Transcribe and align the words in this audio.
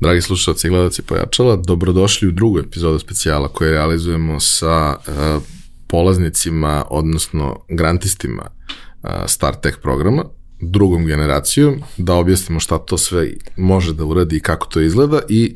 Dragi 0.00 0.20
slušalci 0.20 0.66
i 0.66 0.70
gledalci 0.70 1.02
Pojačala, 1.02 1.56
dobrodošli 1.56 2.28
u 2.28 2.32
drugu 2.32 2.58
epizodu 2.58 2.98
specijala 2.98 3.48
koju 3.48 3.70
realizujemo 3.70 4.40
sa 4.40 4.96
uh, 4.96 5.42
polaznicima, 5.86 6.84
odnosno 6.90 7.64
grantistima 7.68 8.42
uh, 8.42 9.10
StarTech 9.26 9.78
programa, 9.82 10.24
drugom 10.60 11.06
generacijom, 11.06 11.82
da 11.96 12.14
objasnimo 12.14 12.60
šta 12.60 12.78
to 12.78 12.98
sve 12.98 13.30
može 13.56 13.94
da 13.94 14.04
uradi 14.04 14.36
i 14.36 14.40
kako 14.40 14.66
to 14.66 14.80
izgleda 14.80 15.20
i 15.28 15.54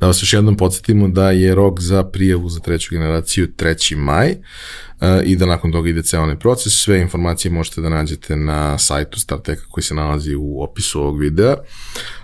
da 0.00 0.06
vas 0.06 0.22
još 0.22 0.32
jednom 0.32 0.56
podsjetimo 0.56 1.08
da 1.08 1.30
je 1.30 1.54
rok 1.54 1.80
za 1.80 2.04
prijavu 2.04 2.48
za 2.48 2.60
treću 2.60 2.94
generaciju 2.94 3.48
3. 3.56 3.96
maj 3.96 4.30
uh, 4.30 5.08
i 5.24 5.36
da 5.36 5.46
nakon 5.46 5.72
toga 5.72 5.88
ide 5.88 6.02
ceo 6.02 6.22
onaj 6.22 6.38
proces. 6.38 6.72
Sve 6.72 7.00
informacije 7.00 7.52
možete 7.52 7.80
da 7.80 7.88
nađete 7.88 8.36
na 8.36 8.78
sajtu 8.78 9.20
StarTeka 9.20 9.62
koji 9.70 9.84
se 9.84 9.94
nalazi 9.94 10.34
u 10.34 10.62
opisu 10.62 11.00
ovog 11.00 11.20
videa. 11.20 11.56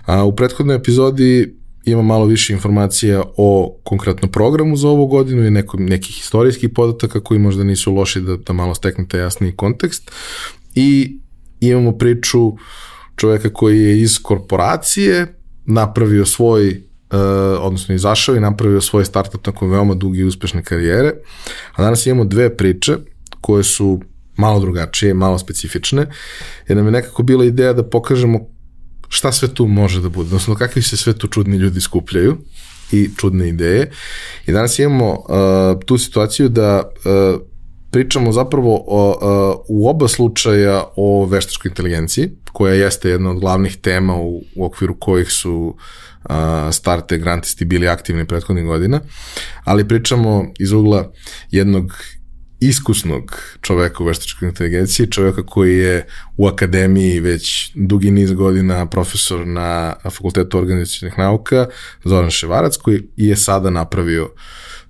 A, 0.05 0.23
u 0.23 0.35
prethodnoj 0.35 0.75
epizodi 0.75 1.55
ima 1.85 2.01
malo 2.01 2.25
više 2.25 2.53
informacija 2.53 3.23
o 3.37 3.79
konkretno 3.83 4.27
programu 4.27 4.75
za 4.77 4.87
ovu 4.89 5.07
godinu 5.07 5.45
i 5.45 5.51
neko, 5.51 5.77
nekih 5.77 6.19
istorijskih 6.19 6.69
podataka 6.69 7.19
koji 7.19 7.39
možda 7.39 7.63
nisu 7.63 7.93
loši 7.93 8.21
da, 8.21 8.37
da 8.37 8.53
malo 8.53 8.75
steknete 8.75 9.17
jasniji 9.17 9.51
kontekst. 9.55 10.11
I 10.75 11.17
imamo 11.69 11.97
priču 11.97 12.51
čoveka 13.15 13.49
koji 13.49 13.79
je 13.79 14.01
iz 14.01 14.19
korporacije 14.21 15.39
napravio 15.65 16.25
svoj 16.25 16.69
uh, 16.69 17.19
odnosno 17.59 17.95
izašao 17.95 18.35
i 18.35 18.39
napravio 18.39 18.81
svoj 18.81 19.05
startup 19.05 19.47
nakon 19.47 19.69
veoma 19.69 19.93
duge 19.93 20.19
i 20.19 20.23
uspešne 20.23 20.63
karijere. 20.63 21.13
A 21.75 21.83
danas 21.83 22.05
imamo 22.05 22.25
dve 22.25 22.57
priče 22.57 22.95
koje 23.41 23.63
su 23.63 24.01
malo 24.37 24.59
drugačije, 24.59 25.13
malo 25.13 25.39
specifične, 25.39 26.07
jer 26.67 26.77
nam 26.77 26.85
je 26.85 26.91
nekako 26.91 27.23
bila 27.23 27.45
ideja 27.45 27.73
da 27.73 27.89
pokažemo 27.89 28.39
šta 29.09 29.31
sve 29.31 29.53
tu 29.53 29.67
može 29.67 30.01
da 30.01 30.09
bude, 30.09 30.27
odnosno 30.27 30.55
kakvi 30.55 30.81
se 30.81 30.97
sve 30.97 31.13
tu 31.13 31.27
čudni 31.27 31.57
ljudi 31.57 31.81
skupljaju 31.81 32.37
i 32.91 33.09
čudne 33.17 33.49
ideje. 33.49 33.91
I 34.47 34.51
danas 34.51 34.79
imamo 34.79 35.11
uh, 35.11 35.85
tu 35.85 35.97
situaciju 35.97 36.49
da 36.49 36.83
uh, 36.83 37.41
pričamo 37.93 38.31
zapravo 38.31 38.83
o, 38.87 39.09
uh, 39.09 39.65
u 39.67 39.89
oba 39.89 40.07
slučaja 40.07 40.83
o 40.95 41.25
veštačkoj 41.25 41.69
inteligenciji, 41.69 42.29
koja 42.53 42.73
jeste 42.73 43.09
jedna 43.09 43.31
od 43.31 43.39
glavnih 43.39 43.77
tema 43.77 44.15
u, 44.15 44.41
u 44.55 44.65
okviru 44.65 44.95
kojih 44.99 45.31
su 45.31 45.75
uh, 46.23 46.35
starte 46.71 47.17
grantisti 47.17 47.65
bili 47.65 47.87
aktivni 47.87 48.25
prethodnih 48.25 48.65
godina, 48.65 49.01
ali 49.63 49.87
pričamo 49.87 50.45
iz 50.59 50.71
ugla 50.71 51.11
jednog 51.51 51.93
iskusnog 52.59 53.37
čoveka 53.61 54.03
u 54.03 54.05
veštačkoj 54.05 54.47
inteligenciji, 54.47 55.11
čoveka 55.11 55.45
koji 55.45 55.77
je 55.77 56.07
u 56.37 56.47
akademiji 56.47 57.19
već 57.19 57.71
dugi 57.75 58.11
niz 58.11 58.33
godina 58.33 58.85
profesor 58.85 59.47
na 59.47 59.95
Fakultetu 60.03 60.57
organizacijnih 60.57 61.17
nauka, 61.17 61.67
Zoran 62.03 62.31
Ševarac, 62.31 62.77
koji 62.77 63.01
je 63.15 63.35
sada 63.35 63.69
napravio 63.69 64.29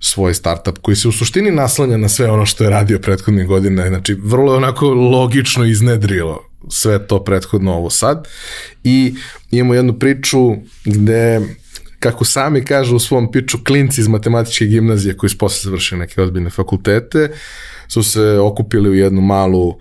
svoj 0.04 0.34
startup 0.34 0.78
koji 0.82 0.96
se 0.96 1.08
u 1.08 1.12
suštini 1.12 1.50
naslanja 1.50 1.96
na 1.96 2.08
sve 2.08 2.30
ono 2.30 2.46
što 2.46 2.64
je 2.64 2.70
radio 2.70 2.98
prethodnih 2.98 3.46
godina, 3.46 3.88
znači 3.88 4.14
vrlo 4.14 4.52
je 4.52 4.56
onako 4.56 4.86
logično 4.90 5.64
iznedrilo 5.64 6.50
sve 6.70 7.06
to 7.06 7.24
prethodno 7.24 7.74
ovo 7.74 7.90
sad. 7.90 8.28
I 8.84 9.14
imamo 9.50 9.74
jednu 9.74 9.98
priču 9.98 10.38
gde 10.84 11.40
kako 11.98 12.24
sami 12.24 12.64
kažu 12.64 12.96
u 12.96 12.98
svom 12.98 13.32
piču, 13.32 13.58
klinci 13.64 14.00
iz 14.00 14.08
matematičke 14.08 14.64
gimnazije 14.66 15.16
koji 15.16 15.30
su 15.30 15.38
posle 15.38 15.60
završili 15.64 15.98
neke 15.98 16.22
odbiljne 16.22 16.50
fakultete, 16.50 17.30
su 17.88 18.02
se 18.02 18.38
okupili 18.38 18.90
u 18.90 18.94
jednu 18.94 19.20
malu 19.20 19.68
uh, 19.68 19.76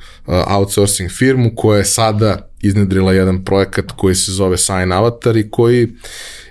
outsourcing 0.47 1.11
firmu 1.11 1.51
koja 1.55 1.77
je 1.77 1.85
sada 1.85 2.49
iznedrila 2.61 3.13
jedan 3.13 3.45
projekat 3.45 3.91
koji 3.97 4.15
se 4.15 4.31
zove 4.31 4.57
Sign 4.57 4.91
Avatar 4.91 5.37
i 5.37 5.49
koji 5.51 5.87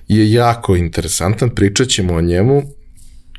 je 0.09 0.33
jako 0.33 0.77
interesantan, 0.77 1.51
pričat 1.51 1.89
ćemo 1.89 2.15
o 2.15 2.21
njemu, 2.21 2.63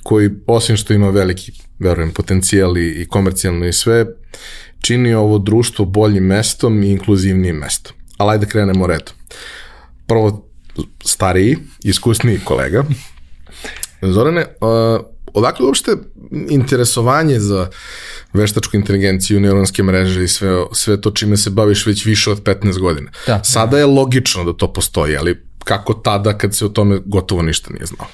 koji 0.03 0.29
osim 0.47 0.77
što 0.77 0.93
ima 0.93 1.09
veliki, 1.09 1.51
verujem, 1.79 2.11
potencijal 2.11 2.77
i, 2.77 3.01
i 3.01 3.07
komercijalno 3.07 3.67
i 3.67 3.73
sve, 3.73 4.05
čini 4.81 5.13
ovo 5.13 5.37
društvo 5.37 5.85
boljim 5.85 6.23
mestom 6.23 6.83
i 6.83 6.91
inkluzivnijim 6.91 7.55
mestom. 7.55 7.93
Ali 8.17 8.31
ajde 8.31 8.45
krenemo 8.45 8.87
redom. 8.87 9.13
Prvo, 10.07 10.49
stariji, 11.05 11.57
iskusniji 11.83 12.39
kolega. 12.45 12.83
Zorane, 14.01 14.45
uh, 14.61 15.05
odakle 15.33 15.65
uopšte 15.65 15.91
interesovanje 16.49 17.39
za 17.39 17.69
veštačku 18.33 18.77
inteligenciju, 18.77 19.39
neuronske 19.39 19.83
mreže 19.83 20.23
i 20.23 20.27
sve, 20.27 20.65
sve 20.71 21.01
to 21.01 21.11
čime 21.11 21.37
se 21.37 21.49
baviš 21.49 21.85
već 21.85 22.05
više 22.05 22.31
od 22.31 22.43
15 22.43 22.79
godina. 22.79 23.11
Da, 23.27 23.43
Sada 23.43 23.79
je 23.79 23.85
logično 23.85 24.43
da 24.43 24.53
to 24.53 24.73
postoji, 24.73 25.17
ali 25.17 25.43
kako 25.63 25.93
tada 25.93 26.37
kad 26.37 26.55
se 26.55 26.65
o 26.65 26.69
tome 26.69 26.99
gotovo 27.05 27.41
ništa 27.41 27.73
nije 27.73 27.85
znao? 27.85 28.07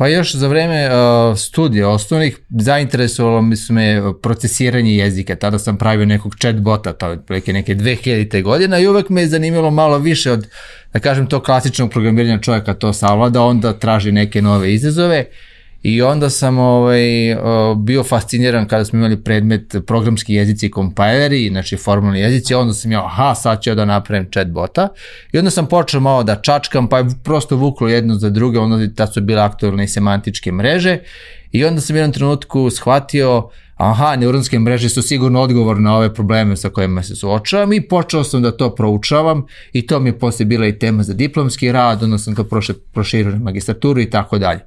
Pa 0.00 0.08
još 0.08 0.34
za 0.34 0.48
vreme 0.48 0.88
uh, 0.88 1.38
studija 1.38 1.88
osnovnih 1.88 2.38
zainteresovalo 2.48 3.42
mi 3.42 3.56
su 3.56 3.72
me 3.72 4.02
procesiranje 4.22 4.96
jezika. 4.96 5.36
Tada 5.36 5.58
sam 5.58 5.78
pravio 5.78 6.06
nekog 6.06 6.34
chatbota, 6.40 6.92
to 6.92 7.10
je 7.10 7.52
neke 7.52 7.74
2000. 7.74 8.42
godina 8.42 8.78
i 8.78 8.86
uvek 8.86 9.08
me 9.08 9.20
je 9.20 9.28
zanimalo 9.28 9.70
malo 9.70 9.98
više 9.98 10.32
od, 10.32 10.46
da 10.92 11.00
kažem, 11.00 11.26
to 11.26 11.42
klasičnog 11.42 11.90
programiranja 11.90 12.40
čovjeka 12.40 12.74
to 12.74 12.92
savlada, 12.92 13.42
onda 13.42 13.72
traži 13.72 14.12
neke 14.12 14.42
nove 14.42 14.74
izazove. 14.74 15.24
Uh, 15.28 15.49
I 15.82 16.02
onda 16.02 16.30
sam 16.30 16.58
ovaj, 16.58 17.02
bio 17.76 18.04
fasciniran 18.04 18.68
kada 18.68 18.84
smo 18.84 18.98
imali 18.98 19.24
predmet 19.24 19.76
programski 19.86 20.34
jezici 20.34 20.66
i 20.66 20.70
kompajleri, 20.70 21.48
znači 21.48 21.76
formalni 21.76 22.20
jezici, 22.20 22.54
onda 22.54 22.74
sam 22.74 22.92
ja, 22.92 23.04
aha, 23.04 23.34
sad 23.34 23.62
ću 23.62 23.70
ja 23.70 23.74
da 23.74 23.84
napravim 23.84 24.28
chatbota. 24.30 24.88
I 25.32 25.38
onda 25.38 25.50
sam 25.50 25.66
počeo 25.66 26.00
malo 26.00 26.22
da 26.22 26.36
čačkam, 26.36 26.88
pa 26.88 26.98
je 26.98 27.06
prosto 27.24 27.56
vuklo 27.56 27.88
jedno 27.88 28.14
za 28.14 28.30
druge, 28.30 28.58
onda 28.58 28.94
ta 28.94 29.06
su 29.06 29.20
bile 29.20 29.42
aktualne 29.42 29.84
i 29.84 29.88
semantičke 29.88 30.52
mreže. 30.52 30.98
I 31.52 31.64
onda 31.64 31.80
sam 31.80 31.96
u 31.96 31.98
jednom 31.98 32.12
trenutku 32.12 32.70
shvatio, 32.70 33.48
aha, 33.76 34.16
neuronske 34.16 34.58
mreže 34.58 34.88
su 34.88 35.02
sigurno 35.02 35.40
odgovor 35.40 35.80
na 35.80 35.96
ove 35.96 36.14
probleme 36.14 36.56
sa 36.56 36.68
kojima 36.68 37.02
se 37.02 37.16
suočavam 37.16 37.72
i 37.72 37.88
počeo 37.88 38.24
sam 38.24 38.42
da 38.42 38.56
to 38.56 38.74
proučavam 38.74 39.46
i 39.72 39.86
to 39.86 40.00
mi 40.00 40.08
je 40.08 40.18
posle 40.18 40.46
bila 40.46 40.66
i 40.66 40.78
tema 40.78 41.02
za 41.02 41.14
diplomski 41.14 41.72
rad, 41.72 42.02
onda 42.02 42.18
sam 42.18 42.34
to 42.34 42.44
proširio 42.92 43.32
na 43.32 43.38
magistraturu 43.38 44.00
i 44.00 44.10
tako 44.10 44.38
dalje. 44.38 44.60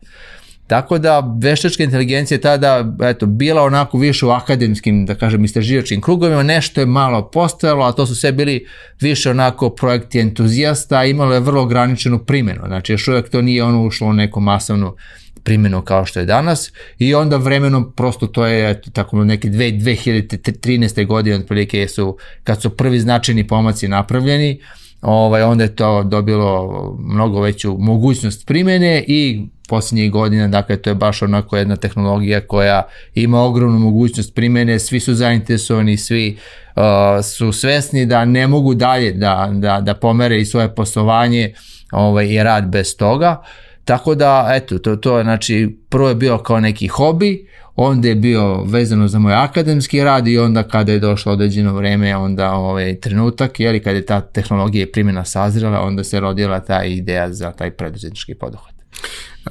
Tako 0.67 0.97
da 0.97 1.37
veštačka 1.41 1.83
inteligencija 1.83 2.35
je 2.35 2.41
tada 2.41 2.95
eto, 3.01 3.25
bila 3.25 3.63
onako 3.63 3.97
više 3.97 4.25
u 4.25 4.29
akademskim, 4.29 5.05
da 5.05 5.15
kažem, 5.15 5.43
istraživačkim 5.43 6.01
krugovima, 6.01 6.43
nešto 6.43 6.81
je 6.81 6.85
malo 6.85 7.29
postojalo, 7.29 7.85
a 7.85 7.91
to 7.91 8.05
su 8.05 8.15
sve 8.15 8.31
bili 8.31 8.67
više 9.01 9.29
onako 9.29 9.69
projekti 9.69 10.19
entuzijasta, 10.19 11.05
imalo 11.05 11.33
je 11.33 11.39
vrlo 11.39 11.61
ograničenu 11.61 12.19
primjenu, 12.19 12.61
znači 12.67 12.93
još 12.93 13.07
uvek 13.07 13.29
to 13.29 13.41
nije 13.41 13.63
ono 13.63 13.83
ušlo 13.85 14.07
u 14.07 14.13
neku 14.13 14.39
masovnu 14.39 14.95
primjenu 15.43 15.81
kao 15.81 16.05
što 16.05 16.19
je 16.19 16.25
danas 16.25 16.71
i 16.99 17.15
onda 17.15 17.37
vremenom 17.37 17.93
prosto 17.95 18.27
to 18.27 18.45
je 18.45 18.71
eto, 18.71 18.91
tako 18.91 19.23
neke 19.23 19.47
2013. 19.47 21.05
godine 21.05 21.35
otprilike 21.35 21.87
su 21.87 22.17
kad 22.43 22.61
su 22.61 22.69
prvi 22.69 22.99
značajni 22.99 23.47
pomaci 23.47 23.87
napravljeni 23.87 24.59
ovaj, 25.03 25.41
onda 25.41 25.63
je 25.63 25.75
to 25.75 26.03
dobilo 26.03 26.97
mnogo 26.99 27.41
veću 27.41 27.75
mogućnost 27.79 28.47
primjene 28.47 29.03
i 29.07 29.41
posljednjih 29.69 30.11
godina, 30.11 30.47
dakle 30.47 30.77
to 30.77 30.89
je 30.89 30.95
baš 30.95 31.21
onako 31.21 31.57
jedna 31.57 31.75
tehnologija 31.75 32.47
koja 32.47 32.83
ima 33.15 33.41
ogromnu 33.41 33.79
mogućnost 33.79 34.35
primjene, 34.35 34.79
svi 34.79 34.99
su 34.99 35.13
zainteresovani, 35.13 35.97
svi 35.97 36.37
uh, 36.75 36.83
su 37.23 37.51
svesni 37.51 38.05
da 38.05 38.25
ne 38.25 38.47
mogu 38.47 38.73
dalje 38.73 39.11
da, 39.11 39.49
da, 39.53 39.81
da 39.81 39.93
pomere 39.93 40.39
i 40.39 40.45
svoje 40.45 40.75
poslovanje 40.75 41.53
ovaj, 41.91 42.27
i 42.27 42.43
rad 42.43 42.67
bez 42.67 42.97
toga. 42.97 43.43
Tako 43.85 44.15
da, 44.15 44.49
eto, 44.53 44.77
to, 44.79 44.95
to 44.95 45.17
je, 45.17 45.23
znači, 45.23 45.77
prvo 45.89 46.09
je 46.09 46.15
bio 46.15 46.37
kao 46.37 46.59
neki 46.59 46.87
hobi, 46.87 47.47
onda 47.75 48.07
je 48.07 48.15
bio 48.15 48.63
vezano 48.63 49.07
za 49.07 49.19
moj 49.19 49.33
akademski 49.33 50.03
rad 50.03 50.27
i 50.27 50.37
onda 50.37 50.63
kada 50.63 50.91
je 50.91 50.99
došlo 50.99 51.33
određeno 51.33 51.73
vreme, 51.73 52.17
onda 52.17 52.51
ovaj 52.51 52.99
trenutak, 52.99 53.59
jeli, 53.59 53.79
kada 53.79 53.95
je 53.95 54.05
ta 54.05 54.21
tehnologija 54.21 54.83
i 54.83 54.91
primjena 54.91 55.25
sazrela, 55.25 55.81
onda 55.81 56.03
se 56.03 56.19
rodila 56.19 56.59
ta 56.59 56.83
ideja 56.83 57.33
za 57.33 57.51
taj 57.51 57.71
preduzetnički 57.71 58.35
poduhvat. 58.35 58.73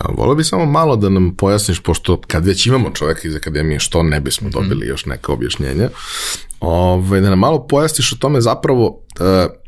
Volio 0.09 0.35
bi 0.35 0.45
samo 0.45 0.67
malo 0.67 0.97
da 0.97 1.09
nam 1.09 1.35
pojasniš, 1.37 1.81
pošto 1.81 2.21
kad 2.27 2.47
već 2.47 2.67
imamo 2.67 2.91
čoveka 2.91 3.29
iz 3.29 3.37
akademije, 3.37 3.79
što 3.79 4.03
ne 4.03 4.21
bismo 4.21 4.49
mhm. 4.49 4.59
dobili 4.59 4.87
još 4.87 5.07
neka 5.07 5.33
objašnjenja, 5.33 5.89
ovaj, 6.61 7.21
da 7.21 7.31
nam 7.31 7.39
malo 7.39 7.67
pojasniš 7.67 8.13
o 8.13 8.17
tome 8.17 8.41
zapravo, 8.41 8.87
uh, 9.21 9.62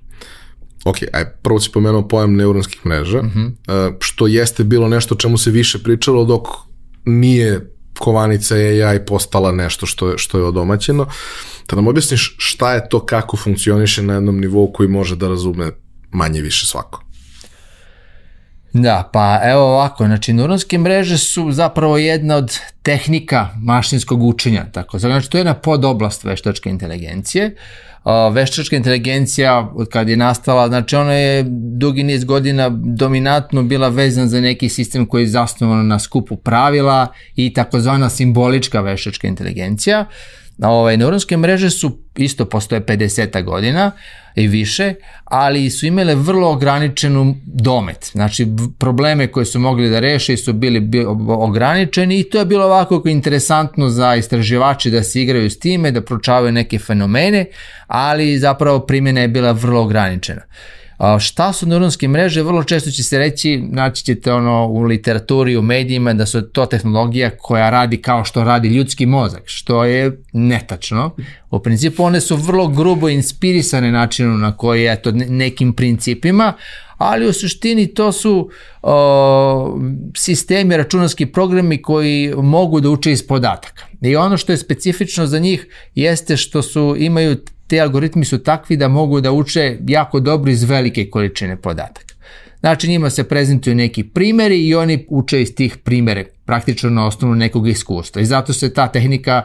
ok, 0.84 0.96
aj, 1.12 1.24
prvo 1.42 1.60
si 1.60 1.70
pomenuo 1.72 2.08
pojam 2.08 2.36
neuronskih 2.36 2.86
mreža, 2.86 3.18
uh 3.18 3.24
-huh. 3.24 3.46
uh, 3.46 3.94
što 4.00 4.26
jeste 4.26 4.64
bilo 4.64 4.88
nešto 4.88 5.14
čemu 5.14 5.38
se 5.38 5.50
više 5.50 5.82
pričalo 5.82 6.24
dok 6.24 6.46
nije 7.04 7.74
kovanica 7.98 8.54
AI 8.54 9.04
postala 9.06 9.52
nešto 9.52 9.86
što 9.86 10.08
je, 10.08 10.18
što 10.18 10.38
je 10.38 10.44
odomaćeno. 10.44 11.06
Da 11.70 11.76
nam 11.76 11.88
objasniš 11.88 12.36
šta 12.38 12.74
je 12.74 12.88
to, 12.88 13.06
kako 13.06 13.36
funkcioniše 13.36 14.02
na 14.02 14.14
jednom 14.14 14.40
nivou 14.40 14.72
koji 14.72 14.88
može 14.88 15.16
da 15.16 15.28
razume 15.28 15.70
manje 16.10 16.40
više 16.40 16.66
svako. 16.66 17.04
Da, 18.72 19.10
pa 19.12 19.40
evo 19.44 19.62
ovako, 19.62 20.06
znači 20.06 20.32
neuronske 20.32 20.78
mreže 20.78 21.18
su 21.18 21.52
zapravo 21.52 21.98
jedna 21.98 22.36
od 22.36 22.58
tehnika 22.82 23.48
mašinskog 23.62 24.22
učenja, 24.22 24.66
tako 24.72 24.98
znači 24.98 25.30
to 25.30 25.38
je 25.38 25.40
jedna 25.40 25.54
podoblast 25.54 26.24
veštačke 26.24 26.70
inteligencije. 26.70 27.56
Veštačka 28.32 28.76
inteligencija 28.76 29.72
od 29.74 29.88
kad 29.88 30.08
je 30.08 30.16
nastala, 30.16 30.68
znači 30.68 30.96
ona 30.96 31.12
je 31.12 31.44
dugi 31.76 32.02
niz 32.02 32.24
godina 32.24 32.68
dominantno 32.84 33.62
bila 33.62 33.88
vezana 33.88 34.26
za 34.26 34.40
neki 34.40 34.68
sistem 34.68 35.06
koji 35.06 35.22
je 35.22 35.28
zasnovan 35.28 35.86
na 35.86 35.98
skupu 35.98 36.36
pravila 36.36 37.06
i 37.36 37.52
takozvana 37.52 38.10
simbolička 38.10 38.80
veštačka 38.80 39.26
inteligencija. 39.28 40.06
Ovaj, 40.62 40.96
neuronske 40.96 41.36
mreže 41.36 41.70
su 41.70 41.98
isto 42.16 42.44
postoje 42.44 42.80
50 42.80 43.44
godina 43.44 43.90
i 44.34 44.48
više, 44.48 44.94
ali 45.24 45.70
su 45.70 45.86
imale 45.86 46.14
vrlo 46.14 46.50
ograničenu 46.50 47.36
domet. 47.44 48.10
Znači, 48.12 48.46
probleme 48.78 49.26
koje 49.26 49.46
su 49.46 49.58
mogli 49.58 49.90
da 49.90 50.00
reše 50.00 50.36
su 50.36 50.52
bili 50.52 50.90
ograničeni 51.28 52.20
i 52.20 52.30
to 52.30 52.38
je 52.38 52.44
bilo 52.44 52.64
ovako 52.64 53.02
interesantno 53.06 53.88
za 53.88 54.14
istraživače 54.14 54.90
da 54.90 55.02
se 55.02 55.22
igraju 55.22 55.50
s 55.50 55.58
time, 55.58 55.90
da 55.90 56.02
pročavaju 56.02 56.52
neke 56.52 56.78
fenomene, 56.78 57.46
ali 57.86 58.38
zapravo 58.38 58.80
primjena 58.80 59.20
je 59.20 59.28
bila 59.28 59.52
vrlo 59.52 59.82
ograničena. 59.82 60.42
Šta 61.20 61.52
su 61.52 61.66
neuronske 61.66 62.08
mreže? 62.08 62.42
Vrlo 62.42 62.64
često 62.64 62.90
će 62.90 63.02
se 63.02 63.18
reći, 63.18 63.62
naći 63.70 64.04
ćete 64.04 64.32
ono 64.32 64.66
u 64.66 64.82
literaturi, 64.82 65.56
u 65.56 65.62
medijima, 65.62 66.14
da 66.14 66.26
su 66.26 66.42
to 66.42 66.66
tehnologija 66.66 67.30
koja 67.38 67.70
radi 67.70 67.96
kao 67.96 68.24
što 68.24 68.44
radi 68.44 68.68
ljudski 68.68 69.06
mozak, 69.06 69.42
što 69.44 69.84
je 69.84 70.22
netačno. 70.32 71.16
U 71.50 71.58
principu 71.58 72.04
one 72.04 72.20
su 72.20 72.36
vrlo 72.36 72.68
grubo 72.68 73.08
inspirisane 73.08 73.92
načinom 73.92 74.40
na 74.40 74.56
koji 74.56 74.82
je 74.82 75.02
to 75.02 75.10
nekim 75.12 75.72
principima, 75.72 76.52
ali 76.98 77.28
u 77.28 77.32
suštini 77.32 77.86
to 77.86 78.12
su 78.12 78.50
o, 78.82 79.78
sistemi, 80.16 80.76
računarski 80.76 81.26
programi 81.26 81.82
koji 81.82 82.34
mogu 82.36 82.80
da 82.80 82.90
uče 82.90 83.12
iz 83.12 83.26
podataka. 83.26 83.86
I 84.02 84.16
ono 84.16 84.36
što 84.36 84.52
je 84.52 84.58
specifično 84.58 85.26
za 85.26 85.38
njih 85.38 85.66
jeste 85.94 86.36
što 86.36 86.62
su 86.62 86.94
imaju 86.98 87.36
te 87.66 87.80
algoritmi 87.80 88.24
su 88.24 88.38
takvi 88.38 88.76
da 88.76 88.88
mogu 88.88 89.20
da 89.20 89.32
uče 89.32 89.78
jako 89.86 90.20
dobro 90.20 90.50
iz 90.50 90.62
velike 90.62 91.10
količine 91.10 91.56
podataka. 91.56 92.14
Znači 92.60 92.88
njima 92.88 93.10
se 93.10 93.24
prezentuju 93.28 93.74
neki 93.74 94.04
primeri 94.04 94.66
i 94.66 94.74
oni 94.74 95.06
uče 95.08 95.42
iz 95.42 95.54
tih 95.54 95.76
primere 95.76 96.24
praktično 96.44 96.90
na 96.90 97.06
osnovu 97.06 97.34
nekog 97.34 97.68
iskustva. 97.68 98.22
I 98.22 98.24
zato 98.24 98.52
se 98.52 98.72
ta 98.72 98.88
tehnika 98.88 99.42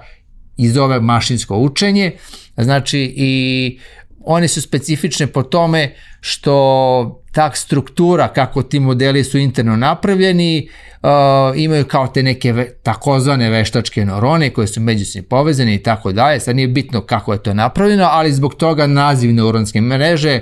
i 0.58 0.70
zove 0.70 1.00
mašinsko 1.00 1.58
učenje. 1.58 2.12
Znači 2.58 3.14
i 3.16 3.80
one 4.26 4.48
su 4.48 4.62
specifične 4.62 5.28
po 5.28 5.44
tome 5.44 5.96
što 6.22 7.24
tak 7.32 7.58
struktura 7.58 8.28
kako 8.28 8.64
ti 8.64 8.80
modeli 8.80 9.24
su 9.24 9.38
interno 9.38 9.76
napravljeni 9.76 10.70
uh, 11.02 11.10
imaju 11.56 11.86
kao 11.86 12.08
te 12.08 12.24
neke 12.24 12.54
ve, 12.54 12.70
takozvane 12.84 13.50
veštačke 13.50 14.06
neurone 14.06 14.50
koje 14.50 14.68
su 14.68 14.82
međusobno 14.82 15.28
povezane 15.30 15.76
i 15.76 15.84
tako 15.84 16.12
dalje. 16.12 16.40
Sad 16.40 16.56
nije 16.56 16.68
bitno 16.68 17.02
kako 17.02 17.34
je 17.34 17.44
to 17.44 17.54
napravljeno, 17.54 18.08
ali 18.12 18.34
zbog 18.34 18.56
toga 18.56 18.88
naziv 18.88 19.34
neuronske 19.34 19.82
mreže 19.82 20.40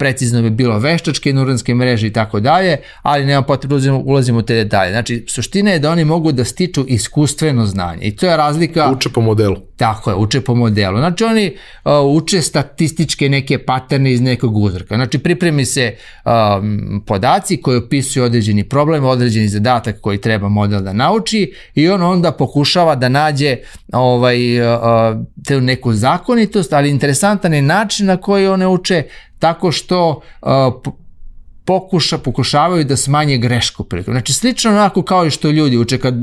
precizno 0.00 0.42
bi 0.42 0.50
bilo 0.50 0.78
veštačke 0.78 1.32
neuronske 1.32 1.74
mreže 1.74 2.06
i 2.06 2.12
tako 2.12 2.40
dalje, 2.40 2.76
ali 3.02 3.26
nema 3.26 3.42
potrebe 3.42 3.78
da 3.78 3.94
ulazimo 3.94 4.38
u 4.38 4.42
te 4.42 4.54
detalje. 4.54 4.90
Znači, 4.90 5.24
suština 5.28 5.70
je 5.70 5.78
da 5.78 5.90
oni 5.90 6.04
mogu 6.04 6.32
da 6.32 6.44
stiču 6.44 6.84
iskustveno 6.88 7.66
znanje 7.66 8.02
i 8.02 8.16
to 8.16 8.26
je 8.26 8.36
razlika... 8.36 8.92
Uče 8.92 9.08
po 9.08 9.20
modelu. 9.20 9.56
Tako 9.80 10.10
je, 10.10 10.16
uče 10.16 10.40
po 10.40 10.54
modelu. 10.54 10.98
Znači, 10.98 11.24
oni 11.24 11.56
uh, 11.84 11.92
uče 12.16 12.42
statističke 12.42 13.28
neke 13.28 13.58
paterne 13.58 14.12
iz 14.12 14.20
nekog 14.20 14.56
uzorka. 14.56 14.94
Znači, 14.94 15.18
pripremi 15.18 15.64
se 15.64 15.94
um, 16.24 17.02
podaci 17.06 17.56
koji 17.56 17.78
opisuju 17.78 18.24
određeni 18.24 18.68
problem, 18.68 19.04
određeni 19.04 19.48
zadatak 19.48 20.00
koji 20.00 20.20
treba 20.20 20.48
model 20.48 20.80
da 20.80 20.92
nauči 20.92 21.52
i 21.74 21.88
on 21.88 22.02
onda 22.02 22.32
pokušava 22.32 22.94
da 22.94 23.08
nađe 23.08 23.56
ovaj, 23.92 24.60
uh, 24.60 25.62
neku 25.62 25.92
zakonitost, 25.92 26.72
ali 26.72 26.90
interesantan 26.90 27.54
je 27.54 27.62
način 27.62 28.06
na 28.06 28.16
koji 28.16 28.48
one 28.48 28.66
uče 28.68 29.02
tako 29.38 29.72
što 29.72 30.20
uh, 30.42 30.50
pokuša, 31.70 32.18
pokušavaju 32.18 32.84
da 32.84 32.96
smanje 32.96 33.36
grešku 33.38 33.84
prilikom. 33.84 34.14
Znači 34.14 34.32
slično 34.32 34.70
onako 34.70 35.02
kao 35.02 35.26
i 35.26 35.30
što 35.30 35.50
ljudi 35.50 35.78
uče 35.78 35.98
kad 35.98 36.14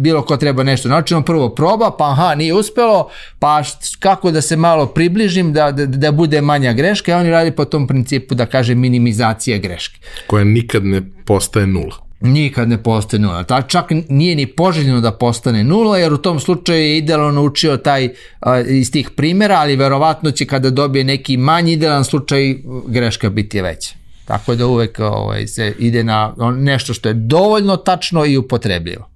bilo 0.00 0.22
ko 0.22 0.36
treba 0.36 0.62
nešto 0.62 0.88
nauči, 0.88 1.14
on 1.14 1.22
prvo 1.22 1.48
proba, 1.54 1.90
pa 1.98 2.10
aha, 2.10 2.34
nije 2.34 2.54
uspelo, 2.54 3.10
pa 3.38 3.62
kako 4.00 4.30
da 4.30 4.40
se 4.40 4.56
malo 4.56 4.86
približim 4.86 5.52
da, 5.52 5.72
da, 5.72 5.86
da 5.86 6.12
bude 6.12 6.40
manja 6.40 6.72
greška 6.72 7.12
i 7.12 7.14
oni 7.14 7.30
radi 7.30 7.50
po 7.50 7.64
tom 7.64 7.86
principu 7.86 8.34
da 8.34 8.46
kaže 8.46 8.74
minimizacija 8.74 9.58
greške. 9.58 10.00
Koja 10.26 10.44
nikad 10.44 10.84
ne 10.84 11.02
postaje 11.26 11.66
nula 11.66 12.06
nikad 12.20 12.68
ne 12.68 12.82
postaje 12.82 13.20
nula. 13.20 13.42
Ta, 13.44 13.62
čak 13.62 13.92
nije 14.08 14.34
ni 14.36 14.46
poželjno 14.46 15.00
da 15.00 15.12
postane 15.12 15.64
nula, 15.64 15.98
jer 15.98 16.12
u 16.12 16.18
tom 16.18 16.40
slučaju 16.40 16.80
je 16.80 16.98
idealno 16.98 17.30
naučio 17.30 17.76
taj 17.76 18.08
a, 18.40 18.60
iz 18.60 18.90
tih 18.92 19.10
primjera, 19.10 19.54
ali 19.54 19.76
verovatno 19.76 20.30
će 20.30 20.46
kada 20.46 20.70
dobije 20.70 21.04
neki 21.04 21.36
manji 21.36 21.72
idealan 21.72 22.04
slučaj 22.04 22.56
greška 22.86 23.30
biti 23.30 23.60
veća. 23.60 24.05
Tako 24.26 24.54
da 24.54 24.66
uvek 24.66 24.98
ovaj, 24.98 25.46
se 25.46 25.74
ide 25.78 26.04
na 26.04 26.34
nešto 26.56 26.94
što 26.94 27.08
je 27.08 27.14
dovoljno 27.14 27.76
tačno 27.76 28.26
i 28.26 28.36
upotrebljivo. 28.36 29.10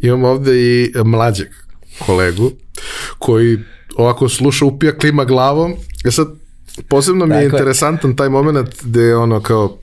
Imam 0.00 0.24
ovde 0.24 0.52
i 0.56 0.92
mlađeg 1.04 1.48
kolegu 2.06 2.50
koji 3.18 3.58
ovako 3.96 4.28
sluša, 4.28 4.64
upija 4.64 4.98
klima 4.98 5.24
glavom. 5.24 5.74
Ja 6.04 6.10
sad, 6.10 6.28
posebno 6.88 7.26
mi 7.26 7.34
je 7.34 7.44
Tako 7.44 7.56
interesantan 7.56 8.10
je. 8.10 8.16
taj 8.16 8.28
moment 8.28 8.68
gde 8.82 9.02
je 9.02 9.16
ono 9.16 9.40
kao 9.40 9.78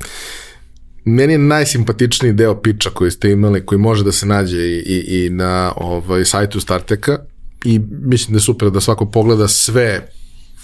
meni 1.06 1.34
je 1.34 1.38
najsimpatičniji 1.38 2.34
deo 2.34 2.62
piča 2.62 2.90
koji 2.90 3.12
ste 3.12 3.32
imali, 3.32 3.66
koji 3.66 3.80
može 3.80 4.04
da 4.04 4.12
se 4.12 4.26
nađe 4.26 4.58
i, 4.58 4.84
i, 4.86 5.26
i 5.26 5.30
na 5.30 5.74
ovaj, 5.76 6.26
sajtu 6.26 6.60
Starteka 6.60 7.20
i 7.66 7.80
mislim 7.90 8.34
da 8.34 8.38
je 8.38 8.42
super 8.42 8.70
da 8.70 8.82
svako 8.82 9.06
pogleda 9.06 9.48
sve 9.48 10.10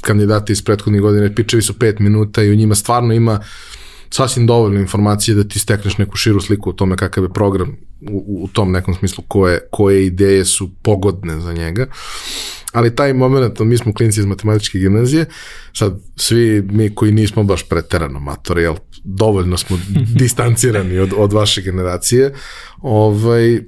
kandidati 0.05 0.53
iz 0.53 0.61
prethodnih 0.63 1.01
godine, 1.01 1.35
pičevi 1.35 1.61
su 1.61 1.73
5 1.73 1.99
minuta 1.99 2.43
i 2.43 2.51
u 2.51 2.55
njima 2.55 2.75
stvarno 2.75 3.13
ima 3.13 3.39
sasvim 4.09 4.47
dovoljno 4.47 4.79
informacije 4.79 5.35
da 5.35 5.43
ti 5.43 5.59
stekneš 5.59 5.97
neku 5.97 6.17
širu 6.17 6.41
sliku 6.41 6.69
o 6.69 6.73
tome 6.73 6.95
kakav 6.95 7.23
je 7.23 7.33
program 7.33 7.77
u, 8.11 8.43
u 8.43 8.47
tom 8.47 8.71
nekom 8.71 8.95
smislu 8.95 9.23
koje, 9.27 9.59
koje 9.71 10.05
ideje 10.05 10.45
su 10.45 10.69
pogodne 10.81 11.39
za 11.39 11.53
njega. 11.53 11.87
Ali 12.71 12.95
taj 12.95 13.13
moment, 13.13 13.59
mi 13.59 13.77
smo 13.77 13.93
klinci 13.93 14.19
iz 14.19 14.25
matematičke 14.25 14.79
gimnazije, 14.79 15.25
sad 15.73 15.99
svi 16.15 16.61
mi 16.61 16.95
koji 16.95 17.11
nismo 17.11 17.43
baš 17.43 17.63
preterano 17.69 18.19
matori, 18.19 18.61
jel, 18.61 18.75
dovoljno 19.03 19.57
smo 19.57 19.79
distancirani 20.19 20.99
od, 20.99 21.13
od 21.17 21.33
vaše 21.33 21.61
generacije, 21.61 22.33
ovaj, 22.81 23.59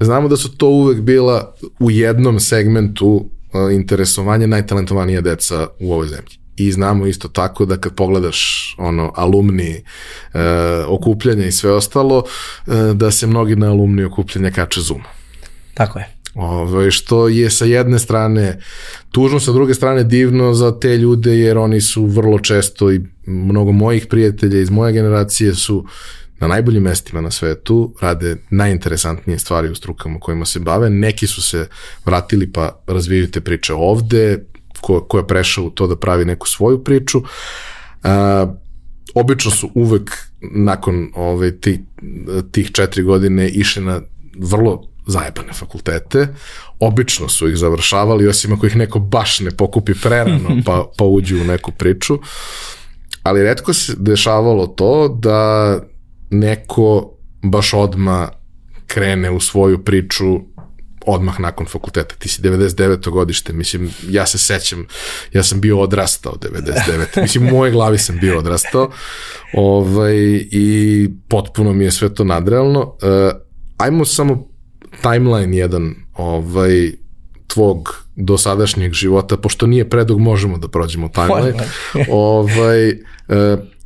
znamo 0.00 0.28
da 0.28 0.36
su 0.36 0.56
to 0.56 0.68
uvek 0.68 1.00
bila 1.00 1.54
u 1.80 1.90
jednom 1.90 2.40
segmentu 2.40 3.30
interesovanje 3.72 4.46
najtalentovanija 4.46 5.20
deca 5.20 5.66
u 5.80 5.92
ovoj 5.92 6.08
zemlji. 6.08 6.38
I 6.56 6.72
znamo 6.72 7.06
isto 7.06 7.28
tako 7.28 7.64
da 7.64 7.76
kad 7.76 7.94
pogledaš 7.94 8.74
ono 8.78 9.12
alumni 9.14 9.70
e, 9.72 9.82
okupljanja 10.86 11.46
i 11.46 11.52
sve 11.52 11.72
ostalo, 11.72 12.24
e, 12.66 12.94
da 12.94 13.10
se 13.10 13.26
mnogi 13.26 13.56
na 13.56 13.70
alumni 13.70 14.04
okupljanja 14.04 14.50
kače 14.50 14.80
Zoom. 14.80 15.02
Tako 15.74 15.98
je. 15.98 16.16
Ove, 16.34 16.90
što 16.90 17.28
je 17.28 17.50
sa 17.50 17.64
jedne 17.64 17.98
strane 17.98 18.60
tužno, 19.10 19.40
sa 19.40 19.52
druge 19.52 19.74
strane 19.74 20.04
divno 20.04 20.54
za 20.54 20.80
te 20.80 20.96
ljude 20.96 21.38
jer 21.38 21.58
oni 21.58 21.80
su 21.80 22.06
vrlo 22.06 22.38
često 22.38 22.92
i 22.92 23.00
mnogo 23.26 23.72
mojih 23.72 24.06
prijatelja 24.06 24.60
iz 24.60 24.70
moje 24.70 24.92
generacije 24.92 25.54
su 25.54 25.86
na 26.40 26.48
najboljim 26.48 26.82
mestima 26.82 27.20
na 27.20 27.30
svetu, 27.30 27.94
rade 28.00 28.36
najinteresantnije 28.50 29.38
stvari 29.38 29.68
u 29.68 29.74
strukama 29.74 30.20
kojima 30.20 30.44
se 30.44 30.60
bave. 30.60 30.90
Neki 30.90 31.26
su 31.26 31.42
se 31.42 31.68
vratili 32.04 32.52
pa 32.52 32.82
razvijaju 32.86 33.30
te 33.30 33.40
priče 33.40 33.74
ovde, 33.74 34.44
ko, 34.80 35.00
ko 35.00 35.18
je 35.18 35.26
prešao 35.26 35.64
u 35.64 35.70
to 35.70 35.86
da 35.86 35.96
pravi 35.96 36.24
neku 36.24 36.48
svoju 36.48 36.84
priču. 36.84 37.22
A, 38.02 38.46
obično 39.14 39.50
su 39.50 39.70
uvek 39.74 40.10
nakon 40.40 41.08
ove, 41.14 41.60
tih, 41.60 41.80
tih 42.52 42.72
četiri 42.72 43.02
godine 43.02 43.48
išli 43.48 43.82
na 43.82 44.00
vrlo 44.38 44.82
zajebane 45.06 45.52
fakultete, 45.52 46.28
obično 46.80 47.28
su 47.28 47.48
ih 47.48 47.56
završavali, 47.56 48.28
osim 48.28 48.52
ako 48.52 48.66
ih 48.66 48.76
neko 48.76 48.98
baš 48.98 49.40
ne 49.40 49.50
pokupi 49.50 49.94
prerano 50.02 50.56
pa, 50.66 50.90
pa 50.98 51.04
uđu 51.04 51.40
u 51.40 51.44
neku 51.44 51.72
priču, 51.72 52.18
ali 53.22 53.42
redko 53.42 53.72
se 53.72 53.94
dešavalo 53.96 54.66
to 54.66 55.08
da 55.08 55.80
neko 56.30 57.16
baš 57.42 57.74
odma 57.74 58.28
krene 58.86 59.30
u 59.30 59.40
svoju 59.40 59.84
priču 59.84 60.40
odmah 61.06 61.40
nakon 61.40 61.66
fakulteta. 61.66 62.14
Ti 62.18 62.28
si 62.28 62.42
99. 62.42 63.10
godište, 63.10 63.52
mislim, 63.52 63.90
ja 64.08 64.26
se 64.26 64.38
sećam, 64.38 64.86
ja 65.32 65.42
sam 65.42 65.60
bio 65.60 65.80
odrastao 65.80 66.32
99. 66.32 67.22
Mislim, 67.22 67.46
u 67.46 67.50
mojoj 67.50 67.70
glavi 67.70 67.98
sam 67.98 68.18
bio 68.20 68.38
odrastao 68.38 68.90
ovaj, 69.54 70.14
i 70.50 71.08
potpuno 71.28 71.72
mi 71.72 71.84
je 71.84 71.90
sve 71.90 72.14
to 72.14 72.24
nadrealno. 72.24 72.80
Uh, 72.80 73.40
ajmo 73.76 74.04
samo 74.04 74.48
timeline 75.02 75.56
jedan 75.56 75.94
ovaj, 76.14 76.92
tvog 77.46 78.04
dosadašnjeg 78.16 78.92
života, 78.92 79.36
pošto 79.36 79.66
nije 79.66 79.90
predug, 79.90 80.20
možemo 80.20 80.58
da 80.58 80.68
prođemo 80.68 81.08
timeline. 81.08 81.64
ovaj, 82.10 82.88
uh, 82.90 82.96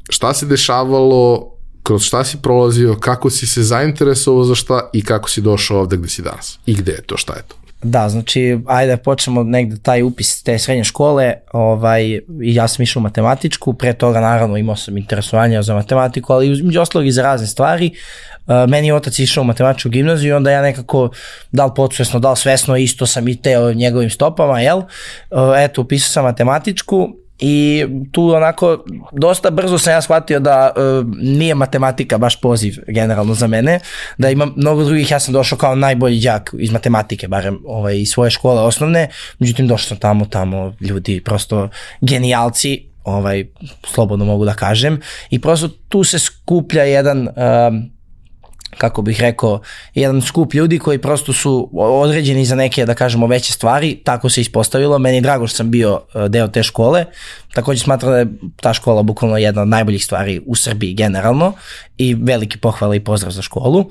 šta 0.08 0.34
se 0.34 0.46
dešavalo 0.46 1.50
kroz 1.82 2.02
šta 2.02 2.24
si 2.24 2.36
prolazio, 2.42 2.96
kako 3.00 3.30
si 3.30 3.46
se 3.46 3.62
zainteresovao 3.62 4.44
za 4.44 4.54
šta 4.54 4.90
i 4.92 5.04
kako 5.04 5.30
si 5.30 5.40
došao 5.40 5.80
ovde 5.80 5.96
gde 5.96 6.08
si 6.08 6.22
danas. 6.22 6.58
I 6.66 6.74
gde 6.74 6.92
je 6.92 7.02
to, 7.02 7.16
šta 7.16 7.32
je 7.32 7.42
to? 7.48 7.56
Da, 7.82 8.08
znači, 8.08 8.58
ajde 8.66 8.96
počnemo 8.96 9.42
negde 9.42 9.76
taj 9.82 10.02
upis 10.02 10.42
te 10.42 10.58
srednje 10.58 10.84
škole, 10.84 11.34
ovaj, 11.52 12.20
ja 12.40 12.68
sam 12.68 12.82
išao 12.82 13.00
u 13.00 13.02
matematičku, 13.02 13.72
pre 13.72 13.92
toga 13.92 14.20
naravno 14.20 14.56
imao 14.56 14.76
sam 14.76 14.96
interesovanje 14.96 15.62
za 15.62 15.74
matematiku, 15.74 16.32
ali 16.32 16.52
između 16.52 16.80
ostalog 16.80 17.06
i 17.06 17.12
za 17.12 17.22
razne 17.22 17.46
stvari. 17.46 17.90
Uh, 18.46 18.70
meni 18.70 18.86
je 18.86 18.94
otac 18.94 19.18
išao 19.18 19.42
u 19.42 19.44
matematičku 19.44 19.88
gimnaziju 19.88 20.28
i 20.28 20.32
onda 20.32 20.50
ja 20.50 20.62
nekako, 20.62 21.10
da 21.52 21.64
li 21.64 21.72
podsvesno, 21.76 22.20
da 22.20 22.30
li 22.30 22.36
svesno, 22.36 22.76
isto 22.76 23.06
sam 23.06 23.28
i 23.28 23.42
teo 23.42 23.72
njegovim 23.72 24.10
stopama, 24.10 24.60
jel? 24.60 24.78
Uh, 24.78 24.86
eto, 25.56 25.82
upisao 25.82 26.12
sam 26.12 26.24
matematičku 26.24 27.08
i 27.40 27.86
tu 28.12 28.30
onako 28.30 28.84
dosta 29.12 29.50
brzo 29.50 29.78
sam 29.78 29.92
ja 29.92 30.02
shvatio 30.02 30.40
da 30.40 30.72
uh, 30.76 31.06
nije 31.22 31.54
matematika 31.54 32.18
baš 32.18 32.40
poziv 32.40 32.74
generalno 32.86 33.34
za 33.34 33.46
mene, 33.46 33.80
da 34.18 34.30
ima 34.30 34.48
mnogo 34.56 34.84
drugih, 34.84 35.10
ja 35.10 35.20
sam 35.20 35.34
došao 35.34 35.58
kao 35.58 35.74
najbolji 35.74 36.20
đak 36.20 36.54
iz 36.58 36.70
matematike, 36.70 37.28
barem 37.28 37.58
ovaj, 37.66 37.98
iz 37.98 38.10
svoje 38.10 38.30
škole 38.30 38.62
osnovne, 38.62 39.08
međutim 39.38 39.66
došao 39.66 39.88
sam 39.88 39.96
tamo, 39.96 40.24
tamo 40.24 40.74
ljudi 40.80 41.20
prosto 41.24 41.68
genijalci, 42.00 42.84
ovaj, 43.04 43.44
slobodno 43.94 44.24
mogu 44.24 44.44
da 44.44 44.54
kažem, 44.54 45.00
i 45.30 45.38
prosto 45.38 45.68
tu 45.68 46.04
se 46.04 46.18
skuplja 46.18 46.82
jedan 46.82 47.28
um, 47.28 47.90
kako 48.78 49.02
bih 49.02 49.20
rekao, 49.20 49.60
jedan 49.94 50.22
skup 50.22 50.54
ljudi 50.54 50.78
koji 50.78 50.98
prosto 50.98 51.32
su 51.32 51.70
određeni 51.72 52.44
za 52.44 52.54
neke, 52.54 52.86
da 52.86 52.94
kažemo, 52.94 53.26
veće 53.26 53.52
stvari, 53.52 54.00
tako 54.04 54.28
se 54.28 54.40
ispostavilo. 54.40 54.98
Meni 54.98 55.16
je 55.16 55.20
drago 55.20 55.46
što 55.46 55.56
sam 55.56 55.70
bio 55.70 56.00
e, 56.14 56.28
deo 56.28 56.48
te 56.48 56.62
škole, 56.62 57.04
takođe 57.54 57.80
smatram 57.80 58.12
da 58.12 58.18
je 58.18 58.26
ta 58.56 58.72
škola 58.74 59.02
bukvalno 59.02 59.36
jedna 59.36 59.62
od 59.62 59.68
najboljih 59.68 60.04
stvari 60.04 60.40
u 60.46 60.54
Srbiji 60.54 60.94
generalno 60.94 61.52
i 61.98 62.14
veliki 62.14 62.58
pohvala 62.58 62.94
i 62.94 63.00
pozdrav 63.00 63.32
za 63.32 63.42
školu. 63.42 63.78
Uh, 63.80 63.88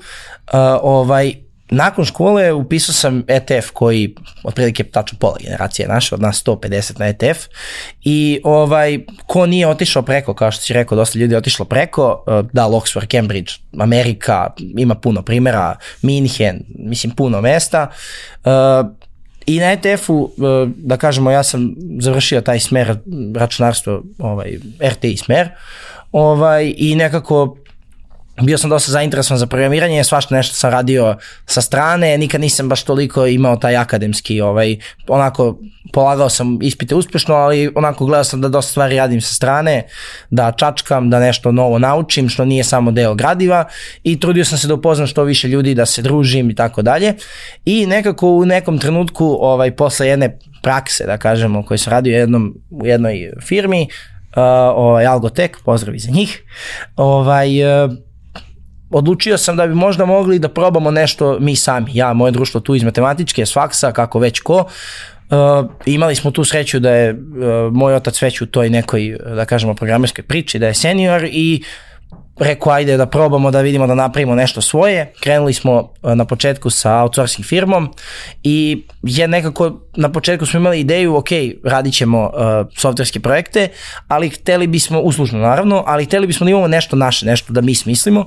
ovaj, 0.82 1.34
nakon 1.70 2.04
škole 2.04 2.52
upisao 2.52 2.92
sam 2.92 3.24
ETF 3.28 3.70
koji 3.72 4.14
otprilike 4.44 4.84
tačno 4.84 5.18
pola 5.18 5.36
generacije 5.40 5.88
naše, 5.88 6.14
od 6.14 6.20
nas 6.20 6.44
150 6.44 6.98
na 6.98 7.06
ETF 7.06 7.46
i 8.04 8.40
ovaj, 8.44 8.98
ko 9.26 9.46
nije 9.46 9.66
otišao 9.66 10.02
preko, 10.02 10.34
kao 10.34 10.50
što 10.50 10.62
si 10.62 10.72
rekao, 10.72 10.96
dosta 10.96 11.18
ljudi 11.18 11.34
je 11.34 11.38
otišlo 11.38 11.64
preko, 11.64 12.24
eh, 12.28 12.42
da, 12.52 12.68
Oxford, 12.68 13.10
Cambridge, 13.10 13.52
Amerika, 13.78 14.46
ima 14.58 14.94
puno 14.94 15.22
primjera, 15.22 15.76
Minhen, 16.02 16.60
mislim 16.78 17.14
puno 17.14 17.40
mesta, 17.40 17.90
uh, 18.44 18.50
I 19.46 19.58
na 19.58 19.72
ETF-u, 19.72 20.30
eh, 20.30 20.68
da 20.76 20.96
kažemo, 20.96 21.30
ja 21.30 21.42
sam 21.42 21.74
završio 22.00 22.40
taj 22.40 22.60
smer 22.60 22.96
računarstvo, 23.34 24.02
ovaj, 24.18 24.58
RTI 24.82 25.16
smer, 25.16 25.48
ovaj, 26.12 26.74
i 26.76 26.94
nekako 26.94 27.56
bio 28.42 28.58
sam 28.58 28.70
dosta 28.70 28.92
zainteresovan 28.92 29.38
za 29.38 29.46
programiranje, 29.46 30.04
svašta 30.04 30.34
nešto 30.34 30.54
sam 30.54 30.70
radio 30.70 31.16
sa 31.46 31.60
strane, 31.60 32.18
nikad 32.18 32.40
nisam 32.40 32.68
baš 32.68 32.82
toliko 32.82 33.26
imao 33.26 33.56
taj 33.56 33.76
akademski, 33.76 34.40
ovaj, 34.40 34.76
onako 35.08 35.58
polagao 35.92 36.28
sam 36.28 36.58
ispite 36.62 36.94
uspešno, 36.94 37.34
ali 37.34 37.72
onako 37.74 38.06
gledao 38.06 38.24
sam 38.24 38.40
da 38.40 38.48
dosta 38.48 38.70
stvari 38.70 38.96
radim 38.96 39.20
sa 39.20 39.34
strane, 39.34 39.86
da 40.30 40.52
čačkam, 40.52 41.10
da 41.10 41.20
nešto 41.20 41.52
novo 41.52 41.78
naučim, 41.78 42.28
što 42.28 42.44
nije 42.44 42.64
samo 42.64 42.90
deo 42.90 43.14
gradiva 43.14 43.64
i 44.02 44.20
trudio 44.20 44.44
sam 44.44 44.58
se 44.58 44.68
da 44.68 44.74
upoznam 44.74 45.06
što 45.06 45.24
više 45.24 45.48
ljudi, 45.48 45.74
da 45.74 45.86
se 45.86 46.02
družim 46.02 46.50
i 46.50 46.54
tako 46.54 46.82
dalje. 46.82 47.14
I 47.64 47.86
nekako 47.86 48.28
u 48.28 48.44
nekom 48.44 48.78
trenutku, 48.78 49.36
ovaj, 49.40 49.76
posle 49.76 50.08
jedne 50.08 50.38
prakse, 50.62 51.06
da 51.06 51.18
kažemo, 51.18 51.62
koju 51.62 51.78
sam 51.78 51.90
radio 51.90 52.18
jednom, 52.18 52.54
u 52.70 52.86
jednoj 52.86 53.32
firmi, 53.40 53.82
uh, 53.82 54.42
ovaj, 54.76 55.06
Algotek, 55.06 55.56
pozdravi 55.64 55.98
za 55.98 56.10
njih, 56.10 56.42
ovaj, 56.96 57.84
uh, 57.84 57.90
odlučio 58.90 59.38
sam 59.38 59.56
da 59.56 59.66
bi 59.66 59.74
možda 59.74 60.06
mogli 60.06 60.38
da 60.38 60.48
probamo 60.48 60.90
nešto 60.90 61.38
mi 61.40 61.56
sami, 61.56 61.90
ja, 61.94 62.12
moje 62.12 62.32
društvo 62.32 62.60
tu 62.60 62.74
iz 62.74 62.82
matematičke, 62.82 63.46
s 63.46 63.52
faksa, 63.52 63.92
kako 63.92 64.18
već 64.18 64.40
ko, 64.40 64.64
Uh, 65.30 65.70
imali 65.86 66.14
smo 66.14 66.30
tu 66.30 66.44
sreću 66.44 66.78
da 66.78 66.90
je 66.90 67.12
uh, 67.12 67.18
moj 67.72 67.94
otac 67.94 68.22
već 68.22 68.40
u 68.40 68.46
toj 68.46 68.70
nekoj, 68.70 69.18
da 69.34 69.44
kažemo, 69.44 69.74
programerskoj 69.74 70.24
priči, 70.24 70.58
da 70.58 70.66
je 70.66 70.74
senior 70.74 71.24
i 71.24 71.62
rekao 72.40 72.72
ajde 72.72 72.96
da 72.96 73.06
probamo 73.06 73.50
da 73.50 73.60
vidimo 73.60 73.86
da 73.86 73.94
napravimo 73.94 74.34
nešto 74.34 74.60
svoje. 74.60 75.12
Krenuli 75.20 75.54
smo 75.54 75.92
e, 76.02 76.14
na 76.14 76.24
početku 76.24 76.70
sa 76.70 77.02
outsourcing 77.02 77.46
firmom 77.46 77.88
i 78.42 78.84
je 79.02 79.28
nekako 79.28 79.80
na 79.96 80.12
početku 80.12 80.46
smo 80.46 80.60
imali 80.60 80.80
ideju, 80.80 81.16
ok, 81.16 81.28
radit 81.64 81.94
ćemo 81.94 82.22
uh, 82.22 82.32
softverske 82.76 83.20
projekte, 83.20 83.68
ali 84.08 84.28
hteli 84.28 84.66
bismo, 84.66 85.00
uslužno 85.00 85.38
naravno, 85.38 85.84
ali 85.86 86.04
hteli 86.04 86.26
bismo 86.26 86.44
da 86.44 86.50
imamo 86.50 86.68
nešto 86.68 86.96
naše, 86.96 87.26
nešto 87.26 87.52
da 87.52 87.60
mi 87.60 87.74
smislimo 87.74 88.24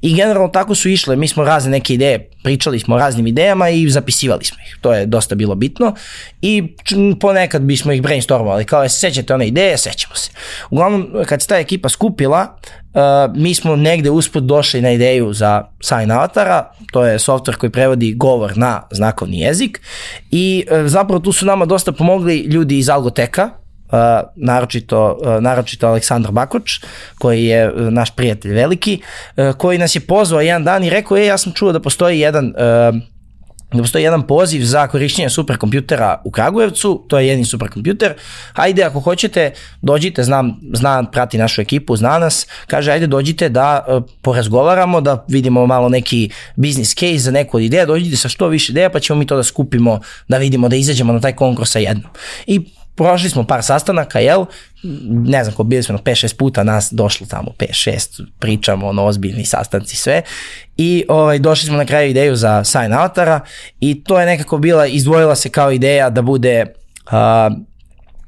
i 0.00 0.14
generalno 0.14 0.48
tako 0.48 0.74
su 0.74 0.88
išle, 0.88 1.16
mi 1.16 1.28
smo 1.28 1.44
razne 1.44 1.70
neke 1.70 1.94
ideje, 1.94 2.30
pričali 2.44 2.80
smo 2.80 2.94
o 2.94 2.98
raznim 2.98 3.26
idejama 3.26 3.68
i 3.68 3.90
zapisivali 3.90 4.44
smo 4.44 4.56
ih, 4.66 4.78
to 4.80 4.92
je 4.92 5.06
dosta 5.06 5.34
bilo 5.34 5.54
bitno 5.54 5.94
i 6.42 6.76
ponekad 7.20 7.62
bismo 7.62 7.92
ih 7.92 8.02
brainstormovali, 8.02 8.64
kao 8.64 8.82
je 8.82 8.88
sećate 8.88 9.34
one 9.34 9.46
ideje, 9.46 9.78
sećamo 9.78 10.14
se. 10.14 10.30
Uglavnom, 10.70 11.08
kad 11.26 11.42
se 11.42 11.48
ta 11.48 11.56
ekipa 11.56 11.88
skupila, 11.88 12.58
Uh, 12.96 13.36
mi 13.36 13.54
smo 13.56 13.76
negde 13.76 14.10
usput 14.10 14.44
došli 14.44 14.80
na 14.80 14.90
ideju 14.90 15.32
za 15.32 15.64
Sign 15.82 16.10
Avatara, 16.10 16.70
to 16.92 17.06
je 17.06 17.18
software 17.18 17.56
koji 17.56 17.70
prevodi 17.70 18.14
govor 18.14 18.56
na 18.56 18.82
znakovni 18.90 19.40
jezik 19.40 19.80
i 20.30 20.64
uh, 20.70 20.86
zapravo 20.86 21.20
tu 21.20 21.32
su 21.32 21.46
nama 21.46 21.64
dosta 21.64 21.92
pomogli 21.92 22.38
ljudi 22.38 22.78
iz 22.78 22.88
Algoteka, 22.88 23.50
Uh, 23.86 23.98
naročito, 24.36 25.18
uh, 25.20 25.42
naročito 25.42 25.86
Aleksandar 25.88 26.32
Bakoč, 26.32 26.80
koji 27.18 27.44
je 27.44 27.72
uh, 27.72 27.92
naš 27.92 28.10
prijatelj 28.16 28.52
veliki, 28.52 29.00
uh, 29.36 29.54
koji 29.54 29.78
nas 29.78 29.94
je 29.96 30.00
pozvao 30.00 30.40
jedan 30.40 30.64
dan 30.64 30.84
i 30.84 30.90
rekao, 30.90 31.16
e, 31.16 31.26
ja 31.26 31.38
sam 31.38 31.52
čuo 31.52 31.72
da 31.72 31.80
postoji 31.80 32.20
jedan 32.20 32.46
uh, 32.46 33.00
da 33.72 33.78
postoji 33.82 34.04
jedan 34.04 34.22
poziv 34.26 34.64
za 34.64 34.86
korišćenje 34.86 35.30
superkompjutera 35.30 36.22
u 36.24 36.30
Kragujevcu, 36.30 37.04
to 37.08 37.18
je 37.18 37.28
jedni 37.28 37.44
superkompjuter, 37.44 38.14
hajde 38.52 38.82
ako 38.82 39.00
hoćete, 39.00 39.52
dođite, 39.82 40.22
znam, 40.22 40.60
zna, 40.72 41.04
prati 41.12 41.38
našu 41.38 41.60
ekipu, 41.60 41.96
zna 41.96 42.18
nas, 42.18 42.46
kaže 42.66 42.92
ajde 42.92 43.06
dođite 43.06 43.48
da 43.48 43.84
uh, 43.88 44.02
porazgovaramo, 44.22 45.00
da 45.00 45.24
vidimo 45.28 45.66
malo 45.66 45.88
neki 45.88 46.30
business 46.56 46.94
case 46.94 47.18
za 47.18 47.30
neku 47.30 47.56
od 47.56 47.62
ideja, 47.62 47.86
dođite 47.86 48.16
sa 48.16 48.28
što 48.28 48.48
više 48.48 48.72
ideja 48.72 48.90
pa 48.90 49.00
ćemo 49.00 49.18
mi 49.18 49.26
to 49.26 49.36
da 49.36 49.42
skupimo, 49.42 50.00
da 50.28 50.38
vidimo, 50.38 50.68
da 50.68 50.76
izađemo 50.76 51.12
na 51.12 51.20
taj 51.20 51.32
konkurs 51.32 51.70
sa 51.70 51.78
jednom. 51.78 52.10
I 52.46 52.60
prošli 52.96 53.30
smo 53.30 53.44
par 53.44 53.62
sastanaka, 53.62 54.18
jel, 54.18 54.44
ne 55.08 55.44
znam 55.44 55.56
ko 55.56 55.64
bili 55.64 55.82
smo 55.82 55.98
5-6 55.98 56.36
puta 56.36 56.64
nas 56.64 56.88
došlo 56.92 57.26
tamo 57.26 57.50
5-6, 57.58 58.22
pričamo 58.38 58.86
ono 58.86 59.04
ozbiljni 59.04 59.44
sastanci 59.44 59.96
sve. 59.96 60.22
I 60.76 61.04
ovaj, 61.08 61.38
došli 61.38 61.66
smo 61.66 61.76
na 61.76 61.84
kraju 61.84 62.10
ideju 62.10 62.36
za 62.36 62.64
sign 62.64 62.92
avatara 62.92 63.40
i 63.80 64.04
to 64.04 64.20
je 64.20 64.26
nekako 64.26 64.58
bila, 64.58 64.86
izdvojila 64.86 65.34
se 65.34 65.48
kao 65.48 65.72
ideja 65.72 66.10
da 66.10 66.22
bude 66.22 66.66
uh, 67.06 67.12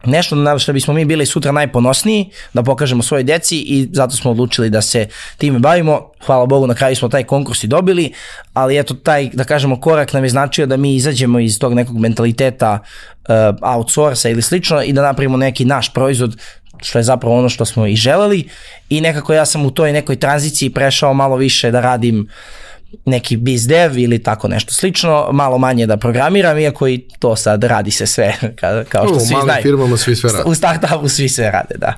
nešto 0.04 0.36
na 0.36 0.58
što 0.58 0.72
bismo 0.72 0.94
mi 0.94 1.04
bili 1.04 1.26
sutra 1.26 1.52
najponosniji, 1.52 2.30
da 2.54 2.62
pokažemo 2.62 3.02
svoje 3.02 3.22
deci 3.22 3.56
i 3.56 3.88
zato 3.92 4.16
smo 4.16 4.30
odlučili 4.30 4.70
da 4.70 4.82
se 4.82 5.06
time 5.36 5.58
bavimo. 5.58 6.10
Hvala 6.26 6.46
Bogu, 6.46 6.66
na 6.66 6.74
kraju 6.74 6.96
smo 6.96 7.08
taj 7.08 7.24
konkurs 7.24 7.64
i 7.64 7.66
dobili, 7.66 8.12
ali 8.52 8.78
eto 8.78 8.94
taj, 8.94 9.30
da 9.32 9.44
kažemo, 9.44 9.80
korak 9.80 10.12
nam 10.12 10.24
je 10.24 10.30
značio 10.30 10.66
da 10.66 10.76
mi 10.76 10.94
izađemo 10.94 11.40
iz 11.40 11.58
tog 11.58 11.74
nekog 11.74 11.98
mentaliteta 11.98 12.78
uh, 12.78 13.34
outsourca 13.62 14.28
ili 14.28 14.42
slično 14.42 14.82
i 14.82 14.92
da 14.92 15.02
napravimo 15.02 15.36
neki 15.36 15.64
naš 15.64 15.92
proizvod 15.92 16.36
što 16.82 16.98
je 16.98 17.02
zapravo 17.02 17.38
ono 17.38 17.48
što 17.48 17.64
smo 17.64 17.86
i 17.86 17.96
želeli 17.96 18.48
i 18.90 19.00
nekako 19.00 19.32
ja 19.34 19.46
sam 19.46 19.66
u 19.66 19.70
toj 19.70 19.92
nekoj 19.92 20.16
tranziciji 20.16 20.70
prešao 20.70 21.14
malo 21.14 21.36
više 21.36 21.70
da 21.70 21.80
radim 21.80 22.20
uh, 22.20 22.67
neki 23.04 23.36
biz 23.36 23.66
dev 23.66 23.98
ili 23.98 24.22
tako 24.22 24.48
nešto 24.48 24.72
slično, 24.72 25.28
malo 25.32 25.58
manje 25.58 25.86
da 25.86 25.96
programiram, 25.96 26.58
iako 26.58 26.88
i 26.88 27.08
to 27.18 27.36
sad 27.36 27.64
radi 27.64 27.90
se 27.90 28.06
sve, 28.06 28.34
kao 28.88 29.06
što 29.06 29.16
u, 29.16 29.20
svi 29.20 29.36
znaju. 29.42 29.60
U 29.60 29.62
firmama 29.62 29.96
svi 29.96 30.16
sve 30.16 30.32
rade. 30.32 30.50
U 30.50 30.54
startupu 30.54 31.08
svi 31.08 31.28
sve 31.28 31.50
rade, 31.50 31.74
da. 31.78 31.94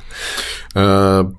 Uh, 0.75 1.33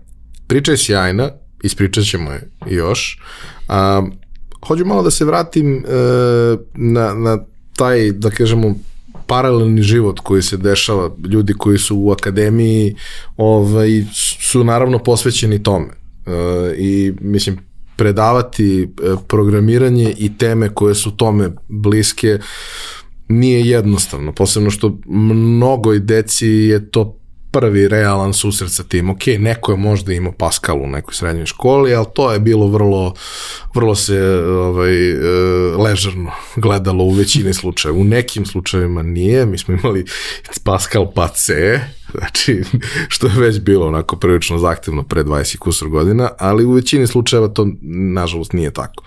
priča 0.48 0.72
je 0.72 0.78
sjajna, 0.78 1.30
ispričat 1.64 2.06
ćemo 2.06 2.32
je 2.32 2.52
još. 2.70 3.20
Uh, 3.68 4.08
hoću 4.68 4.86
malo 4.86 5.04
da 5.04 5.12
se 5.12 5.26
vratim 5.26 5.76
uh, 5.78 6.60
na, 6.76 7.14
na 7.14 7.38
taj, 7.76 8.12
da 8.12 8.30
kažemo, 8.30 8.76
paralelni 9.28 9.82
život 9.82 10.20
koji 10.20 10.42
se 10.42 10.58
dešava, 10.58 11.10
ljudi 11.30 11.54
koji 11.54 11.78
su 11.78 11.98
u 11.98 12.12
akademiji 12.12 12.96
ovaj, 13.38 13.90
su 14.40 14.64
naravno 14.64 15.00
posvećeni 15.00 15.64
tome. 15.64 15.88
Uh, 15.88 16.34
I 16.78 17.14
mislim, 17.22 17.71
predavati 18.02 18.84
e, 18.84 18.88
programiranje 19.28 20.14
i 20.18 20.38
teme 20.38 20.70
koje 20.70 20.96
su 20.96 21.12
tome 21.12 21.52
bliske 21.68 22.40
nije 23.28 23.62
jednostavno, 23.62 24.32
posebno 24.32 24.70
što 24.70 24.98
mnogoj 25.06 26.00
deci 26.00 26.48
je 26.48 26.92
to 26.92 27.21
prvi 27.52 27.88
realan 27.88 28.34
susret 28.34 28.72
sa 28.72 28.84
tim. 28.84 29.10
Ok, 29.10 29.28
neko 29.40 29.72
je 29.72 29.78
možda 29.78 30.14
imao 30.14 30.32
Pascal 30.32 30.82
u 30.82 30.88
nekoj 30.88 31.14
srednjoj 31.14 31.46
školi, 31.46 31.96
ali 31.96 32.06
to 32.14 32.34
je 32.34 32.40
bilo 32.40 32.68
vrlo, 32.68 33.14
vrlo 33.76 33.96
se 33.96 34.22
ovaj, 34.46 35.12
e, 35.12 35.16
ležerno 35.78 36.32
gledalo 36.56 37.04
u 37.04 37.12
većini 37.12 37.54
slučajeva. 37.54 38.00
U 38.00 38.04
nekim 38.04 38.46
slučajevima 38.46 39.04
nije, 39.04 39.46
mi 39.46 39.58
smo 39.58 39.74
imali 39.74 40.06
Pascal 40.64 41.12
pa 41.16 41.28
C, 41.28 41.80
znači, 42.18 42.64
što 43.08 43.28
je 43.28 43.34
već 43.38 43.60
bilo 43.60 43.88
onako 43.88 44.16
prilično 44.16 44.58
zahtevno 44.58 45.04
pre 45.04 45.24
20 45.24 45.58
kusur 45.58 45.90
godina, 45.90 46.30
ali 46.40 46.66
u 46.66 46.72
većini 46.72 47.08
slučajeva 47.08 47.48
to, 47.48 47.68
nažalost, 48.14 48.54
nije 48.54 48.72
tako. 48.72 49.04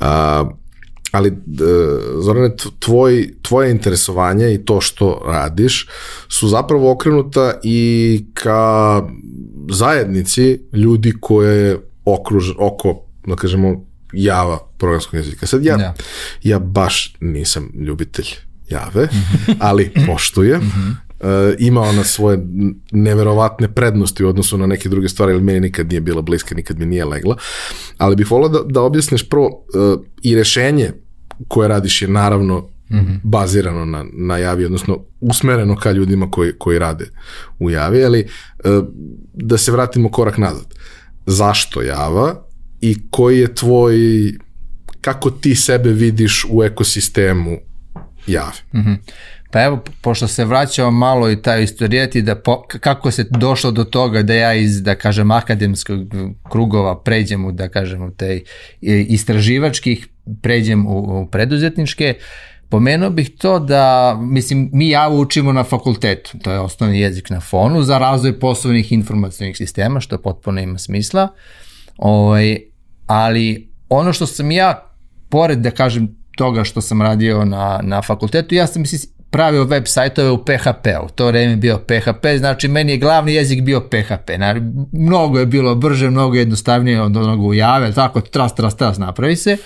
A, 0.00 0.50
ali 1.10 1.28
e, 1.28 1.32
Zorane, 2.22 2.50
tvoj, 2.78 3.34
tvoje 3.42 3.70
interesovanje 3.70 4.54
i 4.54 4.64
to 4.64 4.80
što 4.80 5.22
radiš 5.26 5.88
su 6.28 6.48
zapravo 6.48 6.92
okrenuta 6.92 7.54
i 7.62 8.24
ka 8.34 9.02
zajednici 9.70 10.60
ljudi 10.72 11.14
koje 11.20 11.78
okruž, 12.04 12.50
oko, 12.58 13.02
da 13.26 13.36
kažemo, 13.36 13.84
java 14.12 14.58
programskog 14.78 15.14
jezika. 15.14 15.46
Sad 15.46 15.64
ja, 15.64 15.80
ja. 15.80 15.94
ja 16.42 16.58
baš 16.58 17.14
nisam 17.20 17.72
ljubitelj 17.74 18.26
jave, 18.70 19.08
ali 19.58 19.92
poštuje. 20.06 20.60
Uh, 21.20 21.26
ima 21.58 21.80
ona 21.80 22.04
svoje 22.04 22.38
neverovatne 22.92 23.74
prednosti 23.74 24.24
u 24.24 24.28
odnosu 24.28 24.58
na 24.58 24.66
neke 24.66 24.88
druge 24.88 25.08
stvari, 25.08 25.32
ali 25.32 25.42
meni 25.42 25.60
nikad 25.60 25.88
nije 25.88 26.00
bila 26.00 26.22
bliska, 26.22 26.54
nikad 26.54 26.78
mi 26.78 26.86
nije 26.86 27.04
legla. 27.04 27.36
Ali 27.98 28.16
bih 28.16 28.30
volao 28.30 28.48
da, 28.48 28.58
da 28.68 28.82
objasniš 28.82 29.28
prvo 29.28 29.46
uh, 29.46 30.04
i 30.22 30.34
rešenje 30.34 30.92
koje 31.48 31.68
radiš 31.68 32.02
je 32.02 32.08
naravno 32.08 32.58
mm 32.90 32.96
-hmm. 32.96 33.18
bazirano 33.22 33.84
na, 33.84 34.04
na 34.12 34.38
javi, 34.38 34.64
odnosno 34.64 34.98
usmereno 35.20 35.76
ka 35.76 35.92
ljudima 35.92 36.30
koji, 36.30 36.52
koji 36.58 36.78
rade 36.78 37.04
u 37.58 37.70
javi, 37.70 38.04
ali 38.04 38.26
uh, 38.64 38.84
da 39.34 39.58
se 39.58 39.72
vratimo 39.72 40.10
korak 40.10 40.38
nazad. 40.38 40.74
Zašto 41.26 41.82
java 41.82 42.44
i 42.80 42.96
koji 43.10 43.38
je 43.38 43.54
tvoj, 43.54 43.96
kako 45.00 45.30
ti 45.30 45.54
sebe 45.54 45.90
vidiš 45.90 46.46
u 46.50 46.62
ekosistemu 46.64 47.58
jave? 48.26 48.52
Mm 48.74 48.78
-hmm. 48.78 48.96
Pa 49.50 49.62
evo, 49.62 49.84
pošto 50.00 50.28
se 50.28 50.44
vraćao 50.44 50.90
malo 50.90 51.30
i 51.30 51.42
taj 51.42 51.62
istorijeti, 51.62 52.22
da 52.22 52.34
po, 52.34 52.62
kako 52.80 53.10
se 53.10 53.24
došlo 53.30 53.70
do 53.70 53.84
toga 53.84 54.22
da 54.22 54.34
ja 54.34 54.54
iz, 54.54 54.82
da 54.82 54.94
kažem, 54.94 55.30
akademskog 55.30 56.00
krugova 56.50 57.02
pređem 57.02 57.44
u, 57.44 57.52
da 57.52 57.68
kažem, 57.68 58.02
u 58.02 58.10
te 58.10 58.40
istraživačkih, 59.08 60.08
pređem 60.42 60.86
u, 60.86 61.20
u 61.20 61.26
preduzetničke, 61.26 62.14
Pomenuo 62.70 63.10
bih 63.10 63.30
to 63.38 63.58
da, 63.58 64.16
mislim, 64.20 64.70
mi 64.72 64.88
ja 64.88 65.08
učimo 65.08 65.52
na 65.52 65.64
fakultetu, 65.64 66.38
to 66.42 66.52
je 66.52 66.58
osnovni 66.60 67.00
jezik 67.00 67.30
na 67.30 67.40
fonu, 67.40 67.82
za 67.82 67.98
razvoj 67.98 68.38
poslovnih 68.38 68.92
informacijnih 68.92 69.56
sistema, 69.56 70.00
što 70.00 70.18
potpuno 70.18 70.60
ima 70.60 70.78
smisla, 70.78 71.28
ovaj, 71.96 72.58
ali 73.06 73.72
ono 73.88 74.12
što 74.12 74.26
sam 74.26 74.50
ja, 74.50 74.92
pored 75.28 75.58
da 75.58 75.70
kažem 75.70 76.16
toga 76.36 76.64
što 76.64 76.80
sam 76.80 77.02
radio 77.02 77.44
na, 77.44 77.80
na 77.82 78.02
fakultetu, 78.02 78.54
ja 78.54 78.66
sam 78.66 78.84
pravio 79.30 79.64
web 79.64 79.84
sajtove 79.86 80.30
u 80.30 80.44
PHP-u. 80.44 81.08
To 81.14 81.26
vreme 81.26 81.56
bio 81.56 81.78
PHP, 81.78 82.26
znači 82.38 82.68
meni 82.68 82.92
je 82.92 82.98
glavni 82.98 83.34
jezik 83.34 83.62
bio 83.62 83.80
PHP. 83.80 84.30
Mnogo 84.92 85.38
je 85.38 85.46
bilo 85.46 85.74
brže, 85.74 86.10
mnogo 86.10 86.36
jednostavnije 86.36 87.02
od 87.02 87.16
onog 87.16 87.44
u 87.44 87.54
jave, 87.54 87.92
tako 87.92 88.20
tras, 88.20 88.54
tras, 88.54 88.76
tras 88.76 88.98
napravi 88.98 89.36
se. 89.36 89.56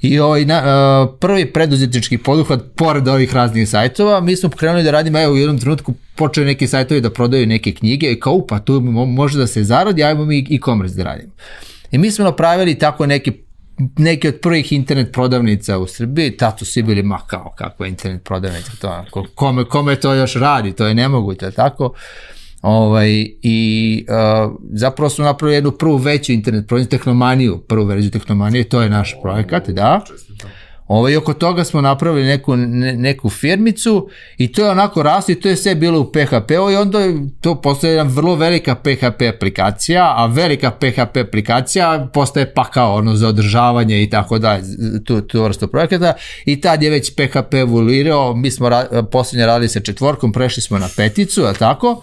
I 0.00 0.18
ovaj, 0.18 0.44
na, 0.44 0.58
uh, 0.58 1.18
prvi 1.20 1.52
preduzetnički 1.52 2.18
poduhvat, 2.18 2.60
pored 2.76 3.08
ovih 3.08 3.34
raznih 3.34 3.68
sajtova, 3.68 4.20
mi 4.20 4.36
smo 4.36 4.48
krenuli 4.50 4.82
da 4.82 4.90
radimo, 4.90 5.20
evo 5.20 5.32
u 5.32 5.36
jednom 5.36 5.58
trenutku 5.58 5.94
počeli 6.14 6.46
neki 6.46 6.66
sajtovi 6.66 7.00
da 7.00 7.10
prodaju 7.10 7.46
neke 7.46 7.72
knjige 7.72 8.12
i 8.12 8.20
kao, 8.20 8.46
pa 8.46 8.58
tu 8.58 8.80
može 9.06 9.38
da 9.38 9.46
se 9.46 9.64
zaradi, 9.64 10.04
ajmo 10.04 10.24
mi 10.24 10.46
e-commerce 10.50 10.96
da 10.96 11.02
radimo. 11.02 11.32
I 11.90 11.98
mi 11.98 12.10
smo 12.10 12.24
napravili 12.24 12.74
tako 12.74 13.06
neki 13.06 13.32
neke 13.98 14.28
od 14.28 14.38
prvih 14.42 14.72
internet 14.72 15.12
prodavnica 15.12 15.78
u 15.78 15.86
Srbiji, 15.86 16.36
tato 16.36 16.64
svi 16.64 16.82
bili, 16.82 17.02
ma 17.02 17.18
kao, 17.26 17.54
kakva 17.58 17.86
internet 17.86 18.24
prodavnica, 18.24 18.72
to, 18.80 19.04
kome, 19.34 19.64
kome 19.64 19.96
to 19.96 20.14
još 20.14 20.34
radi, 20.34 20.72
to 20.72 20.86
je 20.86 20.94
nemoguće, 20.94 21.50
tako? 21.50 21.92
Ovaj, 22.62 23.26
I 23.42 24.06
uh, 24.08 24.52
zapravo 24.72 25.10
smo 25.10 25.24
napravili 25.24 25.56
jednu 25.56 25.70
prvu 25.70 25.96
veću 25.96 26.32
internet 26.32 26.68
prodavnicu, 26.68 26.90
tehnomaniju, 26.90 27.58
prvu 27.58 27.84
verziju 27.84 28.10
tehnomanije, 28.10 28.64
to 28.64 28.82
je 28.82 28.90
naš 28.90 29.14
projekat, 29.22 29.68
da. 29.68 30.00
Čestitam. 30.06 30.50
Ovaj, 30.88 31.16
oko 31.16 31.34
toga 31.34 31.64
smo 31.64 31.80
napravili 31.80 32.26
neku, 32.26 32.56
ne, 32.56 32.92
neku 32.92 33.30
firmicu 33.30 34.08
i 34.38 34.52
to 34.52 34.64
je 34.64 34.70
onako 34.70 35.02
raslo 35.02 35.32
i 35.32 35.40
to 35.40 35.48
je 35.48 35.56
sve 35.56 35.74
bilo 35.74 36.00
u 36.00 36.04
PHP-u 36.04 36.70
i 36.70 36.76
onda 36.76 36.98
to 37.40 37.60
postaje 37.60 37.94
jedna 37.94 38.12
vrlo 38.14 38.34
velika 38.34 38.74
PHP 38.74 39.22
aplikacija, 39.34 40.14
a 40.16 40.26
velika 40.26 40.70
PHP 40.70 41.16
aplikacija 41.16 42.08
postaje 42.12 42.54
pa 42.54 42.64
kao 42.64 42.94
ono 42.94 43.14
za 43.14 43.28
održavanje 43.28 44.02
i 44.02 44.10
tako 44.10 44.38
da, 44.38 44.58
tu, 45.04 45.20
tu 45.20 45.42
vrstu 45.42 45.68
projekata 45.68 46.12
i 46.44 46.60
tad 46.60 46.82
je 46.82 46.90
već 46.90 47.14
PHP 47.14 47.54
evoluirao, 47.54 48.34
mi 48.34 48.50
smo 48.50 48.68
ra, 48.68 48.86
poslednje 49.12 49.46
radili 49.46 49.68
sa 49.68 49.80
četvorkom, 49.80 50.32
prešli 50.32 50.62
smo 50.62 50.78
na 50.78 50.88
peticu, 50.96 51.44
a 51.44 51.52
tako, 51.52 52.02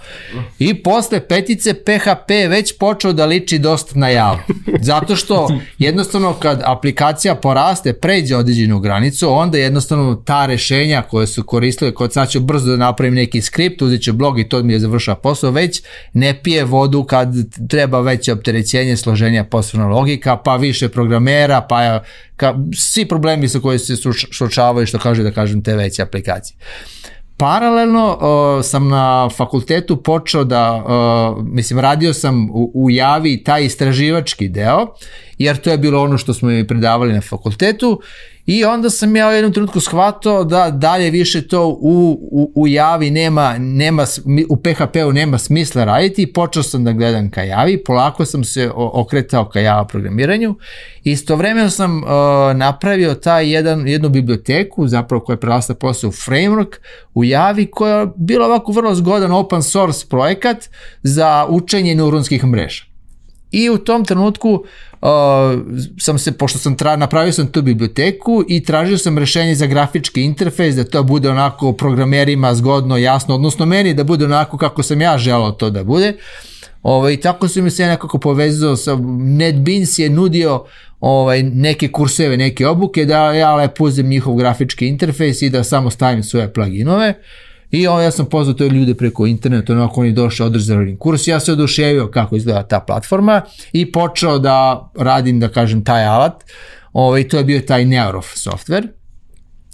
i 0.60 0.84
posle 0.84 1.20
petice 1.20 1.74
PHP 1.74 2.32
je 2.32 2.48
već 2.48 2.78
počeo 2.78 3.14
da 3.14 3.26
liči 3.26 3.60
dosta 3.60 4.00
na 4.00 4.10
jav. 4.10 4.38
Zato 4.82 5.16
što 5.16 5.48
jednostavno 5.78 6.34
kad 6.34 6.62
aplikacija 6.66 7.36
poraste, 7.36 7.94
pređe 7.94 8.36
određenu 8.36 8.73
određenu 8.74 8.80
granicu, 8.80 9.30
onda 9.30 9.58
jednostavno 9.58 10.16
ta 10.16 10.46
rešenja 10.46 11.02
koje 11.02 11.28
su 11.28 11.44
koristile, 11.44 11.94
kod 11.94 12.14
sad 12.14 12.30
ću 12.30 12.40
brzo 12.40 12.72
da 12.72 12.78
napravim 12.78 13.14
neki 13.14 13.42
skript, 13.42 13.82
uzet 13.82 14.04
ću 14.04 14.14
blog 14.14 14.40
i 14.40 14.50
to 14.50 14.64
mi 14.64 14.74
je 14.74 14.80
završao 14.80 15.16
posao, 15.16 15.52
već 15.52 15.84
ne 16.14 16.34
pije 16.44 16.64
vodu 16.64 17.04
kad 17.04 17.34
treba 17.70 18.02
veće 18.02 18.34
opterećenje, 18.34 18.98
složenja 18.98 19.44
poslovna 19.44 19.88
logika, 19.88 20.38
pa 20.38 20.56
više 20.56 20.90
programera, 20.90 21.62
pa 21.62 22.02
ka, 22.36 22.56
svi 22.76 23.06
problemi 23.06 23.48
sa 23.48 23.60
koji 23.60 23.80
se 23.80 23.96
suočavaju, 24.32 24.88
što 24.88 25.00
kaže 25.00 25.24
da 25.24 25.32
kažem, 25.32 25.64
te 25.64 25.76
veće 25.76 26.02
aplikacije. 26.02 26.58
Paralelno 27.38 28.14
uh, 28.14 28.66
sam 28.66 28.88
na 28.88 29.30
fakultetu 29.30 29.98
počeo 30.04 30.44
da, 30.44 30.76
uh, 30.76 31.44
mislim, 31.44 31.80
radio 31.80 32.14
sam 32.14 32.50
u, 32.50 32.72
u 32.74 32.90
javi 32.92 33.44
taj 33.44 33.66
istraživački 33.66 34.48
deo, 34.50 34.88
jer 35.38 35.58
to 35.58 35.72
je 35.72 35.78
bilo 35.78 36.04
ono 36.04 36.18
što 36.18 36.34
smo 36.34 36.52
i 36.52 36.68
predavali 36.68 37.14
na 37.14 37.22
fakultetu 37.22 38.00
I 38.46 38.66
onda 38.66 38.90
sam 38.90 39.16
ja 39.16 39.28
u 39.30 39.32
jednom 39.32 39.54
trenutku 39.54 39.80
shvatao 39.80 40.44
da 40.44 40.72
dalje 40.72 41.12
više 41.12 41.48
to 41.48 41.68
u, 41.68 42.20
u, 42.32 42.52
u 42.56 42.68
javi 42.68 43.12
nema, 43.12 43.58
nema, 43.58 44.06
u 44.50 44.58
PHP-u 44.58 45.12
nema 45.12 45.38
smisla 45.38 45.84
raditi 45.84 46.22
i 46.22 46.34
počeo 46.34 46.64
sam 46.64 46.84
da 46.84 46.92
gledam 46.92 47.32
ka 47.32 47.44
javi, 47.44 47.84
polako 47.84 48.26
sam 48.26 48.44
se 48.44 48.72
okretao 48.76 49.50
ka 49.50 49.60
java 49.60 49.86
programiranju. 49.86 50.56
Istovremeno 51.04 51.70
sam 51.70 51.98
uh, 51.98 52.10
napravio 52.56 53.14
taj 53.14 53.54
jedan, 53.54 53.88
jednu 53.88 54.10
biblioteku, 54.10 54.88
zapravo 54.88 55.24
koja 55.24 55.34
je 55.34 55.40
prelasta 55.40 55.74
posle 55.74 56.10
u 56.10 56.12
framework 56.12 56.76
u 57.14 57.24
javi, 57.24 57.72
koja 57.72 58.00
je 58.00 58.08
bila 58.16 58.46
ovako 58.46 58.72
vrlo 58.72 58.96
zgodan 58.96 59.32
open 59.32 59.64
source 59.64 60.06
projekat 60.10 60.70
za 61.04 61.46
učenje 61.50 61.96
neuronskih 61.96 62.46
mreža. 62.46 62.93
I 63.54 63.70
u 63.70 63.78
tom 63.78 64.06
trenutku 64.06 64.50
uh, 65.02 65.10
sam 66.00 66.18
se, 66.20 66.32
pošto 66.32 66.60
sam 66.60 66.78
tra, 66.78 66.96
napravio 66.96 67.32
sam 67.34 67.48
tu 67.48 67.62
biblioteku 67.62 68.44
i 68.48 68.64
tražio 68.64 68.98
sam 68.98 69.18
rešenje 69.18 69.56
za 69.56 69.66
grafički 69.66 70.22
interfejs, 70.22 70.76
da 70.76 70.84
to 70.84 71.04
bude 71.04 71.30
onako 71.30 71.74
programerima 71.74 72.56
zgodno, 72.56 72.98
jasno, 72.98 73.36
odnosno 73.36 73.66
meni 73.66 73.94
da 73.94 74.04
bude 74.04 74.26
onako 74.26 74.58
kako 74.58 74.84
sam 74.84 75.02
ja 75.02 75.18
želao 75.18 75.52
to 75.52 75.70
da 75.70 75.84
bude. 75.84 76.14
Ovaj, 76.84 77.18
tako 77.18 77.48
su 77.48 77.62
mi 77.62 77.72
se 77.72 77.86
nekako 77.86 78.20
povezao 78.20 78.76
sa 78.76 78.98
NetBeans 79.20 80.00
je 80.00 80.10
nudio 80.10 80.66
ovaj, 81.00 81.44
neke 81.44 81.88
kurseve, 81.88 82.38
neke 82.38 82.68
obuke, 82.68 83.06
da 83.06 83.34
ja 83.34 83.56
lepo 83.56 83.84
uzem 83.84 84.08
njihov 84.08 84.36
grafički 84.36 84.88
interfejs 84.88 85.42
i 85.42 85.50
da 85.50 85.64
samo 85.64 85.90
stavim 85.90 86.24
svoje 86.24 86.54
pluginove. 86.54 87.10
Uh, 87.10 87.53
I 87.74 87.88
ovo, 87.88 88.02
ja 88.02 88.12
sam 88.12 88.26
pozvao 88.26 88.54
te 88.54 88.70
ljude 88.70 88.94
preko 88.94 89.26
interneta, 89.26 89.74
onako 89.74 90.02
oni 90.02 90.12
došli, 90.12 90.46
održali 90.46 90.98
kurs, 91.00 91.28
ja 91.28 91.40
se 91.40 91.52
oduševio 91.52 92.08
kako 92.08 92.36
izgleda 92.36 92.64
ta 92.64 92.80
platforma 92.80 93.42
i 93.72 93.92
počeo 93.92 94.40
da 94.40 94.90
radim, 94.98 95.40
da 95.40 95.50
kažem, 95.50 95.84
taj 95.84 96.06
alat. 96.06 96.44
Ovaj, 96.94 97.28
to 97.28 97.38
je 97.38 97.44
bio 97.44 97.62
taj 97.62 97.86
Neurof 97.86 98.26
software. 98.26 98.88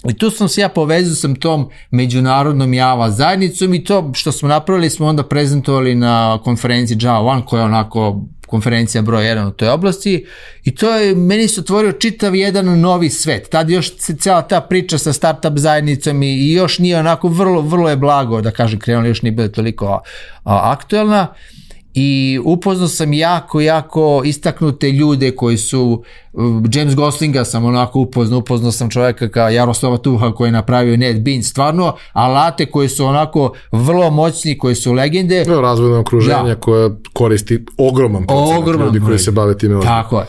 I 0.09 0.13
tu 0.13 0.29
sam 0.29 0.49
se 0.49 0.61
ja 0.61 0.69
povezao 0.69 1.15
sam 1.15 1.35
tom 1.35 1.69
međunarodnom 1.91 2.73
Java 2.73 3.11
zajednicom 3.11 3.73
i 3.73 3.83
to 3.83 4.11
što 4.13 4.31
smo 4.31 4.49
napravili 4.49 4.89
smo 4.89 5.07
onda 5.07 5.23
prezentovali 5.23 5.95
na 5.95 6.39
konferenciji 6.43 6.97
Java 7.01 7.19
One 7.19 7.45
koja 7.45 7.59
je 7.59 7.65
onako 7.65 8.25
konferencija 8.49 9.01
broj 9.01 9.23
1 9.23 9.47
u 9.47 9.51
toj 9.51 9.69
oblasti 9.69 10.25
i 10.63 10.75
to 10.75 10.95
je, 10.95 11.15
meni 11.15 11.47
se 11.47 11.61
otvorio 11.61 11.91
čitav 11.91 12.35
jedan 12.35 12.79
novi 12.79 13.09
svet. 13.09 13.49
Tad 13.49 13.69
još 13.69 13.97
se 13.97 14.15
cijela 14.15 14.41
ta 14.41 14.61
priča 14.61 14.97
sa 14.97 15.13
startup 15.13 15.57
zajednicom 15.57 16.23
i, 16.23 16.27
i 16.27 16.53
još 16.53 16.79
nije 16.79 16.99
onako 16.99 17.27
vrlo, 17.27 17.61
vrlo 17.61 17.89
je 17.89 17.95
blago, 17.95 18.41
da 18.41 18.51
kažem, 18.51 18.79
krenula 18.79 19.07
još 19.07 19.21
nije 19.21 19.31
bila 19.31 19.47
toliko 19.47 19.87
a, 19.87 19.99
a, 20.43 20.71
aktuelna 20.71 21.27
i 21.93 22.39
upoznao 22.45 22.87
sam 22.87 23.13
jako, 23.13 23.61
jako 23.61 24.21
istaknute 24.25 24.91
ljude 24.91 25.31
koji 25.31 25.57
su, 25.57 26.03
uh, 26.33 26.43
James 26.73 26.95
Goslinga 26.95 27.45
sam 27.45 27.65
onako 27.65 27.99
upoznao, 27.99 28.39
upoznao 28.39 28.71
sam 28.71 28.89
čoveka 28.89 29.29
kao 29.29 29.49
Jaroslava 29.49 29.97
Tuha 29.97 30.31
koji 30.31 30.47
je 30.47 30.51
napravio 30.51 30.97
NetBeans, 30.97 31.49
stvarno 31.49 31.95
alate 32.13 32.65
koji 32.65 32.89
su 32.89 33.05
onako 33.05 33.53
vrlo 33.71 34.09
moćni, 34.09 34.57
koji 34.57 34.75
su 34.75 34.93
legende. 34.93 35.45
No, 35.47 35.61
razvojno 35.61 35.99
okruženje 35.99 36.49
da. 36.49 36.55
koje 36.55 36.89
koristi 37.13 37.65
ogroman 37.77 38.27
procenat 38.27 38.59
ogroman 38.59 38.85
ljudi 38.85 38.99
koji 39.05 39.19
se 39.19 39.31
bave 39.31 39.57
time. 39.57 39.81
Tako 39.81 40.19
je. 40.19 40.25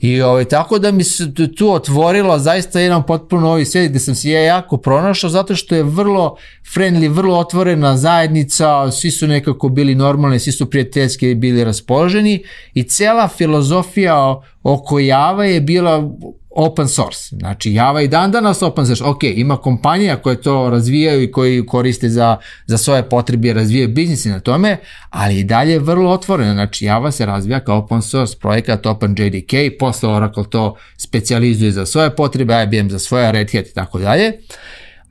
I 0.00 0.22
ovaj, 0.22 0.44
tako 0.44 0.78
da 0.78 0.92
mi 0.92 1.04
se 1.04 1.34
tu 1.56 1.72
otvorilo 1.72 2.38
zaista 2.38 2.80
jedan 2.80 3.06
potpuno 3.06 3.42
novi 3.42 3.64
svijet 3.64 3.90
gde 3.90 3.98
sam 3.98 4.14
se 4.14 4.30
ja 4.30 4.40
jako 4.40 4.76
pronašao 4.76 5.30
zato 5.30 5.54
što 5.54 5.74
je 5.74 5.82
vrlo 5.82 6.36
friendly, 6.74 7.08
vrlo 7.08 7.38
otvorena 7.38 7.96
zajednica, 7.96 8.90
svi 8.90 9.10
su 9.10 9.26
nekako 9.26 9.68
bili 9.68 9.94
normalni, 9.94 10.38
svi 10.38 10.52
su 10.52 10.70
prijateljski 10.70 11.34
bili 11.34 11.64
raspoloženi 11.64 12.44
i 12.74 12.82
cela 12.82 13.28
filozofija 13.28 14.40
oko 14.62 14.98
Java 14.98 15.44
je 15.44 15.60
bila 15.60 16.10
open 16.50 16.88
source. 16.88 17.36
Znači 17.36 17.72
Java 17.72 18.02
i 18.02 18.08
dan 18.08 18.30
danas 18.30 18.62
open 18.62 18.86
source. 18.86 19.04
Ok, 19.04 19.22
ima 19.22 19.56
kompanija 19.56 20.16
koje 20.16 20.42
to 20.42 20.70
razvijaju 20.70 21.22
i 21.22 21.32
koji 21.32 21.66
koriste 21.66 22.08
za, 22.08 22.36
za 22.66 22.78
svoje 22.78 23.08
potrebe 23.08 23.48
i 23.48 23.52
razvijaju 23.52 23.88
biznisi 23.88 24.28
na 24.28 24.40
tome, 24.40 24.76
ali 25.10 25.38
i 25.38 25.44
dalje 25.44 25.72
je 25.72 25.78
vrlo 25.78 26.10
otvoreno. 26.10 26.52
Znači 26.52 26.84
Java 26.84 27.10
se 27.10 27.26
razvija 27.26 27.60
kao 27.60 27.78
open 27.78 28.02
source 28.02 28.38
projekat 28.38 28.86
OpenJDK, 28.86 29.52
posle 29.78 30.08
Oracle 30.08 30.44
to 30.50 30.76
specializuje 30.96 31.70
za 31.70 31.86
svoje 31.86 32.16
potrebe, 32.16 32.62
IBM 32.64 32.88
za 32.88 32.98
svoje 32.98 33.32
Red 33.32 33.52
Hat 33.52 33.66
i 33.66 33.74
tako 33.74 33.98
dalje. 33.98 34.32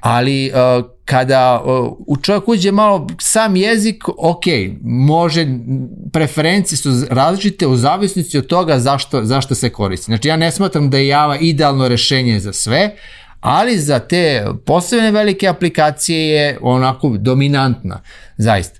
Ali 0.01 0.51
uh, 0.51 0.85
kada 1.09 1.63
u 2.07 2.17
čovjek 2.17 2.47
uđe 2.47 2.71
malo 2.71 3.07
sam 3.21 3.55
jezik, 3.55 4.03
ok, 4.17 4.43
može, 4.81 5.47
preferencije 6.13 6.77
su 6.77 6.89
različite 7.09 7.67
u 7.67 7.77
zavisnici 7.77 8.37
od 8.37 8.47
toga 8.47 8.79
zašto, 8.79 9.25
zašto 9.25 9.55
se 9.55 9.69
koristi. 9.69 10.05
Znači 10.05 10.27
ja 10.27 10.37
ne 10.37 10.51
smatram 10.51 10.89
da 10.89 10.97
je 10.97 11.07
Java 11.07 11.37
idealno 11.37 11.87
rešenje 11.87 12.39
za 12.39 12.53
sve, 12.53 12.95
ali 13.39 13.77
za 13.77 13.99
te 13.99 14.45
posebne 14.65 15.11
velike 15.11 15.47
aplikacije 15.47 16.27
je 16.27 16.57
onako 16.61 17.15
dominantna, 17.17 18.01
zaista. 18.37 18.79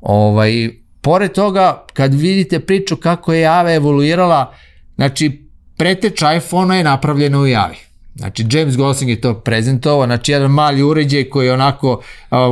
Ovaj, 0.00 0.70
pored 1.00 1.32
toga, 1.32 1.84
kad 1.92 2.14
vidite 2.14 2.60
priču 2.60 2.96
kako 2.96 3.32
je 3.32 3.40
Java 3.40 3.72
evoluirala, 3.72 4.54
znači 4.94 5.48
preteč 5.76 6.22
iPhone-a 6.36 6.76
je 6.76 6.84
napravljena 6.84 7.38
u 7.38 7.46
Javi 7.46 7.89
Znači, 8.14 8.44
James 8.50 8.76
Gosling 8.76 9.10
je 9.10 9.20
to 9.20 9.34
prezentovao, 9.34 10.06
znači 10.06 10.32
jedan 10.32 10.50
mali 10.50 10.82
uređaj 10.82 11.24
koji 11.24 11.46
je 11.46 11.52
onako 11.52 12.02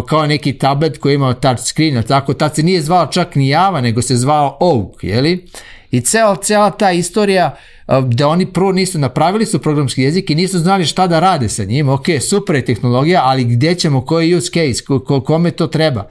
kao 0.09 0.27
neki 0.27 0.53
tablet 0.53 0.99
koji 0.99 1.13
je 1.13 1.15
imao 1.15 1.35
touch 1.35 1.63
screen, 1.63 2.03
tako, 2.03 2.35
tad 2.35 2.55
se 2.55 2.63
nije 2.63 2.83
zvao 2.83 3.07
čak 3.07 3.35
ni 3.35 3.49
Java, 3.49 3.81
nego 3.81 4.03
se 4.03 4.17
zvao 4.17 4.57
Oak, 4.61 5.05
jeli? 5.05 5.47
I 5.91 6.01
cela, 6.01 6.37
cela 6.37 6.71
ta 6.71 6.93
istorija 6.93 7.57
da 8.03 8.29
oni 8.29 8.47
prvo 8.47 8.73
nisu 8.73 8.99
napravili 8.99 9.47
su 9.47 9.59
programski 9.59 10.03
jezik 10.03 10.31
i 10.31 10.35
nisu 10.35 10.59
znali 10.59 10.85
šta 10.85 11.07
da 11.07 11.21
rade 11.21 11.49
sa 11.49 11.65
njim, 11.65 11.89
ok, 11.89 12.05
super 12.29 12.57
je 12.57 12.65
tehnologija, 12.65 13.23
ali 13.25 13.45
gde 13.45 13.75
ćemo, 13.75 14.05
koji 14.05 14.35
use 14.35 14.51
case, 14.51 14.85
ko, 14.85 15.21
kome 15.21 15.51
to 15.51 15.67
treba? 15.67 16.09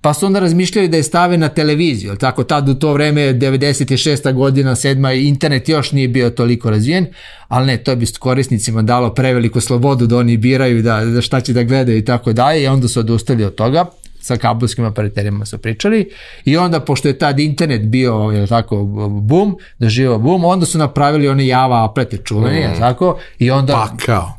Pa 0.00 0.14
su 0.14 0.26
onda 0.26 0.40
razmišljali 0.40 0.88
da 0.88 0.96
je 0.96 1.02
stave 1.02 1.36
na 1.36 1.48
televiziju, 1.48 2.16
tako 2.16 2.44
tad 2.44 2.68
u 2.68 2.74
to 2.74 2.92
vreme 2.92 3.20
96. 3.20 4.32
godina, 4.32 4.70
7. 4.70 5.28
internet 5.28 5.68
još 5.68 5.92
nije 5.92 6.08
bio 6.08 6.30
toliko 6.30 6.70
razvijen, 6.70 7.06
ali 7.48 7.66
ne, 7.66 7.76
to 7.76 7.96
bi 7.96 8.06
korisnicima 8.18 8.82
dalo 8.82 9.14
preveliku 9.14 9.60
slobodu 9.60 10.06
da 10.06 10.16
oni 10.16 10.36
biraju 10.36 10.82
da, 10.82 11.04
da 11.04 11.20
šta 11.20 11.40
će 11.40 11.52
da 11.52 11.62
gledaju 11.62 11.98
i 11.98 12.04
tako 12.04 12.32
dalje 12.32 12.62
i 12.62 12.66
onda 12.66 12.88
su 12.88 13.00
odustali 13.00 13.44
od 13.44 13.54
toga 13.54 13.84
sa 14.20 14.36
kabelskim 14.36 14.84
operaterima 14.84 15.46
su 15.46 15.58
pričali 15.58 16.10
i 16.44 16.56
onda 16.56 16.80
pošto 16.80 17.08
je 17.08 17.18
tad 17.18 17.38
internet 17.38 17.82
bio 17.82 18.14
je 18.14 18.46
tako 18.46 18.84
bum, 19.22 19.56
doživao 19.78 20.18
bum, 20.18 20.44
onda 20.44 20.66
su 20.66 20.78
napravili 20.78 21.28
one 21.28 21.46
Java 21.46 21.84
aplete 21.84 22.16
čuvene, 22.16 22.68
mm. 22.68 22.78
tako, 22.78 23.18
i 23.38 23.50
onda 23.50 23.72
pa 23.72 23.96
kao 24.06 24.32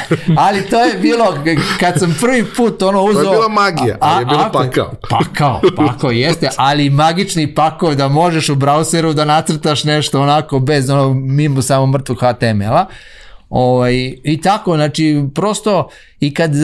Ali 0.44 0.66
to 0.70 0.80
je 0.80 0.94
bilo, 0.98 1.38
kad 1.80 1.98
sam 1.98 2.16
prvi 2.20 2.44
put 2.56 2.82
ono 2.82 3.02
uzao... 3.02 3.22
To 3.22 3.32
je 3.32 3.36
bila 3.36 3.48
magija, 3.48 3.96
a, 4.00 4.08
ali 4.10 4.22
je 4.22 4.26
bilo 4.26 4.50
pakao. 4.52 4.92
Pakao, 5.10 5.60
pakao 5.86 6.10
jeste, 6.10 6.48
ali 6.56 6.90
magični 6.90 7.54
pakao 7.54 7.94
da 7.94 8.08
možeš 8.08 8.48
u 8.48 8.54
brauseru 8.54 9.12
da 9.12 9.24
nacrtaš 9.24 9.84
nešto 9.84 10.20
onako 10.20 10.58
bez 10.58 10.90
ono, 10.90 11.14
mimo 11.14 11.62
samo 11.62 11.86
mrtvog 11.86 12.18
HTML-a. 12.18 12.86
Ovaj, 13.52 13.94
I 14.24 14.40
tako, 14.42 14.74
znači, 14.74 15.24
prosto 15.34 15.88
i 16.22 16.34
kad 16.34 16.52
uh, 16.54 16.60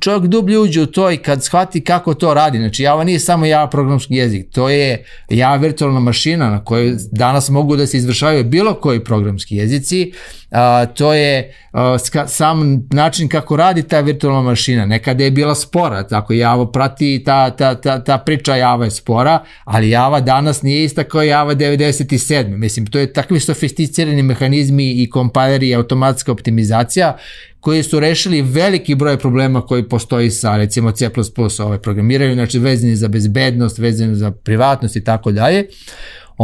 čovjek 0.00 0.26
dublje 0.26 0.58
uđe 0.58 0.80
u 0.80 0.86
to 0.86 1.10
i 1.10 1.16
kad 1.16 1.44
shvati 1.44 1.84
kako 1.84 2.14
to 2.14 2.34
radi, 2.34 2.58
znači 2.58 2.82
Java 2.82 3.04
nije 3.04 3.18
samo 3.18 3.46
Java 3.46 3.70
programski 3.70 4.14
jezik, 4.14 4.50
to 4.52 4.68
je 4.68 5.04
Java 5.28 5.56
virtualna 5.56 6.00
mašina 6.00 6.50
na 6.50 6.64
kojoj 6.64 6.94
danas 7.12 7.50
mogu 7.50 7.76
da 7.76 7.86
se 7.86 7.96
izvršavaju 7.96 8.44
bilo 8.44 8.74
koji 8.74 9.04
programski 9.04 9.56
jezici, 9.56 10.12
uh, 10.50 10.94
to 10.94 11.14
je 11.14 11.54
uh, 11.72 11.80
sam 12.26 12.88
način 12.90 13.28
kako 13.28 13.56
radi 13.56 13.82
ta 13.82 14.00
virtualna 14.00 14.42
mašina, 14.42 14.86
nekada 14.86 15.24
je 15.24 15.30
bila 15.30 15.54
spora, 15.54 16.08
tako 16.08 16.32
Java 16.32 16.70
prati 16.70 17.22
ta, 17.26 17.50
ta, 17.50 17.74
ta, 17.74 18.04
ta 18.04 18.18
priča 18.18 18.56
Java 18.56 18.84
je 18.84 18.90
spora, 18.90 19.42
ali 19.64 19.90
Java 19.90 20.20
danas 20.20 20.62
nije 20.62 20.84
ista 20.84 21.04
kao 21.04 21.22
Java 21.22 21.54
97. 21.54 22.56
Mislim, 22.56 22.86
to 22.86 22.98
je 22.98 23.12
takvi 23.12 23.40
sofisticirani 23.40 24.22
mehanizmi 24.22 25.02
i 25.02 25.10
kompileri 25.22 25.68
i 25.68 25.74
automatska 25.74 26.32
optimizacija 26.32 27.16
koji 27.60 27.82
su 27.82 28.00
rešili 28.00 28.42
veliki 28.42 28.94
broj 28.94 29.18
problema 29.18 29.60
koji 29.60 29.88
postoji 29.88 30.30
sa 30.30 30.56
recimo 30.56 30.92
C++ 30.92 31.10
ovaj, 31.58 31.78
programiraju, 31.78 32.34
znači 32.34 32.58
vezani 32.58 32.96
za 32.96 33.08
bezbednost, 33.08 33.78
vezani 33.78 34.14
za 34.14 34.30
privatnost 34.30 34.96
i 34.96 35.04
tako 35.04 35.32
dalje. 35.32 35.66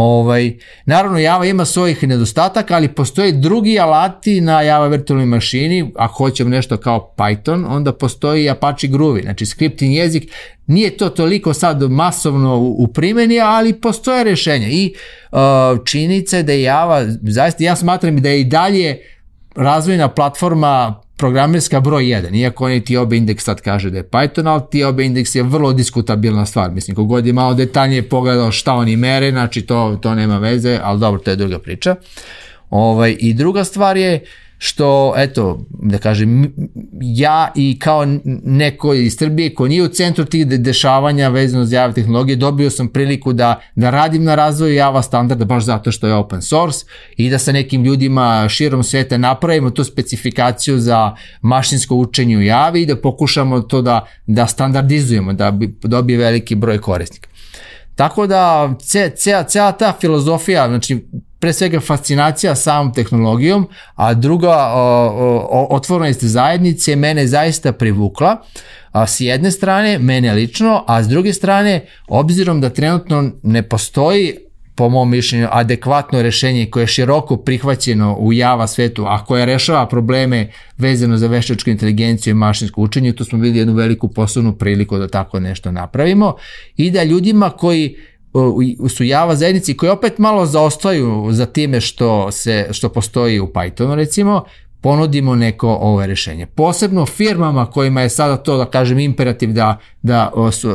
Ovaj, 0.00 0.56
naravno 0.86 1.18
Java 1.18 1.46
ima 1.46 1.64
svojih 1.64 2.08
nedostataka, 2.08 2.74
ali 2.74 2.88
postoje 2.88 3.32
drugi 3.32 3.78
alati 3.78 4.40
na 4.40 4.62
Java 4.62 4.86
virtualnoj 4.86 5.26
mašini, 5.26 5.92
ako 5.96 6.14
hoćemo 6.14 6.50
nešto 6.50 6.76
kao 6.76 7.14
Python, 7.16 7.66
onda 7.68 7.92
postoji 7.92 8.50
Apache 8.50 8.88
Groovy, 8.88 9.22
znači 9.22 9.46
scripting 9.46 9.94
jezik, 9.94 10.32
nije 10.66 10.96
to 10.96 11.08
toliko 11.08 11.54
sad 11.54 11.82
masovno 11.82 12.56
u, 12.58 12.86
primjeni, 12.86 13.40
ali 13.40 13.72
postoje 13.72 14.24
rešenja 14.24 14.68
i 14.68 14.94
uh, 15.32 15.38
činjenica 15.84 16.36
je 16.36 16.42
da 16.42 16.52
je 16.52 16.62
Java, 16.62 17.04
zaista 17.22 17.64
ja 17.64 17.76
smatram 17.76 18.16
da 18.16 18.28
je 18.28 18.40
i 18.40 18.44
dalje 18.44 18.98
razvojna 19.58 20.08
platforma 20.08 21.00
programerska 21.16 21.80
broj 21.80 22.04
1, 22.04 22.36
iako 22.36 22.64
oni 22.64 22.84
ti 22.84 22.96
obe 22.96 23.16
indeks 23.16 23.44
sad 23.44 23.60
kaže 23.60 23.90
da 23.90 23.96
je 23.96 24.08
Python, 24.10 24.48
ali 24.48 24.62
ti 24.70 24.84
obe 24.84 25.04
indeks 25.04 25.34
je 25.34 25.42
vrlo 25.42 25.72
diskutabilna 25.72 26.46
stvar. 26.46 26.70
Mislim, 26.70 26.94
kogod 26.94 27.26
je 27.26 27.32
malo 27.32 27.54
detaljnije 27.54 28.08
pogledao 28.08 28.52
šta 28.52 28.74
oni 28.74 28.96
mere, 28.96 29.30
znači 29.30 29.62
to, 29.62 29.98
to 30.02 30.14
nema 30.14 30.38
veze, 30.38 30.78
ali 30.82 31.00
dobro, 31.00 31.20
to 31.20 31.30
je 31.30 31.36
druga 31.36 31.58
priča. 31.58 31.96
Ovaj, 32.70 33.16
I 33.20 33.34
druga 33.34 33.64
stvar 33.64 33.96
je, 33.96 34.14
uh, 34.14 34.47
što, 34.58 35.14
eto, 35.16 35.66
da 35.70 35.98
kažem, 35.98 36.54
ja 37.00 37.52
i 37.54 37.78
kao 37.78 38.06
neko 38.44 38.94
iz 38.94 39.16
Srbije 39.16 39.54
ko 39.54 39.68
nije 39.68 39.82
u 39.82 39.88
centru 39.88 40.24
tih 40.24 40.46
dešavanja 40.46 41.28
vezano 41.28 41.64
za 41.64 41.76
jave 41.76 41.92
tehnologije, 41.92 42.36
dobio 42.36 42.70
sam 42.70 42.88
priliku 42.88 43.32
da, 43.32 43.60
da 43.74 43.90
radim 43.90 44.24
na 44.24 44.34
razvoju 44.34 44.74
java 44.74 45.02
standarda 45.02 45.44
baš 45.44 45.64
zato 45.64 45.92
što 45.92 46.06
je 46.06 46.14
open 46.14 46.42
source 46.42 46.86
i 47.16 47.30
da 47.30 47.38
sa 47.38 47.52
nekim 47.52 47.84
ljudima 47.84 48.48
širom 48.48 48.82
sveta 48.82 49.18
napravimo 49.18 49.70
tu 49.70 49.84
specifikaciju 49.84 50.78
za 50.78 51.14
mašinsko 51.42 51.94
učenje 51.94 52.36
u 52.36 52.42
javi 52.42 52.82
i 52.82 52.86
da 52.86 52.96
pokušamo 52.96 53.60
to 53.60 53.82
da, 53.82 54.06
da 54.26 54.46
standardizujemo, 54.46 55.32
da 55.32 55.50
bi 55.50 55.78
dobije 55.82 56.18
veliki 56.18 56.54
broj 56.54 56.78
korisnika. 56.78 57.28
Tako 57.94 58.26
da 58.26 58.74
ce, 58.80 59.12
cela 59.48 59.72
ta 59.72 59.94
filozofija, 60.00 60.68
znači 60.68 61.04
pre 61.38 61.52
svega 61.52 61.80
fascinacija 61.80 62.54
samom 62.54 62.92
tehnologijom, 62.94 63.68
a 63.94 64.14
druga 64.14 64.72
otvorenost 65.70 66.24
zajednice 66.24 66.96
mene 66.96 67.26
zaista 67.26 67.72
privukla. 67.72 68.42
A, 68.92 69.06
s 69.06 69.20
jedne 69.20 69.50
strane, 69.50 69.98
mene 69.98 70.32
lično, 70.32 70.84
a 70.86 71.02
s 71.02 71.08
druge 71.08 71.32
strane, 71.32 71.86
obzirom 72.08 72.60
da 72.60 72.70
trenutno 72.70 73.30
ne 73.42 73.62
postoji 73.62 74.36
po 74.78 74.88
mom 74.88 75.10
mišljenju, 75.10 75.48
adekvatno 75.50 76.22
rešenje 76.22 76.66
koje 76.70 76.82
je 76.82 76.86
široko 76.86 77.36
prihvaćeno 77.36 78.16
u 78.18 78.32
Java 78.32 78.66
svetu, 78.66 79.04
a 79.08 79.24
koje 79.24 79.46
rešava 79.46 79.88
probleme 79.88 80.50
vezano 80.78 81.16
za 81.16 81.26
veštačku 81.26 81.70
inteligenciju 81.70 82.30
i 82.30 82.34
mašinsko 82.34 82.82
učenje, 82.82 83.12
tu 83.12 83.24
smo 83.24 83.38
videli 83.38 83.58
jednu 83.58 83.74
veliku 83.74 84.08
poslovnu 84.08 84.52
priliku 84.52 84.98
da 84.98 85.08
tako 85.08 85.40
nešto 85.40 85.70
napravimo 85.72 86.34
i 86.76 86.90
da 86.90 87.04
ljudima 87.04 87.50
koji 87.50 87.96
su 88.88 89.04
Java 89.04 89.36
zajednici 89.36 89.76
koji 89.76 89.90
opet 89.90 90.18
malo 90.18 90.46
zaostaju 90.46 91.28
za 91.30 91.46
time 91.46 91.80
što, 91.80 92.32
se, 92.32 92.68
što 92.70 92.88
postoji 92.88 93.40
u 93.40 93.46
Pythonu 93.46 93.94
recimo, 93.94 94.44
ponudimo 94.80 95.34
neko 95.34 95.68
ovo 95.68 96.06
rešenje. 96.06 96.46
Posebno 96.46 97.06
firmama 97.06 97.66
kojima 97.66 98.00
je 98.00 98.08
sada 98.08 98.36
to, 98.36 98.56
da 98.56 98.64
kažem, 98.64 98.98
imperativ 98.98 99.52
da, 99.52 99.78
da, 100.02 100.32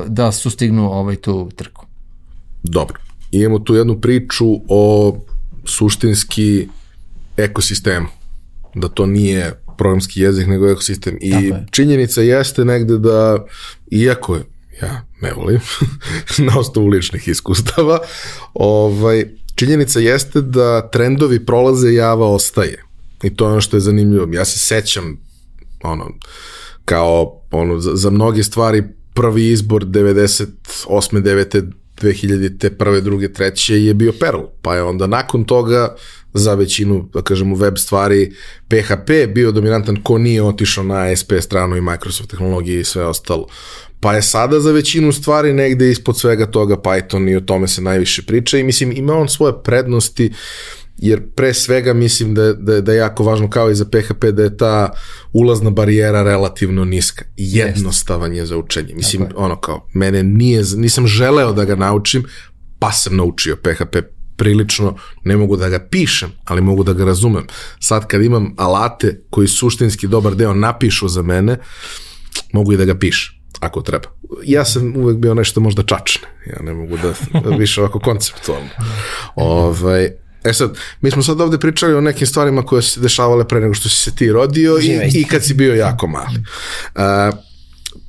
da 0.08 0.32
sustignu 0.32 0.92
ovaj 0.92 1.16
tu 1.16 1.50
trku. 1.56 1.86
Dobro. 2.64 3.00
Imamo 3.32 3.60
tu 3.60 3.76
jednu 3.76 4.02
priču 4.02 4.46
o 4.68 5.16
suštinski 5.66 6.68
ekosistemu. 7.38 8.08
Da 8.76 8.88
to 8.88 9.06
nije 9.06 9.54
programski 9.78 10.22
jezik, 10.22 10.48
nego 10.48 10.70
ekosistem. 10.70 11.18
I 11.22 11.54
činjenica 11.72 12.22
jeste 12.22 12.66
negde 12.66 12.98
da, 12.98 13.46
iako 13.92 14.40
ja 14.82 15.06
ne 15.22 15.34
volim, 15.34 15.60
na 16.48 16.60
osnovu 16.60 16.88
ličnih 16.88 17.28
iskustava, 17.28 18.00
ovaj, 18.54 19.26
činjenica 19.56 20.00
jeste 20.00 20.42
da 20.42 20.90
trendovi 20.90 21.46
prolaze, 21.46 21.94
java 21.94 22.28
ostaje. 22.28 22.84
I 23.24 23.36
to 23.36 23.46
je 23.46 23.52
ono 23.52 23.62
što 23.62 23.78
je 23.78 23.82
zanimljivo. 23.82 24.28
Ja 24.34 24.46
se 24.46 24.60
sećam, 24.60 25.18
ono, 25.84 26.12
kao, 26.86 27.42
ono, 27.52 27.80
za, 27.80 27.96
za 27.96 28.10
mnoge 28.10 28.44
stvari 28.44 28.84
prvi 29.14 29.52
izbor 29.52 29.86
98. 29.86 30.48
9. 30.88 31.72
2000. 32.02 32.60
te 32.60 32.78
prve, 32.78 33.02
druge, 33.02 33.34
treće 33.34 33.84
je 33.84 33.94
bio 33.94 34.14
Perl, 34.20 34.42
pa 34.62 34.76
je 34.76 34.84
onda 34.84 35.08
nakon 35.08 35.44
toga 35.44 35.96
za 36.34 36.54
većinu, 36.54 37.10
da 37.14 37.22
kažemo, 37.22 37.56
web 37.56 37.78
stvari 37.78 38.36
PHP 38.68 39.34
bio 39.34 39.52
dominantan 39.52 40.04
ko 40.04 40.18
nije 40.18 40.44
otišao 40.44 40.84
na 40.84 40.96
ASP 40.96 41.34
stranu 41.40 41.76
i 41.76 41.82
Microsoft 41.82 42.30
tehnologije 42.30 42.80
i 42.80 42.84
sve 42.84 43.06
ostalo. 43.06 43.48
Pa 44.04 44.14
je 44.14 44.22
sada 44.22 44.60
za 44.60 44.72
većinu 44.72 45.12
stvari 45.12 45.54
negde 45.54 45.92
ispod 45.92 46.20
svega 46.20 46.46
toga 46.46 46.76
Python 46.76 47.32
i 47.32 47.36
o 47.36 47.40
tome 47.40 47.68
se 47.68 47.82
najviše 47.82 48.22
priča 48.26 48.58
i 48.58 48.64
mislim 48.64 48.92
ima 48.92 49.14
on 49.14 49.30
svoje 49.30 49.54
prednosti 49.64 50.32
jer 50.98 51.22
pre 51.36 51.54
svega 51.54 51.94
mislim 51.94 52.34
da, 52.34 52.54
da, 52.54 52.82
da 52.82 52.92
je 52.92 52.98
jako 52.98 53.24
važno 53.24 53.50
kao 53.50 53.72
i 53.72 53.76
za 53.76 53.86
PHP 53.86 54.26
da 54.26 54.44
je 54.44 54.58
ta 54.58 54.90
ulazna 55.34 55.70
barijera 55.70 56.24
relativno 56.24 56.86
niska. 56.86 57.26
Jednostavan 57.38 58.34
je 58.34 58.46
za 58.46 58.58
učenje. 58.58 58.94
Mislim, 58.96 59.28
ono 59.36 59.56
kao, 59.60 59.88
mene 59.94 60.24
nije, 60.24 60.64
nisam 60.76 61.08
želeo 61.08 61.54
da 61.54 61.66
ga 61.66 61.76
naučim, 61.76 62.26
pa 62.80 62.92
sam 62.92 63.16
naučio 63.16 63.56
PHP 63.56 63.98
prilično, 64.38 64.96
ne 65.24 65.38
mogu 65.38 65.58
da 65.58 65.70
ga 65.70 65.88
pišem, 65.92 66.32
ali 66.46 66.62
mogu 66.62 66.84
da 66.84 66.94
ga 66.94 67.06
razumem. 67.06 67.48
Sad 67.80 68.08
kad 68.08 68.24
imam 68.24 68.54
alate 68.58 69.24
koji 69.30 69.48
suštinski 69.48 70.08
dobar 70.08 70.36
deo 70.36 70.54
napišu 70.54 71.08
za 71.08 71.22
mene, 71.22 71.58
mogu 72.54 72.74
i 72.74 72.78
da 72.78 72.86
ga 72.86 72.96
pišem 72.96 73.43
ako 73.66 73.82
treba. 73.82 74.08
Ja 74.44 74.66
sam 74.66 74.96
uvek 74.96 75.18
bio 75.18 75.34
nešto 75.34 75.60
možda 75.60 75.84
čačne. 75.84 76.28
Ja 76.48 76.62
ne 76.62 76.74
mogu 76.74 76.98
da 76.98 77.14
više 77.60 77.82
ovako 77.82 78.00
konceptualno. 78.00 78.70
Ovaj, 79.36 80.10
E 80.44 80.54
sad, 80.54 80.78
mi 81.02 81.12
smo 81.12 81.24
sad 81.24 81.42
ovde 81.42 81.58
pričali 81.58 81.94
o 81.94 82.02
nekim 82.02 82.28
stvarima 82.28 82.66
koje 82.66 82.82
su 82.82 82.92
se 82.92 83.00
dešavale 83.00 83.48
pre 83.48 83.60
nego 83.60 83.74
što 83.74 83.90
si 83.90 83.96
se 83.96 84.16
ti 84.16 84.32
rodio 84.32 84.78
i, 84.82 85.20
i 85.20 85.24
kad 85.24 85.44
si 85.44 85.54
bio 85.54 85.76
jako 85.76 86.08
mali. 86.08 86.44
Uh, 86.96 87.38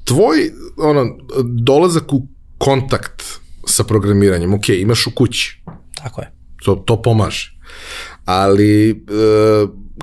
tvoj 0.04 0.50
ono, 0.76 1.16
dolazak 1.44 2.12
u 2.12 2.26
kontakt 2.58 3.22
sa 3.66 3.84
programiranjem, 3.84 4.54
ok, 4.54 4.68
imaš 4.68 5.06
u 5.06 5.10
kući. 5.10 5.62
Tako 6.02 6.20
je. 6.20 6.32
To, 6.64 6.74
to 6.74 7.02
pomaže. 7.02 7.58
Ali 8.24 8.90
e, 8.90 8.94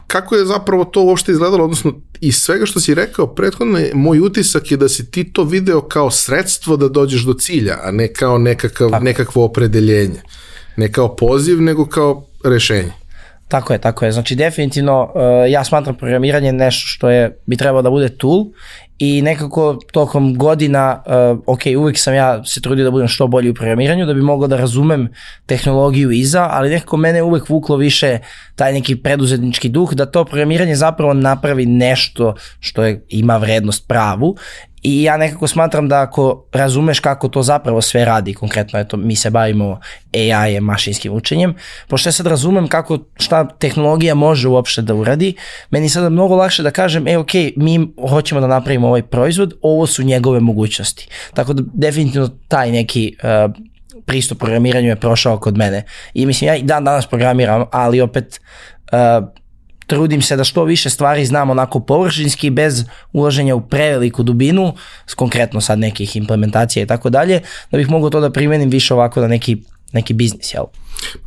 kako 0.08 0.36
je 0.36 0.46
zapravo 0.46 0.86
to 0.86 1.04
uopšte 1.04 1.32
izgledalo, 1.32 1.64
odnosno 1.64 1.94
iz 2.22 2.36
svega 2.36 2.66
što 2.66 2.80
si 2.80 2.94
rekao 2.94 3.28
prethodno, 3.28 3.80
moj 3.94 4.20
utisak 4.20 4.72
je 4.72 4.78
da 4.78 4.90
si 4.90 5.12
ti 5.12 5.24
to 5.24 5.44
video 5.44 5.82
kao 5.82 6.12
sredstvo 6.12 6.78
da 6.78 6.88
dođeš 6.88 7.22
do 7.22 7.34
cilja, 7.34 7.80
a 7.84 7.92
ne 7.92 8.14
kao 8.14 8.38
nekakav, 8.38 8.92
nekakvo 9.02 9.46
opredeljenje. 9.46 10.22
Ne 10.78 10.92
kao 10.92 11.16
poziv, 11.16 11.62
nego 11.62 11.86
kao 11.86 12.26
rešenje. 12.44 13.01
Tako 13.52 13.74
je, 13.74 13.80
tako 13.80 14.06
je. 14.06 14.12
Znači 14.12 14.36
definitivno 14.36 15.04
uh, 15.04 15.22
ja 15.52 15.64
smatram 15.64 15.96
programiranje 15.96 16.52
nešto 16.52 16.88
što 16.88 17.10
je 17.10 17.40
bi 17.46 17.58
trebalo 17.58 17.82
da 17.82 17.90
bude 17.90 18.10
tool 18.10 18.46
i 19.00 19.22
nekako 19.22 19.78
tokom 19.92 20.38
godina, 20.38 21.04
uh, 21.06 21.40
ok, 21.46 21.62
uvijek 21.78 21.98
sam 21.98 22.14
ja 22.14 22.44
se 22.44 22.62
trudio 22.62 22.86
da 22.86 22.92
budem 22.92 23.08
što 23.08 23.28
bolji 23.28 23.50
u 23.50 23.54
programiranju, 23.54 24.06
da 24.06 24.14
bi 24.14 24.22
mogao 24.22 24.48
da 24.48 24.58
razumem 24.58 25.10
tehnologiju 25.46 26.12
iza, 26.12 26.48
ali 26.52 26.70
nekako 26.70 26.98
mene 26.98 27.24
uvijek 27.24 27.50
vuklo 27.50 27.76
više 27.76 28.20
taj 28.56 28.74
neki 28.74 28.96
preduzetnički 28.96 29.70
duh, 29.70 29.94
da 29.94 30.06
to 30.06 30.26
programiranje 30.26 30.76
zapravo 30.76 31.14
napravi 31.14 31.66
nešto 31.66 32.36
što 32.60 32.84
je, 32.84 33.06
ima 33.10 33.38
vrednost 33.38 33.88
pravu 33.88 34.36
I 34.84 35.04
ja 35.04 35.18
nekako 35.18 35.48
smatram 35.48 35.88
da 35.88 36.02
ako 36.02 36.46
razumeš 36.52 37.00
kako 37.00 37.28
to 37.28 37.44
zapravo 37.44 37.82
sve 37.82 38.06
radi, 38.06 38.34
konkretno 38.34 38.80
eto, 38.80 38.98
mi 38.98 39.16
se 39.16 39.30
bavimo 39.30 39.80
AI, 40.14 40.60
mašinskim 40.60 41.14
učenjem, 41.14 41.56
pošto 41.88 42.10
ja 42.10 42.14
sad 42.14 42.28
razumem 42.28 42.68
kako 42.68 42.98
šta 43.16 43.48
tehnologija 43.48 44.16
može 44.16 44.48
uopšte 44.48 44.82
da 44.82 44.94
uradi, 44.94 45.36
meni 45.70 45.90
sada 45.90 46.10
mnogo 46.10 46.36
lakše 46.36 46.64
da 46.64 46.72
kažem, 46.72 47.08
e 47.08 47.18
ok, 47.18 47.34
mi 47.56 47.88
hoćemo 48.10 48.42
da 48.42 48.48
napravimo 48.48 48.88
ovaj 48.88 49.02
proizvod, 49.02 49.54
ovo 49.62 49.88
su 49.88 50.04
njegove 50.04 50.40
mogućnosti. 50.40 51.08
Tako 51.34 51.54
da 51.54 51.64
definitivno 51.74 52.30
taj 52.48 52.72
neki 52.72 53.16
uh, 53.24 53.54
pristup 54.06 54.40
programiranju 54.40 54.88
je 54.88 54.96
prošao 54.96 55.40
kod 55.40 55.58
mene. 55.58 55.84
I 56.14 56.26
mislim, 56.26 56.48
ja 56.48 56.56
i 56.56 56.64
dan 56.64 56.84
danas 56.84 57.06
programiram, 57.06 57.66
ali 57.72 58.02
opet 58.02 58.42
uh, 58.92 59.28
trudim 59.92 60.22
se 60.22 60.36
da 60.36 60.44
što 60.44 60.64
više 60.64 60.90
stvari 60.90 61.26
znam 61.26 61.50
onako 61.50 61.80
površinski 61.80 62.50
bez 62.50 62.84
ulaženja 63.14 63.56
u 63.56 63.62
preveliku 63.62 64.24
dubinu, 64.24 64.74
konkretno 65.16 65.62
sad 65.62 65.80
nekih 65.80 66.16
implementacija 66.16 66.84
i 66.84 66.88
tako 66.88 67.10
dalje, 67.10 67.42
da 67.72 67.78
bih 67.78 67.90
mogao 67.90 68.10
to 68.10 68.20
da 68.20 68.30
primenim 68.30 68.70
više 68.70 68.94
ovako 68.94 69.22
na 69.22 69.28
neki, 69.28 69.58
neki 69.94 70.14
biznis, 70.14 70.54
jel? 70.54 70.64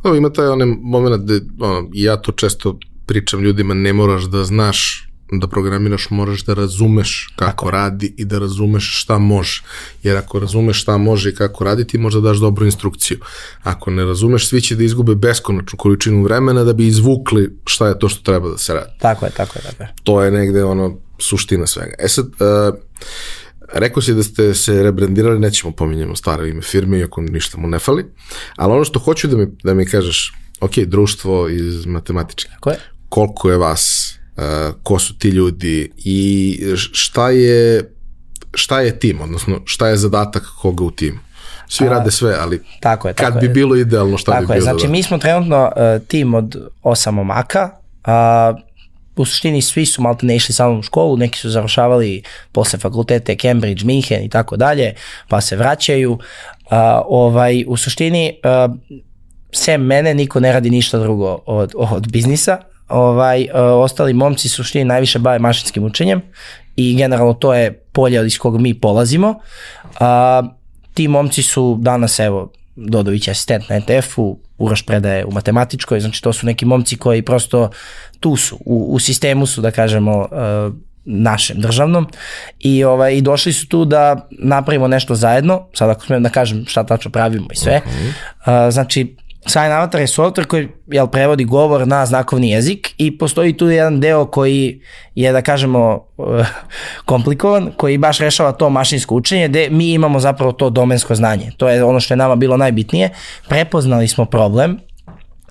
No, 0.03 0.15
ima 0.15 0.29
taj 0.29 0.47
onaj 0.47 0.67
moment 0.81 1.23
da 1.23 1.65
ono, 1.65 1.89
ja 1.93 2.17
to 2.17 2.31
često 2.31 2.79
pričam 3.05 3.43
ljudima, 3.43 3.73
ne 3.73 3.93
moraš 3.93 4.23
da 4.23 4.43
znaš 4.43 5.04
da 5.31 5.47
programiraš 5.47 6.09
moraš 6.09 6.45
da 6.45 6.53
razumeš 6.53 7.33
kako 7.35 7.51
Tako. 7.65 7.71
radi 7.71 8.13
i 8.17 8.25
da 8.25 8.39
razumeš 8.39 9.01
šta 9.01 9.17
može. 9.17 9.61
Jer 10.03 10.17
ako 10.17 10.39
razumeš 10.39 10.81
šta 10.81 10.97
može 10.97 11.29
i 11.29 11.35
kako 11.35 11.63
radi, 11.63 11.87
ti 11.87 11.97
možda 11.97 12.21
daš 12.21 12.37
dobru 12.37 12.65
instrukciju. 12.65 13.17
Ako 13.63 13.91
ne 13.91 14.05
razumeš, 14.05 14.47
svi 14.47 14.61
će 14.61 14.75
da 14.75 14.83
izgube 14.83 15.15
beskonačnu 15.15 15.77
količinu 15.77 16.23
vremena 16.23 16.63
da 16.63 16.73
bi 16.73 16.87
izvukli 16.87 17.57
šta 17.65 17.87
je 17.87 17.99
to 17.99 18.09
što 18.09 18.23
treba 18.23 18.49
da 18.49 18.57
se 18.57 18.73
radi. 18.73 18.91
Tako 18.99 19.25
je, 19.25 19.31
tako 19.31 19.59
je, 19.59 19.63
tako 19.63 19.83
je. 19.83 19.93
To 20.03 20.23
je 20.23 20.31
negde 20.31 20.63
ono 20.63 20.97
suština 21.19 21.67
svega. 21.67 21.95
E 21.99 22.07
sad, 22.07 22.25
uh, 22.25 22.75
Rekao 23.73 24.01
si 24.01 24.13
da 24.13 24.23
ste 24.23 24.53
se 24.53 24.83
rebrandirali, 24.83 25.39
nećemo 25.39 25.73
pominjamo 25.73 26.15
stare 26.15 26.49
ime 26.49 26.61
firme, 26.61 26.99
iako 26.99 27.21
ništa 27.21 27.57
mu 27.57 27.67
ne 27.67 27.79
fali, 27.79 28.05
ali 28.55 28.73
ono 28.73 28.83
što 28.83 28.99
hoću 28.99 29.27
da 29.27 29.37
mi, 29.37 29.47
da 29.63 29.73
mi 29.73 29.85
kažeš, 29.85 30.33
ok, 30.61 30.77
društvo 30.77 31.49
iz 31.49 31.85
matematičke. 31.85 32.49
Tako 32.49 32.69
je. 32.69 32.77
Koliko 33.09 33.51
je 33.51 33.57
vas 33.57 34.15
ko 34.83 34.99
su 34.99 35.17
ti 35.17 35.29
ljudi 35.29 35.91
i 35.97 36.59
šta 36.73 37.29
je 37.29 37.91
šta 38.55 38.81
je 38.81 38.99
tim, 38.99 39.21
odnosno 39.21 39.61
šta 39.65 39.87
je 39.87 39.97
zadatak 39.97 40.43
koga 40.61 40.83
u 40.83 40.91
timu. 40.91 41.17
Svi 41.67 41.87
A, 41.87 41.89
rade 41.89 42.11
sve, 42.11 42.35
ali 42.39 42.61
tako 42.79 43.07
je, 43.07 43.13
tako 43.13 43.31
kad 43.31 43.41
bi 43.41 43.49
bilo 43.49 43.75
idealno, 43.75 44.17
šta 44.17 44.31
tako 44.31 44.41
bi 44.41 44.47
bilo? 44.47 44.55
Je. 44.55 44.61
Znači, 44.61 44.87
mi 44.87 45.03
smo 45.03 45.17
trenutno 45.17 45.71
uh, 45.75 46.07
tim 46.07 46.33
od 46.33 46.69
osam 46.83 47.19
omaka, 47.19 47.69
a 48.03 48.53
uh, 48.55 48.61
u 49.15 49.25
suštini 49.25 49.61
svi 49.61 49.85
su 49.85 50.01
malo 50.01 50.17
ne 50.21 50.35
išli 50.35 50.53
samo 50.53 50.79
u 50.79 50.81
školu, 50.81 51.17
neki 51.17 51.39
su 51.39 51.49
završavali 51.49 52.23
posle 52.51 52.79
fakultete 52.79 53.35
Cambridge, 53.35 53.85
Minhen 53.85 54.23
i 54.23 54.29
tako 54.29 54.57
dalje, 54.57 54.93
pa 55.27 55.41
se 55.41 55.55
vraćaju. 55.55 56.11
Uh, 56.11 56.19
ovaj, 57.05 57.63
u 57.67 57.77
suštini, 57.77 58.39
uh, 58.67 58.75
sem 59.51 59.81
mene, 59.81 60.13
niko 60.13 60.39
ne 60.39 60.53
radi 60.53 60.69
ništa 60.69 60.99
drugo 60.99 61.43
od, 61.45 61.73
od 61.75 62.07
biznisa, 62.11 62.57
ovaj, 62.89 63.43
uh, 63.43 63.49
ostali 63.83 64.13
momci 64.13 64.49
suštini 64.49 64.85
najviše 64.85 65.19
bave 65.19 65.39
mašinskim 65.39 65.83
učenjem 65.83 66.21
i 66.75 66.95
generalno 66.95 67.33
to 67.33 67.53
je 67.53 67.73
polje 67.91 68.27
iz 68.27 68.37
koga 68.37 68.57
mi 68.57 68.73
polazimo. 68.73 69.29
Uh, 69.83 70.49
ti 70.93 71.07
momci 71.07 71.43
su 71.43 71.77
danas, 71.81 72.19
evo, 72.19 72.51
Dodović 72.75 73.27
asistent 73.27 73.69
na 73.69 73.79
NTF-u, 73.79 74.39
Uroš 74.57 74.85
predaje 74.85 75.25
u 75.25 75.31
matematičkoj, 75.31 75.99
znači 75.99 76.21
to 76.21 76.33
su 76.33 76.45
neki 76.45 76.65
momci 76.65 76.97
koji 76.97 77.21
prosto 77.21 77.69
tu 78.19 78.35
su, 78.35 78.57
u, 78.65 78.87
u 78.89 78.99
sistemu 78.99 79.45
su, 79.45 79.61
da 79.61 79.71
kažemo, 79.71 80.17
uh, 80.19 80.73
našem 81.05 81.61
državnom 81.61 82.07
i 82.59 82.83
ovaj 82.83 83.13
i 83.15 83.21
došli 83.21 83.53
su 83.53 83.67
tu 83.67 83.85
da 83.85 84.27
napravimo 84.31 84.87
nešto 84.87 85.15
zajedno 85.15 85.67
sad 85.73 85.89
ako 85.89 86.05
smijem 86.05 86.23
da 86.23 86.29
kažem 86.29 86.65
šta 86.67 86.83
tačno 86.83 87.11
pravimo 87.11 87.47
i 87.53 87.55
sve 87.55 87.81
okay. 87.85 88.07
uh, 88.67 88.73
znači 88.73 89.15
Sign 89.47 89.71
Avatar 89.71 90.01
je 90.01 90.07
software 90.07 90.45
koji 90.45 90.67
jel, 90.87 91.07
prevodi 91.07 91.45
govor 91.45 91.87
na 91.87 92.05
znakovni 92.05 92.49
jezik 92.49 92.93
i 92.97 93.17
postoji 93.17 93.57
tu 93.57 93.69
jedan 93.69 93.99
deo 93.99 94.25
koji 94.25 94.81
je, 95.15 95.31
da 95.31 95.41
kažemo, 95.41 96.07
komplikovan, 97.05 97.71
koji 97.77 97.97
baš 97.97 98.19
rešava 98.19 98.51
to 98.51 98.69
mašinsko 98.69 99.15
učenje, 99.15 99.47
gde 99.47 99.69
mi 99.71 99.93
imamo 99.93 100.19
zapravo 100.19 100.51
to 100.51 100.69
domensko 100.69 101.15
znanje. 101.15 101.51
To 101.57 101.69
je 101.69 101.83
ono 101.83 101.99
što 101.99 102.13
je 102.13 102.17
nama 102.17 102.35
bilo 102.35 102.57
najbitnije. 102.57 103.09
Prepoznali 103.49 104.07
smo 104.07 104.25
problem, 104.25 104.77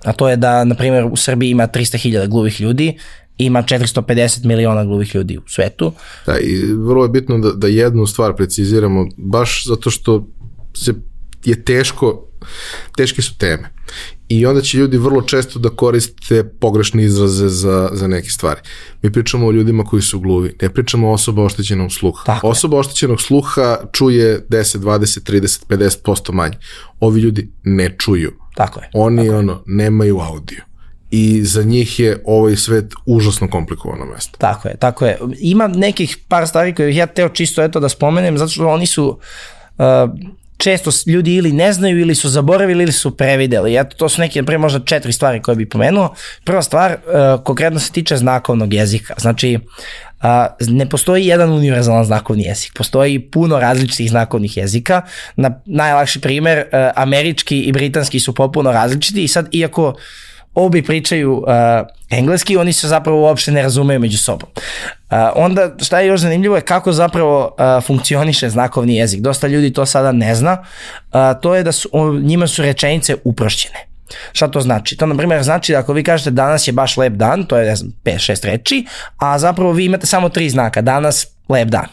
a 0.03 0.13
to 0.13 0.29
je 0.29 0.37
da, 0.37 0.63
na 0.63 0.75
primjer, 0.75 1.05
u 1.05 1.15
Srbiji 1.15 1.49
ima 1.49 1.67
300.000 1.67 2.27
gluvih 2.27 2.61
ljudi, 2.61 2.97
ima 3.37 3.63
450 3.63 4.45
miliona 4.45 4.85
gluvih 4.85 5.15
ljudi 5.15 5.37
u 5.37 5.41
svetu. 5.47 5.91
Da, 6.25 6.39
i 6.39 6.61
vrlo 6.87 7.03
je 7.03 7.09
bitno 7.09 7.37
da, 7.37 7.51
da 7.51 7.67
jednu 7.67 8.05
stvar 8.05 8.35
preciziramo, 8.35 9.07
baš 9.17 9.67
zato 9.67 9.89
što 9.89 10.27
se 10.73 10.93
je 11.45 11.63
teško, 11.63 12.27
teške 12.97 13.21
su 13.21 13.37
teme. 13.37 13.69
I 14.29 14.45
onda 14.45 14.61
će 14.61 14.77
ljudi 14.77 14.97
vrlo 14.97 15.21
često 15.21 15.59
da 15.59 15.69
koriste 15.69 16.43
pogrešne 16.43 17.03
izraze 17.03 17.49
za, 17.49 17.89
za 17.93 18.07
neke 18.07 18.29
stvari. 18.29 18.61
Mi 19.01 19.11
pričamo 19.11 19.47
o 19.47 19.51
ljudima 19.51 19.83
koji 19.83 20.01
su 20.01 20.19
gluvi, 20.19 20.55
ne 20.61 20.69
pričamo 20.69 21.09
o 21.09 21.13
osoba 21.13 21.43
oštećenog 21.43 21.93
sluha. 21.93 22.23
Tako 22.25 22.47
osoba 22.47 22.77
oštećenog 22.77 23.21
sluha 23.21 23.77
čuje 23.91 24.45
10, 24.49 24.77
20, 24.77 25.31
30, 25.31 25.65
50% 26.05 26.31
manje. 26.31 26.57
Ovi 26.99 27.21
ljudi 27.21 27.49
ne 27.63 27.95
čuju. 27.99 28.33
Tako 28.55 28.79
je. 28.79 28.89
Oni 28.93 29.25
tako 29.27 29.37
ono, 29.37 29.63
nemaju 29.65 30.19
audio 30.19 30.63
i 31.11 31.43
za 31.43 31.63
njih 31.63 31.99
je 31.99 32.21
ovaj 32.25 32.55
svet 32.55 32.93
užasno 33.05 33.49
komplikovano 33.49 34.05
mesto. 34.05 34.37
Tako 34.37 34.67
je, 34.67 34.77
tako 34.77 35.05
je. 35.05 35.19
Ima 35.39 35.67
nekih 35.67 36.17
par 36.27 36.47
stvari 36.47 36.75
koje 36.75 36.95
ja 36.95 37.05
teo 37.05 37.29
čisto 37.29 37.63
eto 37.63 37.79
da 37.79 37.89
spomenem, 37.89 38.37
zato 38.37 38.51
što 38.51 38.67
oni 38.67 38.85
su 38.85 39.07
uh, 39.77 39.85
često 40.57 40.91
ljudi 41.07 41.35
ili 41.35 41.51
ne 41.51 41.73
znaju 41.73 41.99
ili 41.99 42.15
su 42.15 42.29
zaboravili 42.29 42.83
ili 42.83 42.91
su 42.91 43.17
prevideli. 43.17 43.77
Eto, 43.77 43.95
to 43.97 44.09
su 44.09 44.21
neke, 44.21 44.41
naprimjer, 44.41 44.59
možda 44.59 44.79
četiri 44.79 45.13
stvari 45.13 45.41
koje 45.41 45.55
bih 45.55 45.67
pomenuo. 45.71 46.15
Prva 46.43 46.61
stvar, 46.61 46.91
uh, 46.91 47.43
konkretno 47.43 47.79
se 47.79 47.91
tiče 47.91 48.17
znakovnog 48.17 48.73
jezika. 48.73 49.13
Znači, 49.17 49.59
uh, 50.23 50.29
ne 50.59 50.89
postoji 50.89 51.27
jedan 51.27 51.53
univerzalan 51.53 52.05
znakovni 52.05 52.43
jezik. 52.43 52.73
Postoji 52.75 53.19
puno 53.19 53.59
različitih 53.59 54.09
znakovnih 54.09 54.57
jezika. 54.57 55.01
Na, 55.35 55.61
najlakši 55.65 56.21
primer, 56.21 56.57
uh, 56.57 56.63
američki 56.95 57.59
i 57.61 57.71
britanski 57.71 58.19
su 58.19 58.35
popuno 58.35 58.71
različiti 58.71 59.23
i 59.23 59.27
sad, 59.27 59.47
iako 59.51 59.95
obi 60.55 60.83
pričaju 60.83 61.33
uh, 61.33 61.45
engleski, 62.09 62.57
oni 62.57 62.73
se 62.73 62.87
zapravo 62.87 63.21
uopšte 63.21 63.51
ne 63.51 63.61
razumeju 63.61 63.99
među 63.99 64.17
sobom. 64.17 64.49
Uh, 64.55 65.17
onda 65.35 65.71
šta 65.81 65.99
je 65.99 66.07
još 66.07 66.21
zanimljivo 66.21 66.55
je 66.55 66.61
kako 66.61 66.91
zapravo 66.91 67.55
uh, 67.59 67.83
funkcioniše 67.83 68.49
znakovni 68.49 68.95
jezik. 68.95 69.21
Dosta 69.21 69.47
ljudi 69.47 69.73
to 69.73 69.85
sada 69.85 70.11
ne 70.11 70.35
zna. 70.35 70.57
Uh, 71.13 71.19
to 71.41 71.55
je 71.55 71.63
da 71.63 71.71
su, 71.71 71.89
njima 72.23 72.47
su 72.47 72.61
rečenice 72.61 73.15
uprošćene. 73.23 73.95
Šta 74.31 74.47
to 74.47 74.61
znači? 74.61 74.97
To, 74.97 75.05
na 75.05 75.17
primjer, 75.17 75.43
znači 75.43 75.71
da 75.71 75.79
ako 75.79 75.93
vi 75.93 76.03
kažete 76.03 76.31
danas 76.31 76.67
je 76.67 76.73
baš 76.73 76.97
lep 76.97 77.13
dan, 77.13 77.43
to 77.43 77.57
je, 77.57 77.65
ne 77.65 77.75
znam, 77.75 77.91
5-6 78.03 78.45
reči, 78.45 78.85
a 79.17 79.39
zapravo 79.39 79.71
vi 79.71 79.85
imate 79.85 80.05
samo 80.05 80.29
tri 80.29 80.49
znaka, 80.49 80.81
danas, 80.81 81.27
lep 81.49 81.67
dan. 81.67 81.87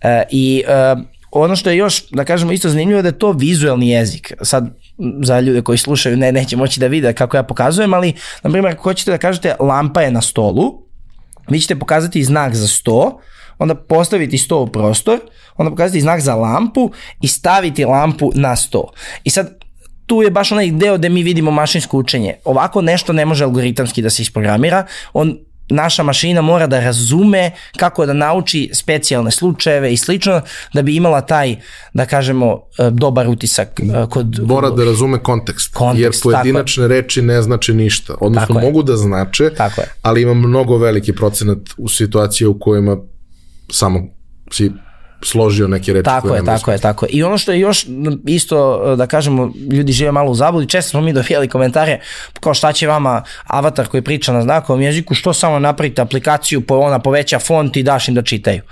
E, 0.00 0.22
I 0.30 0.64
e, 0.68 0.94
ono 1.30 1.56
što 1.56 1.70
je 1.70 1.76
još, 1.76 2.10
da 2.10 2.24
kažemo, 2.24 2.52
isto 2.52 2.68
zanimljivo 2.68 2.98
je 2.98 3.02
da 3.02 3.08
je 3.08 3.18
to 3.18 3.32
vizuelni 3.32 3.88
jezik. 3.88 4.32
Sad, 4.42 4.68
za 5.22 5.40
ljude 5.40 5.62
koji 5.62 5.78
slušaju, 5.78 6.16
ne, 6.16 6.32
neće 6.32 6.56
moći 6.56 6.80
da 6.80 6.86
vide 6.86 7.12
kako 7.12 7.36
ja 7.36 7.42
pokazujem, 7.42 7.94
ali, 7.94 8.12
na 8.42 8.50
primjer, 8.50 8.74
ako 8.74 8.82
hoćete 8.82 9.10
da 9.10 9.18
kažete 9.18 9.54
lampa 9.60 10.02
je 10.02 10.10
na 10.10 10.20
stolu, 10.20 10.82
vi 11.48 11.60
ćete 11.60 11.78
pokazati 11.78 12.24
znak 12.24 12.54
za 12.54 12.68
sto, 12.68 13.18
onda 13.58 13.74
postaviti 13.74 14.38
sto 14.38 14.58
u 14.58 14.66
prostor, 14.66 15.20
onda 15.56 15.70
pokazati 15.70 16.00
znak 16.00 16.20
za 16.20 16.34
lampu 16.34 16.90
i 17.20 17.28
staviti 17.28 17.84
lampu 17.84 18.32
na 18.34 18.56
sto. 18.56 18.92
I 19.24 19.30
sad, 19.30 19.58
tu 20.06 20.22
je 20.22 20.30
baš 20.30 20.52
onaj 20.52 20.70
deo 20.70 20.98
gde 20.98 21.08
mi 21.08 21.22
vidimo 21.22 21.50
mašinsko 21.50 21.98
učenje. 21.98 22.34
Ovako 22.44 22.82
nešto 22.82 23.12
ne 23.12 23.24
može 23.24 23.44
algoritamski 23.44 24.02
da 24.02 24.10
se 24.10 24.22
isprogramira, 24.22 24.86
on 25.12 25.38
naša 25.72 26.02
mašina 26.02 26.40
mora 26.40 26.66
da 26.66 26.80
razume 26.80 27.50
kako 27.76 28.06
da 28.06 28.12
nauči 28.12 28.70
specijalne 28.72 29.30
slučajeve 29.30 29.92
i 29.92 29.96
slično 29.96 30.40
da 30.72 30.82
bi 30.82 30.96
imala 30.96 31.20
taj, 31.20 31.56
da 31.94 32.06
kažemo, 32.06 32.60
e, 32.78 32.90
dobar 32.90 33.28
utisak 33.28 33.80
e, 33.80 34.06
kod... 34.10 34.40
Mora 34.42 34.70
da 34.70 34.84
razume 34.84 35.18
kontekst, 35.18 35.74
Kontekst, 35.74 36.24
jer 36.24 36.32
pojedinačne 36.32 36.88
reči 36.88 37.22
ne 37.22 37.42
znače 37.42 37.74
ništa. 37.74 38.14
Odnosno 38.20 38.46
Tako 38.46 38.58
je. 38.58 38.64
mogu 38.66 38.82
da 38.82 38.96
znače, 38.96 39.50
Tako 39.56 39.80
je. 39.80 39.88
ali 40.02 40.22
ima 40.22 40.34
mnogo 40.34 40.78
veliki 40.78 41.12
procenat 41.12 41.58
u 41.76 41.88
situacije 41.88 42.48
u 42.48 42.58
kojima 42.58 42.96
samo 43.70 44.00
si 44.50 44.72
složio 45.24 45.68
neke 45.68 45.92
reči 45.92 46.04
Tako 46.04 46.28
koje 46.28 46.38
je, 46.38 46.44
tako 46.44 46.70
je, 46.72 46.78
tako 46.78 47.06
je. 47.06 47.10
I 47.10 47.22
ono 47.22 47.38
što 47.38 47.52
je 47.52 47.60
još 47.60 47.86
isto, 48.26 48.96
da 48.96 49.06
kažemo, 49.06 49.52
ljudi 49.72 49.92
žive 49.92 50.12
malo 50.12 50.30
u 50.30 50.34
zabludi, 50.34 50.68
često 50.68 50.90
smo 50.90 51.00
mi 51.00 51.12
dobijali 51.22 51.48
komentare 51.48 52.00
kao 52.40 52.54
šta 52.54 52.72
će 52.72 52.86
vama 52.86 53.22
avatar 53.46 53.86
koji 53.86 54.02
priča 54.02 54.32
na 54.32 54.42
znakovom 54.42 54.82
jeziku, 54.82 55.14
što 55.14 55.32
samo 55.32 55.58
napravite 55.58 56.02
aplikaciju, 56.02 56.60
po, 56.60 56.76
ona 56.76 56.98
poveća 56.98 57.38
font 57.38 57.76
i 57.76 57.82
daš 57.82 58.08
im 58.08 58.14
da 58.14 58.22
čitaju. 58.22 58.62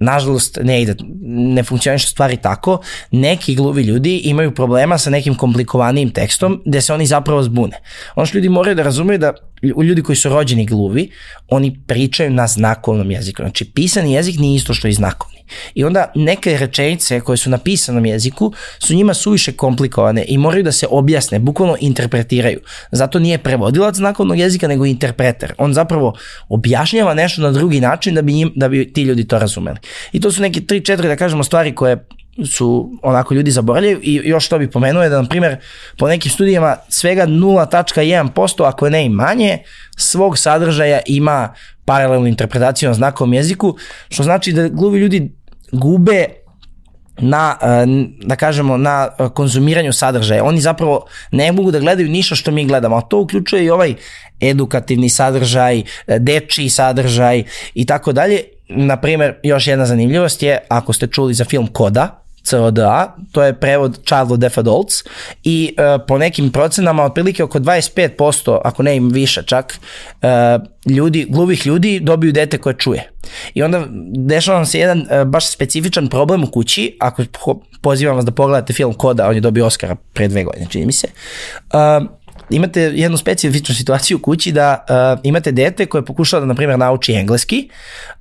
Nažalost, 0.00 0.58
ne 0.62 0.82
ide, 0.82 0.94
ne 1.26 1.62
funkcioniše 1.62 2.08
stvari 2.08 2.36
tako. 2.36 2.80
Neki 3.10 3.54
gluvi 3.54 3.82
ljudi 3.82 4.16
imaju 4.16 4.54
problema 4.54 4.98
sa 4.98 5.10
nekim 5.10 5.34
komplikovanijim 5.34 6.10
tekstom 6.10 6.62
gde 6.66 6.80
se 6.80 6.94
oni 6.94 7.06
zapravo 7.06 7.42
zbune. 7.42 7.76
Ono 8.14 8.26
što 8.26 8.38
ljudi 8.38 8.48
moraju 8.48 8.76
da 8.76 8.82
razumeju 8.82 9.18
da 9.18 9.32
ljudi 9.62 10.02
koji 10.02 10.16
su 10.16 10.28
rođeni 10.28 10.66
gluvi, 10.66 11.10
oni 11.48 11.80
pričaju 11.86 12.30
na 12.30 12.46
znakovnom 12.46 13.10
jeziku. 13.10 13.42
Znači, 13.42 13.64
pisani 13.64 14.12
jezik 14.12 14.38
nije 14.38 14.56
isto 14.56 14.74
što 14.74 14.88
i 14.88 14.92
znakovni. 14.92 15.38
I 15.74 15.84
onda 15.84 16.12
neke 16.14 16.58
rečenice 16.58 17.20
koje 17.20 17.36
su 17.36 17.50
na 17.50 17.58
pisanom 17.58 18.06
jeziku 18.06 18.52
su 18.78 18.94
njima 18.94 19.14
suviše 19.14 19.52
komplikovane 19.52 20.24
i 20.28 20.38
moraju 20.38 20.62
da 20.62 20.72
se 20.72 20.86
objasne, 20.90 21.38
bukvalno 21.38 21.76
interpretiraju. 21.80 22.60
Zato 22.92 23.18
nije 23.18 23.38
prevodilac 23.38 23.96
znakovnog 23.96 24.38
jezika, 24.38 24.68
nego 24.68 24.86
interpreter. 24.86 25.54
On 25.58 25.74
zapravo 25.74 26.14
objašnjava 26.48 27.14
nešto 27.14 27.42
na 27.42 27.50
drugi 27.50 27.80
način 27.80 28.14
da 28.14 28.22
bi, 28.22 28.32
njim, 28.32 28.52
da 28.56 28.68
bi 28.68 28.92
ti 28.92 29.02
ljudi 29.02 29.24
to 29.28 29.38
razumeli. 29.38 29.78
I 30.12 30.20
to 30.20 30.32
su 30.32 30.42
neke 30.42 30.60
tri, 30.60 30.84
četiri, 30.84 31.08
da 31.08 31.16
kažemo, 31.16 31.44
stvari 31.44 31.74
koje 31.74 32.06
su 32.46 32.90
onako 33.02 33.34
ljudi 33.34 33.50
zaboravljaju 33.50 34.00
i 34.02 34.20
još 34.24 34.46
što 34.46 34.58
bi 34.58 34.70
pomenuo 34.70 35.02
je 35.02 35.08
da, 35.08 35.22
na 35.22 35.28
primjer, 35.28 35.56
po 35.98 36.08
nekim 36.08 36.30
studijama 36.30 36.76
svega 36.88 37.26
0.1%, 37.26 38.68
ako 38.68 38.90
ne 38.90 39.04
i 39.04 39.08
manje, 39.08 39.58
svog 39.96 40.38
sadržaja 40.38 41.00
ima 41.06 41.54
paralelnu 41.84 42.26
interpretaciju 42.26 42.88
na 42.88 42.94
znakovom 42.94 43.34
jeziku, 43.34 43.76
što 44.08 44.22
znači 44.22 44.52
da 44.52 44.68
gluvi 44.68 44.98
ljudi 45.00 45.32
gube 45.72 46.24
na, 47.18 47.56
eh, 47.62 47.86
da 48.22 48.36
kažemo, 48.36 48.76
na 48.76 49.08
konzumiranju 49.34 49.92
sadržaja. 49.92 50.44
Oni 50.44 50.60
zapravo 50.60 51.06
ne 51.32 51.52
mogu 51.52 51.70
da 51.70 51.78
gledaju 51.78 52.08
ništa 52.08 52.34
što 52.34 52.50
mi 52.50 52.66
gledamo, 52.66 52.96
a 52.96 53.00
to 53.00 53.20
uključuje 53.20 53.64
i 53.64 53.70
ovaj 53.70 53.94
edukativni 54.40 55.08
sadržaj, 55.08 55.78
eh, 55.78 56.18
dečiji 56.18 56.68
sadržaj 56.68 57.42
i 57.74 57.86
tako 57.86 58.12
dalje. 58.12 58.42
Naprimer, 58.68 59.34
još 59.42 59.66
jedna 59.66 59.86
zanimljivost 59.86 60.42
je, 60.42 60.58
ako 60.68 60.92
ste 60.92 61.06
čuli 61.06 61.34
za 61.34 61.44
film 61.44 61.66
Koda, 61.66 62.27
CODA, 62.50 63.16
to 63.32 63.42
je 63.42 63.60
prevod 63.60 63.98
Child 64.04 64.32
of 64.32 64.38
Deaf 64.38 64.58
Adults 64.58 64.94
i 65.44 65.74
e, 65.76 65.98
po 66.06 66.18
nekim 66.18 66.52
procenama 66.52 67.04
otprilike 67.04 67.44
oko 67.44 67.58
25%, 67.58 68.60
ako 68.64 68.82
ne 68.82 68.96
im 68.96 69.08
više 69.08 69.42
čak, 69.46 69.78
e, 70.22 70.58
ljudi, 70.86 71.26
gluvih 71.28 71.66
ljudi 71.66 72.00
dobiju 72.00 72.32
dete 72.32 72.58
koje 72.58 72.74
čuje. 72.74 73.10
I 73.54 73.62
onda 73.62 73.84
dešava 74.26 74.58
nam 74.58 74.66
se 74.66 74.78
jedan 74.78 75.06
e, 75.10 75.24
baš 75.24 75.50
specifičan 75.50 76.08
problem 76.08 76.44
u 76.44 76.50
kući, 76.50 76.96
ako 77.00 77.24
po- 77.44 77.60
pozivam 77.82 78.16
vas 78.16 78.24
da 78.24 78.32
pogledate 78.32 78.72
film 78.72 78.94
Koda, 78.94 79.28
on 79.28 79.34
je 79.34 79.40
dobio 79.40 79.66
Oscara 79.66 79.96
pre 80.12 80.28
dve 80.28 80.44
godine, 80.44 80.66
čini 80.70 80.86
mi 80.86 80.92
se. 80.92 81.08
E, 81.72 82.18
imate 82.50 82.80
jednu 82.80 83.16
specifičnu 83.16 83.74
situaciju 83.74 84.16
u 84.16 84.20
kući 84.20 84.52
da 84.52 84.84
uh, 84.88 85.20
imate 85.22 85.52
dete 85.52 85.86
koje 85.86 86.04
pokušava 86.04 86.40
da, 86.40 86.46
na 86.46 86.54
primjer, 86.54 86.78
nauči 86.78 87.12
engleski, 87.12 87.68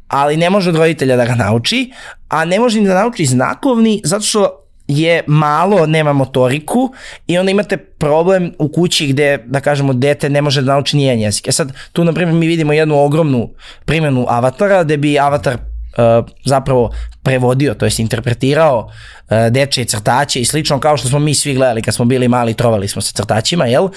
ali 0.07 0.37
ne 0.37 0.49
može 0.49 0.69
od 0.69 0.75
roditelja 0.75 1.15
da 1.15 1.25
ga 1.25 1.35
nauči, 1.35 1.91
a 2.29 2.45
ne 2.45 2.59
može 2.59 2.81
ni 2.81 2.87
da 2.87 2.93
nauči 2.93 3.25
znakovni 3.25 4.01
zato 4.03 4.25
što 4.25 4.63
je 4.87 5.23
malo, 5.27 5.85
nema 5.85 6.13
motoriku 6.13 6.93
i 7.27 7.37
onda 7.37 7.51
imate 7.51 7.77
problem 7.77 8.53
u 8.59 8.69
kući 8.69 9.07
gde, 9.07 9.43
da 9.45 9.59
kažemo, 9.59 9.93
dete 9.93 10.29
ne 10.29 10.41
može 10.41 10.61
da 10.61 10.73
nauči 10.73 10.97
nijedan 10.97 11.19
jezik. 11.19 11.47
E 11.47 11.51
sad, 11.51 11.71
tu, 11.91 12.03
na 12.03 12.13
primjer, 12.13 12.35
mi 12.35 12.47
vidimo 12.47 12.73
jednu 12.73 13.03
ogromnu 13.03 13.49
primjenu 13.85 14.25
avatara, 14.29 14.83
gde 14.83 14.97
bi 14.97 15.19
avatar 15.19 15.57
zapravo 16.45 16.91
prevodio, 17.23 17.73
to 17.73 17.85
jest 17.85 17.99
interpretirao 17.99 18.77
uh, 18.85 19.51
dečje 19.51 19.85
crtače 19.85 20.41
i 20.41 20.45
slično 20.45 20.79
kao 20.79 20.97
što 20.97 21.07
smo 21.07 21.19
mi 21.19 21.35
svi 21.35 21.53
gledali 21.53 21.81
kad 21.81 21.95
smo 21.95 22.05
bili 22.05 22.27
mali, 22.27 22.53
trovali 22.53 22.87
smo 22.87 23.01
se 23.01 23.13
crtačima, 23.13 23.65
jel? 23.65 23.83
Uh, 23.83 23.91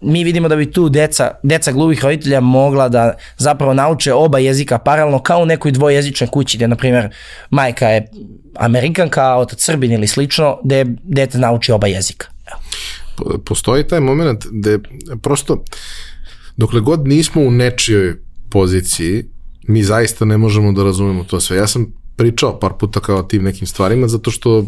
mi 0.00 0.24
vidimo 0.24 0.48
da 0.48 0.56
bi 0.56 0.72
tu 0.72 0.88
deca, 0.88 1.30
deca 1.42 1.72
gluvih 1.72 2.04
roditelja 2.04 2.40
mogla 2.40 2.88
da 2.88 3.12
zapravo 3.38 3.74
nauče 3.74 4.12
oba 4.12 4.38
jezika 4.38 4.78
paralelno 4.78 5.18
kao 5.18 5.42
u 5.42 5.46
nekoj 5.46 5.70
dvojezičnoj 5.70 6.28
kući 6.30 6.56
gde, 6.56 6.68
na 6.68 6.76
primjer, 6.76 7.14
majka 7.50 7.88
je 7.88 8.08
Amerikanka, 8.54 9.32
a 9.32 9.36
otac 9.36 9.64
Srbin 9.64 9.92
ili 9.92 10.06
slično, 10.06 10.58
gde 10.64 10.84
dete 11.02 11.38
nauči 11.38 11.72
oba 11.72 11.86
jezika. 11.86 12.26
Postoji 13.44 13.86
taj 13.86 14.00
moment 14.00 14.44
gde 14.50 14.78
prosto 15.22 15.64
dokle 16.56 16.80
god 16.80 17.08
nismo 17.08 17.42
u 17.42 17.50
nečijoj 17.50 18.14
poziciji, 18.50 19.24
mi 19.68 19.82
zaista 19.82 20.24
ne 20.24 20.38
možemo 20.38 20.72
da 20.72 20.84
razumemo 20.84 21.24
to 21.24 21.40
sve. 21.40 21.56
Ja 21.56 21.66
sam 21.66 21.92
pričao 22.16 22.58
par 22.58 22.72
puta 22.80 23.00
kao 23.00 23.18
o 23.18 23.22
tim 23.22 23.42
nekim 23.42 23.66
stvarima, 23.66 24.08
zato 24.08 24.30
što 24.30 24.66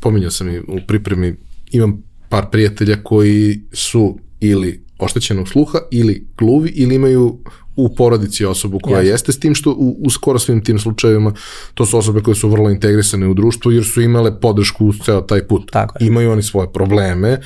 pominjao 0.00 0.30
sam 0.30 0.48
i 0.48 0.58
u 0.58 0.78
pripremi, 0.86 1.36
imam 1.70 2.02
par 2.28 2.46
prijatelja 2.50 2.96
koji 3.02 3.60
su 3.72 4.18
ili 4.40 4.84
oštećenog 4.98 5.48
sluha 5.48 5.78
ili 5.90 6.26
gluvi 6.38 6.70
ili 6.70 6.94
imaju 6.94 7.38
u 7.76 7.94
porodici 7.94 8.44
osobu 8.44 8.78
koja 8.82 8.96
Jasno. 8.96 9.10
jeste 9.10 9.32
s 9.32 9.40
tim 9.40 9.54
što 9.54 9.70
u, 9.70 9.96
u 10.00 10.10
skoro 10.10 10.38
svim 10.38 10.64
tim 10.64 10.78
slučajevima 10.78 11.32
to 11.74 11.86
su 11.86 11.98
osobe 11.98 12.20
koje 12.20 12.34
su 12.34 12.48
vrlo 12.48 12.70
integrisane 12.70 13.28
u 13.28 13.34
društvu 13.34 13.72
jer 13.72 13.84
su 13.84 14.02
imale 14.02 14.40
podršku 14.40 14.86
uz 14.86 14.96
ceo 15.04 15.20
taj 15.20 15.46
put. 15.46 15.70
Tako 15.72 15.96
je. 16.00 16.06
Imaju 16.06 16.30
oni 16.32 16.42
svoje 16.42 16.72
probleme 16.72 17.40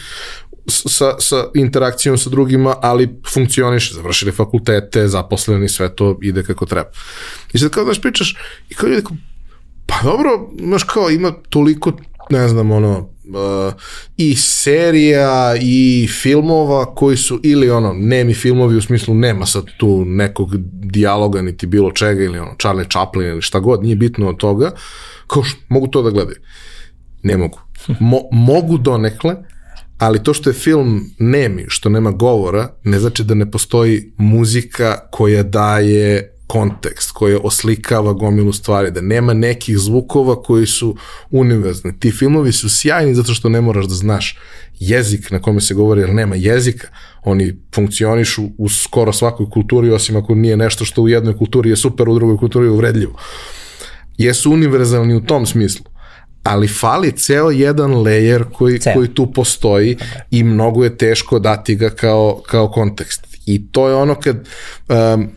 sa, 0.71 1.15
sa 1.19 1.45
interakcijom 1.55 2.19
sa 2.19 2.31
drugima, 2.31 2.75
ali 2.83 3.09
funkcioniše, 3.35 3.95
završili 3.95 4.33
fakultete, 4.33 5.09
zaposleni, 5.09 5.69
sve 5.69 5.97
to 5.97 6.19
ide 6.23 6.43
kako 6.43 6.67
treba. 6.67 6.91
I 7.53 7.59
sad 7.59 7.71
kao 7.71 7.85
znaš 7.85 8.01
pričaš 8.01 8.37
i 8.71 8.75
kao 8.75 8.89
ljudi 8.89 9.03
pa 9.87 9.95
dobro, 10.03 10.31
znaš 10.61 10.83
kao 10.83 11.11
ima 11.11 11.33
toliko, 11.49 11.93
ne 12.31 12.49
znam, 12.49 12.71
ono, 12.71 12.99
uh, 12.99 13.73
i 14.17 14.35
serija 14.37 15.55
i 15.61 16.09
filmova 16.23 16.95
koji 16.95 17.17
su 17.17 17.41
ili 17.43 17.71
ono 17.71 17.93
nemi 17.93 18.35
filmovi 18.35 18.77
u 18.77 18.83
smislu 18.83 19.15
nema 19.15 19.47
sad 19.47 19.65
tu 19.79 20.05
nekog 20.05 20.57
dijaloga 20.73 21.43
niti 21.43 21.67
bilo 21.67 21.93
čega 21.93 22.23
ili 22.23 22.39
ono 22.39 22.55
Charlie 22.61 22.87
Chaplin 22.91 23.29
ili 23.29 23.43
šta 23.43 23.61
god, 23.61 23.83
nije 23.83 23.97
bitno 23.97 24.29
od 24.29 24.37
toga, 24.37 24.71
kao 25.27 25.43
š, 25.43 25.57
mogu 25.69 25.87
to 25.87 26.03
da 26.03 26.11
gledaju. 26.11 26.39
Ne 27.23 27.37
mogu. 27.37 27.61
Mo, 28.01 28.21
mogu 28.33 28.79
donekle, 28.79 29.37
ali 30.01 30.23
to 30.23 30.35
što 30.35 30.51
je 30.51 30.55
film 30.55 31.11
nemi, 31.19 31.65
što 31.69 31.89
nema 31.89 32.11
govora, 32.11 32.69
ne 32.85 32.99
znači 32.99 33.25
da 33.25 33.35
ne 33.35 33.51
postoji 33.51 34.13
muzika 34.17 34.99
koja 35.11 35.43
daje 35.43 36.37
kontekst, 36.47 37.11
koji 37.11 37.39
oslikava 37.43 38.13
gomilu 38.13 38.53
stvari, 38.53 38.91
da 38.91 39.01
nema 39.01 39.35
nekih 39.35 39.79
zvukova 39.79 40.43
koji 40.43 40.67
su 40.67 40.97
univerzni. 41.31 41.99
Ti 41.99 42.11
filmovi 42.11 42.53
su 42.53 42.69
sjajni 42.69 43.15
zato 43.15 43.35
što 43.35 43.49
ne 43.49 43.61
moraš 43.61 43.87
da 43.87 43.95
znaš 43.95 44.39
jezik 44.79 45.31
na 45.31 45.39
kome 45.43 45.61
se 45.61 45.75
govori, 45.75 46.01
jer 46.01 46.15
nema 46.15 46.37
jezika. 46.37 46.89
Oni 47.25 47.57
funkcionišu 47.75 48.43
u 48.59 48.69
skoro 48.69 49.13
svakoj 49.13 49.51
kulturi, 49.51 49.91
osim 49.91 50.17
ako 50.17 50.35
nije 50.35 50.57
nešto 50.57 50.85
što 50.85 51.03
u 51.03 51.09
jednoj 51.09 51.37
kulturi 51.37 51.71
je 51.71 51.77
super, 51.77 52.09
u 52.09 52.15
drugoj 52.15 52.37
kulturi 52.37 52.67
je 52.67 52.71
uvredljivo. 52.71 53.19
Jesu 54.19 54.53
univerzalni 54.53 55.15
u 55.15 55.21
tom 55.21 55.47
smislu 55.47 55.90
ali 56.43 56.69
fali 56.69 57.13
ceo 57.13 57.51
jedan 57.51 57.91
layer 57.91 58.45
koji, 58.53 58.79
ceo. 58.79 58.95
koji 58.95 59.09
tu 59.09 59.33
postoji 59.33 59.97
okay. 59.97 60.21
i 60.31 60.45
mnogo 60.45 60.85
je 60.85 60.97
teško 60.97 61.39
dati 61.39 61.77
ga 61.77 61.91
kao, 61.91 62.43
kao 62.47 62.71
kontekst. 62.71 63.27
I 63.47 63.73
to 63.73 63.89
je 63.89 63.95
ono 63.95 64.15
kad 64.15 64.49
um, 64.89 65.29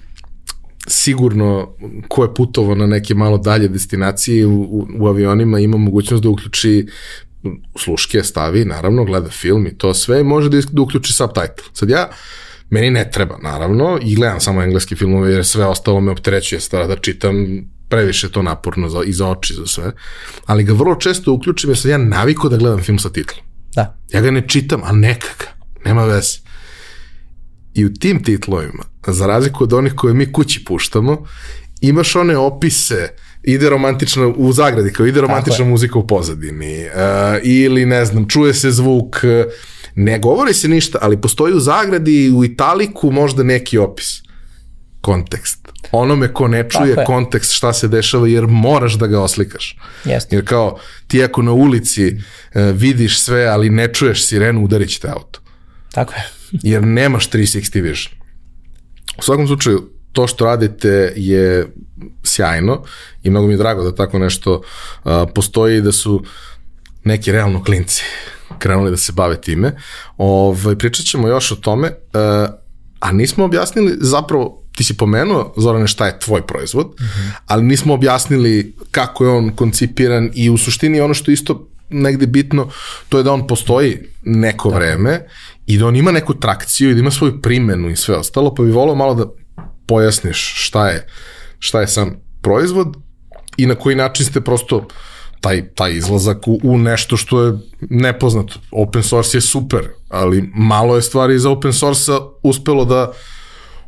sigurno 0.88 1.76
ko 2.08 2.24
je 2.24 2.34
putovo 2.34 2.76
na 2.76 2.86
neke 2.86 3.16
malo 3.16 3.38
dalje 3.38 3.68
destinacije 3.68 4.46
u, 4.46 4.62
u, 4.62 4.88
u 5.00 5.08
avionima 5.08 5.60
ima 5.60 5.78
mogućnost 5.78 6.24
da 6.24 6.30
uključi 6.30 6.88
sluške, 7.76 8.24
stavi, 8.24 8.66
naravno, 8.66 9.04
gleda 9.04 9.30
film 9.30 9.68
i 9.68 9.78
to 9.78 9.94
sve, 9.94 10.24
može 10.24 10.50
da, 10.50 10.58
da 10.72 10.82
uključi 10.82 11.14
subtitle. 11.14 11.66
Sad 11.74 11.90
ja, 11.90 12.10
meni 12.70 12.90
ne 12.90 13.12
treba, 13.12 13.38
naravno, 13.42 14.00
i 14.02 14.16
gledam 14.16 14.40
samo 14.40 14.62
engleski 14.62 14.96
filmove, 14.96 15.34
jer 15.34 15.46
sve 15.46 15.66
ostalo 15.66 16.02
me 16.02 16.12
opterećuje 16.12 16.60
stara 16.60 16.88
da 16.88 16.96
čitam 16.96 17.66
previše 17.94 18.32
to 18.32 18.42
naporno 18.42 18.90
za, 18.90 19.04
i 19.06 19.14
za 19.14 19.28
oči, 19.30 19.54
za 19.54 19.66
sve. 19.68 19.92
Ali 20.46 20.64
ga 20.64 20.74
vrlo 20.74 20.96
često 20.96 21.34
uključim 21.34 21.70
jer 21.70 21.78
sam 21.78 21.92
ja 21.92 21.98
naviko 21.98 22.50
da 22.50 22.58
gledam 22.58 22.84
film 22.84 23.00
sa 23.00 23.10
titlom. 23.10 23.46
Da. 23.76 23.98
Ja 24.14 24.22
ga 24.22 24.32
ne 24.32 24.48
čitam, 24.48 24.82
a 24.84 24.92
nekaka, 24.92 25.48
nema 25.86 26.06
veze. 26.06 26.38
I 27.74 27.86
u 27.86 27.94
tim 27.94 28.24
titlovima, 28.24 28.84
za 29.08 29.28
razliku 29.28 29.64
od 29.64 29.74
onih 29.74 29.94
koje 29.96 30.14
mi 30.14 30.32
kući 30.32 30.64
puštamo, 30.66 31.26
imaš 31.82 32.16
one 32.16 32.38
opise, 32.38 33.10
ide 33.44 33.70
romantična, 33.70 34.28
u 34.28 34.54
zagradi, 34.54 34.94
kao 34.94 35.06
ide 35.06 35.22
romantična 35.22 35.66
muzika 35.66 36.00
u 36.00 36.08
pozadini, 36.08 36.86
uh, 36.86 36.92
ili 37.44 37.86
ne 37.86 38.06
znam, 38.06 38.30
čuje 38.30 38.54
se 38.54 38.72
zvuk, 38.72 39.18
ne 39.96 40.20
govori 40.20 40.54
se 40.54 40.68
ništa, 40.68 40.98
ali 41.02 41.22
postoji 41.22 41.54
u 41.54 41.60
zagradi, 41.60 42.32
u 42.36 42.44
italiku 42.44 43.12
možda 43.12 43.44
neki 43.44 43.78
opis 43.78 44.22
kontekst. 45.02 45.63
Onome 45.92 46.34
ko 46.34 46.48
ne 46.48 46.70
čuje 46.70 46.96
Tako 46.96 47.14
kontekst 47.14 47.52
šta 47.52 47.74
se 47.74 47.88
dešava 47.88 48.28
jer 48.28 48.48
moraš 48.48 48.94
da 48.94 49.08
ga 49.08 49.22
oslikaš. 49.22 49.78
Jeste. 50.06 50.36
Jer 50.36 50.46
kao 50.46 50.80
ti 51.08 51.24
ako 51.24 51.42
na 51.42 51.52
ulici 51.52 52.08
uh, 52.08 52.62
vidiš 52.74 53.20
sve 53.20 53.46
ali 53.46 53.70
ne 53.70 53.94
čuješ 53.94 54.26
sirenu 54.26 54.64
udarit 54.64 55.00
te 55.02 55.10
auto. 55.10 55.40
Tako 55.92 56.14
je. 56.14 56.30
jer 56.72 56.84
nemaš 56.84 57.30
360 57.30 57.82
vision. 57.82 58.14
U 59.18 59.22
svakom 59.22 59.48
slučaju 59.48 59.90
to 60.12 60.28
što 60.28 60.46
radite 60.46 61.14
je 61.16 61.68
sjajno 62.24 62.84
i 63.24 63.30
mnogo 63.30 63.48
mi 63.48 63.54
je 63.54 63.58
drago 63.58 63.84
da 63.84 63.96
tako 63.96 64.20
nešto 64.20 64.62
uh, 65.04 65.12
postoji 65.36 65.82
da 65.82 65.92
su 65.92 66.24
neki 67.04 67.32
realno 67.32 67.64
klinci 67.64 68.04
krenuli 68.60 68.92
da 68.92 68.98
se 68.98 69.12
bave 69.12 69.42
time. 69.42 69.76
Ovaj, 70.18 70.76
pričat 70.76 71.06
ćemo 71.06 71.28
još 71.28 71.52
o 71.52 71.56
tome, 71.56 71.88
uh, 71.88 72.50
a 73.00 73.12
nismo 73.12 73.46
objasnili 73.46 73.98
zapravo 74.00 74.63
ti 74.76 74.84
si 74.84 74.98
pomenuo, 74.98 75.54
Zorane, 75.58 75.88
šta 75.88 76.06
je 76.06 76.20
tvoj 76.20 76.48
proizvod, 76.48 76.88
mm 76.88 77.04
-hmm. 77.04 77.32
ali 77.46 77.64
nismo 77.64 77.94
objasnili 77.94 78.76
kako 78.92 79.26
je 79.26 79.30
on 79.30 79.50
koncipiran 79.56 80.30
i 80.34 80.50
u 80.50 80.58
suštini 80.58 81.02
ono 81.02 81.14
što 81.14 81.32
isto 81.32 81.68
negde 81.90 82.28
bitno, 82.28 82.70
to 83.10 83.18
je 83.18 83.24
da 83.24 83.34
on 83.34 83.48
postoji 83.48 83.98
neko 84.24 84.70
da. 84.70 84.76
vreme 84.76 85.26
i 85.66 85.78
da 85.78 85.88
on 85.88 85.96
ima 85.96 86.12
neku 86.12 86.34
trakciju 86.34 86.90
i 86.90 86.94
da 86.94 87.00
ima 87.00 87.12
svoju 87.12 87.42
primenu 87.42 87.90
i 87.90 87.96
sve 87.96 88.16
ostalo, 88.16 88.56
pa 88.56 88.64
bi 88.64 88.72
volao 88.72 88.96
malo 88.96 89.16
da 89.16 89.26
pojasniš 89.88 90.54
šta 90.56 90.88
je, 90.88 91.08
šta 91.60 91.82
je 91.82 91.88
sam 91.88 92.16
proizvod 92.42 92.98
i 93.58 93.66
na 93.66 93.76
koji 93.76 93.96
način 93.96 94.26
ste 94.26 94.42
prosto 94.42 94.88
taj, 95.42 95.68
taj 95.76 95.94
izlazak 95.94 96.48
u, 96.48 96.60
u 96.64 96.78
nešto 96.78 97.18
što 97.18 97.44
je 97.44 97.54
nepoznato. 97.80 98.60
Open 98.72 99.04
source 99.04 99.38
je 99.38 99.42
super, 99.42 99.90
ali 100.10 100.50
malo 100.56 100.96
je 100.96 101.02
stvari 101.02 101.36
iz 101.36 101.46
open 101.46 101.74
source-a 101.74 102.20
uspelo 102.44 102.86
da 102.86 103.12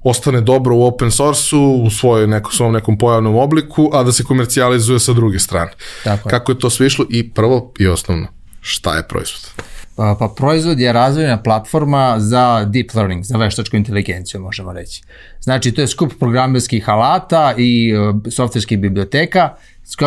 ostane 0.06 0.41
dobro 0.41 0.76
u 0.76 0.84
open 0.84 1.12
source-u, 1.12 1.84
u 1.84 1.89
svojoj 1.89 2.28
neko, 2.28 2.51
svom 2.51 2.74
nekom 2.74 2.97
pojavnom 2.97 3.36
obliku, 3.36 3.89
a 3.93 4.03
da 4.03 4.12
se 4.12 4.24
komercijalizuje 4.24 4.99
sa 4.99 5.14
druge 5.14 5.39
strane. 5.39 5.72
Tako 6.03 6.30
je. 6.30 6.32
Kako 6.32 6.51
je 6.51 6.60
to 6.60 6.70
sve 6.70 6.88
išlo 6.88 7.06
i 7.10 7.30
prvo 7.30 7.74
i 7.80 7.88
osnovno, 7.88 8.28
šta 8.62 8.95
je 8.95 9.08
proizvod? 9.08 9.66
Pa, 9.95 10.16
pa 10.20 10.28
proizvod 10.28 10.80
je 10.80 10.93
razvojna 10.93 11.43
platforma 11.43 12.16
za 12.20 12.66
deep 12.66 12.93
learning, 12.93 13.24
za 13.24 13.38
veštačku 13.38 13.76
inteligenciju, 13.76 14.41
možemo 14.41 14.74
reći. 14.74 15.01
Znači, 15.41 15.72
to 15.72 15.82
je 15.82 15.88
skup 15.88 16.14
programerskih 16.20 16.89
alata 16.89 17.53
i 17.58 17.93
uh, 17.97 18.16
softverskih 18.32 18.80
biblioteka 18.80 19.49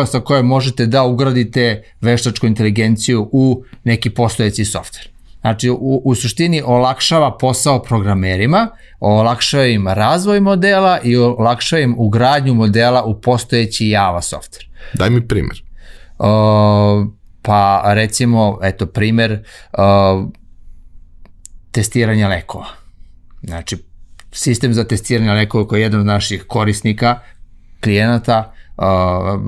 sa 0.05 0.19
koje 0.19 0.43
možete 0.43 0.85
da 0.85 1.03
ugradite 1.03 1.83
veštačku 2.01 2.47
inteligenciju 2.47 3.29
u 3.31 3.63
neki 3.83 4.09
postojeći 4.09 4.65
softver. 4.65 5.09
Znači, 5.41 5.69
u, 5.69 6.01
u 6.05 6.15
suštini 6.15 6.61
olakšava 6.65 7.37
posao 7.37 7.81
programerima, 7.81 8.67
olakšava 8.99 9.65
im 9.65 9.87
razvoj 9.87 10.39
modela 10.39 10.99
i 11.03 11.17
olakšava 11.17 11.81
im 11.81 11.95
ugradnju 11.97 12.53
modela 12.53 13.03
u 13.03 13.21
postojeći 13.21 13.89
Java 13.89 14.21
softver. 14.21 14.69
Daj 14.93 15.09
mi 15.09 15.27
primer. 15.27 15.63
Uh, 16.19 16.25
pa 17.41 17.81
recimo, 17.85 18.59
eto, 18.63 18.85
primer 18.85 19.31
uh, 19.73 20.29
testiranja 21.71 22.27
lekova. 22.27 22.65
Znači, 23.43 23.77
sistem 24.31 24.73
za 24.73 24.83
testiranje 24.83 25.31
lekova 25.31 25.67
koji 25.67 25.79
je 25.79 25.83
jedan 25.83 25.99
od 25.99 26.05
naših 26.05 26.45
korisnika, 26.47 27.19
klijenata, 27.81 28.53
uh, 28.53 28.58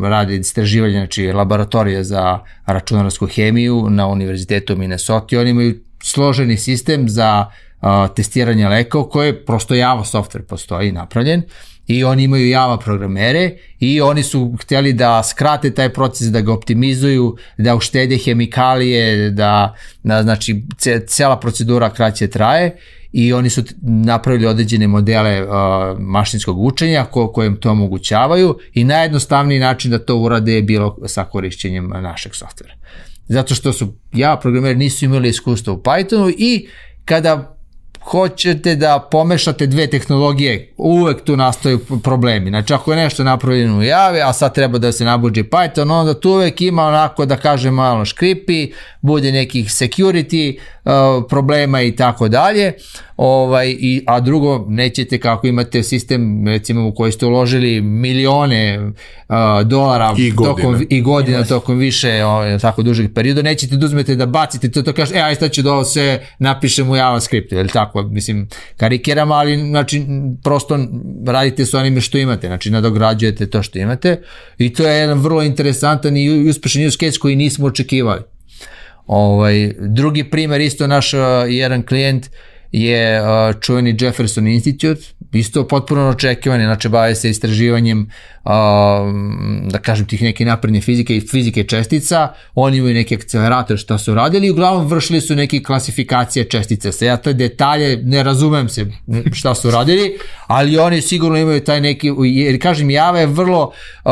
radi 0.04 0.36
istraživanje, 0.36 0.94
znači 0.94 1.32
laboratorije 1.32 2.04
za 2.04 2.40
računarsku 2.66 3.28
hemiju 3.28 3.88
na 3.90 4.08
Univerzitetu 4.08 4.76
Minnesota. 4.76 5.40
Oni 5.40 5.50
imaju 5.50 5.80
složeni 6.04 6.58
sistem 6.58 7.10
za 7.10 7.46
uh, 7.82 7.88
testiranje 8.16 8.68
lekova 8.68 9.10
koji 9.10 9.28
je 9.28 9.46
prosto 9.46 9.76
Java 9.76 10.04
software 10.04 10.42
postoji 10.42 10.92
napravljen 10.92 11.44
i 11.92 12.04
oni 12.04 12.24
imaju 12.24 12.50
Java 12.50 12.78
programere 12.78 13.52
i 13.80 14.02
oni 14.02 14.24
su 14.24 14.56
htjeli 14.62 14.94
da 14.94 15.24
skrate 15.24 15.74
taj 15.74 15.90
proces, 15.94 16.28
da 16.28 16.42
ga 16.42 16.54
optimizuju, 16.54 17.36
da 17.58 17.76
uštede 17.76 18.18
hemikalije, 18.18 19.30
da, 19.30 19.76
da 20.04 20.24
znači 20.24 20.64
cela 21.08 21.40
procedura 21.40 21.90
kraće 21.90 22.28
traje 22.28 22.78
i 23.12 23.34
oni 23.34 23.50
su 23.50 23.64
napravili 23.82 24.46
određene 24.46 24.88
modele 24.88 25.44
uh, 25.44 25.50
mašinskog 26.00 26.64
učenja 26.66 27.06
ko, 27.06 27.32
koje 27.32 27.48
im 27.48 27.56
to 27.56 27.72
omogućavaju 27.72 28.58
i 28.74 28.84
najjednostavniji 28.84 29.60
način 29.60 29.92
da 29.92 30.00
to 30.00 30.18
urade 30.18 30.54
je 30.54 30.62
bilo 30.62 30.98
sa 31.06 31.24
korišćenjem 31.24 31.88
našeg 31.88 32.36
softvera. 32.36 32.74
Zato 33.28 33.56
što 33.56 33.74
su 33.74 33.94
ja 34.14 34.38
programeri 34.42 34.76
nisu 34.76 35.06
imali 35.06 35.30
iskustva 35.30 35.74
u 35.74 35.82
Pythonu 35.82 36.34
i 36.38 36.68
kada 37.06 37.61
hoćete 38.04 38.76
da 38.76 39.08
pomešate 39.12 39.68
dve 39.68 39.88
tehnologije, 39.88 40.74
uvek 40.78 41.24
tu 41.24 41.38
nastaju 41.38 41.80
problemi. 42.04 42.50
Znači, 42.50 42.74
ako 42.74 42.92
je 42.92 42.98
nešto 42.98 43.24
napravljeno 43.24 43.78
u 43.78 43.84
Java, 43.84 44.18
a 44.26 44.34
sad 44.34 44.54
treba 44.56 44.78
da 44.78 44.92
se 44.92 45.06
nabuđe 45.06 45.44
Python, 45.44 45.92
onda 45.92 46.20
tu 46.20 46.30
uvek 46.30 46.62
ima 46.62 46.84
onako, 46.84 47.26
da 47.26 47.38
kažem, 47.38 47.74
malo 47.74 48.06
škripi, 48.06 48.72
bude 49.02 49.32
nekih 49.32 49.66
security 49.66 50.58
uh, 50.58 50.92
problema 51.30 51.82
i 51.82 51.96
tako 51.96 52.28
dalje. 52.28 52.74
Ovaj, 53.18 53.70
i, 53.80 54.04
a 54.08 54.20
drugo, 54.20 54.66
nećete 54.68 55.20
kako 55.20 55.48
imate 55.48 55.84
sistem 55.84 56.48
recimo 56.48 56.88
u 56.88 56.94
koji 56.94 57.12
ste 57.12 57.26
uložili 57.26 57.82
milione 57.82 58.80
uh, 58.80 59.36
dolara 59.64 60.14
i 60.18 60.32
godina, 60.32 60.56
tokom, 60.56 60.86
i 60.90 61.02
godina 61.02 61.44
tokom 61.44 61.78
više 61.78 62.26
o, 62.26 62.58
tako 62.62 62.82
dužeg 62.82 63.14
perioda, 63.14 63.42
nećete 63.42 63.76
da 63.76 63.86
uzmete 63.86 64.16
da 64.16 64.26
bacite 64.26 64.72
to, 64.72 64.82
to 64.82 64.94
kažete, 64.94 65.20
e, 65.20 65.22
aj 65.22 65.36
sad 65.36 65.52
ću 65.52 65.62
da 65.62 65.74
ovo 65.74 65.84
sve 65.84 66.26
napišem 66.40 66.90
u 66.90 66.96
JavaScriptu, 66.96 67.56
je 67.56 67.64
li 67.64 67.70
tako? 67.70 67.91
Mislim, 68.10 68.48
karikiram, 68.78 69.32
ali 69.32 69.58
znači, 69.58 70.06
prosto 70.44 70.80
radite 71.26 71.66
sa 71.66 71.80
onime 71.80 72.02
što 72.02 72.18
imate, 72.18 72.48
znači 72.48 72.72
nadograđujete 72.72 73.50
to 73.50 73.64
što 73.64 73.80
imate 73.80 74.22
i 74.58 74.74
to 74.74 74.88
je 74.88 75.00
jedan 75.00 75.20
vrlo 75.20 75.44
interesantan 75.44 76.18
i 76.18 76.50
uspešan 76.50 76.86
use 76.88 76.98
case 76.98 77.20
koji 77.20 77.36
nismo 77.36 77.68
očekivali. 77.68 78.22
Ovaj, 79.08 79.74
drugi 79.80 80.24
primer, 80.24 80.62
isto 80.62 80.88
naš 80.88 81.14
uh, 81.14 81.20
jedan 81.48 81.84
klijent 81.84 82.30
je 82.72 83.22
uh, 83.22 83.28
čuveni 83.62 83.98
Jefferson 84.00 84.48
Institute, 84.48 85.02
isto 85.34 85.68
potpuno 85.68 86.10
očekivani, 86.10 86.64
znači 86.64 86.90
bave 86.90 87.16
se 87.16 87.30
istraživanjem 87.30 88.10
da 89.72 89.80
kažem 89.82 90.06
tih 90.06 90.22
neke 90.22 90.46
napredne 90.46 90.82
fizike 90.82 91.18
i 91.18 91.22
fizike 91.22 91.64
čestica, 91.64 92.28
oni 92.56 92.78
imaju 92.78 92.94
neki 92.94 93.16
akcelerator 93.16 93.78
šta 93.78 93.98
su 93.98 94.16
radili 94.16 94.48
i 94.48 94.52
uglavnom 94.52 94.88
vršili 94.88 95.22
su 95.22 95.36
neke 95.36 95.64
klasifikacije 95.64 96.46
čestica. 96.46 96.92
Sve 96.92 97.08
ja 97.08 97.18
te 97.18 97.34
detalje 97.34 97.98
ne 98.04 98.24
razumem 98.24 98.70
se 98.70 98.86
šta 99.34 99.56
su 99.56 99.72
radili, 99.72 100.18
ali 100.48 100.78
oni 100.78 101.02
sigurno 101.02 101.38
imaju 101.38 101.64
taj 101.64 101.82
neki, 101.82 102.12
jer 102.26 102.62
kažem 102.62 102.90
Java 102.90 103.20
je 103.20 103.28
vrlo 103.28 103.72
uh, 104.06 104.12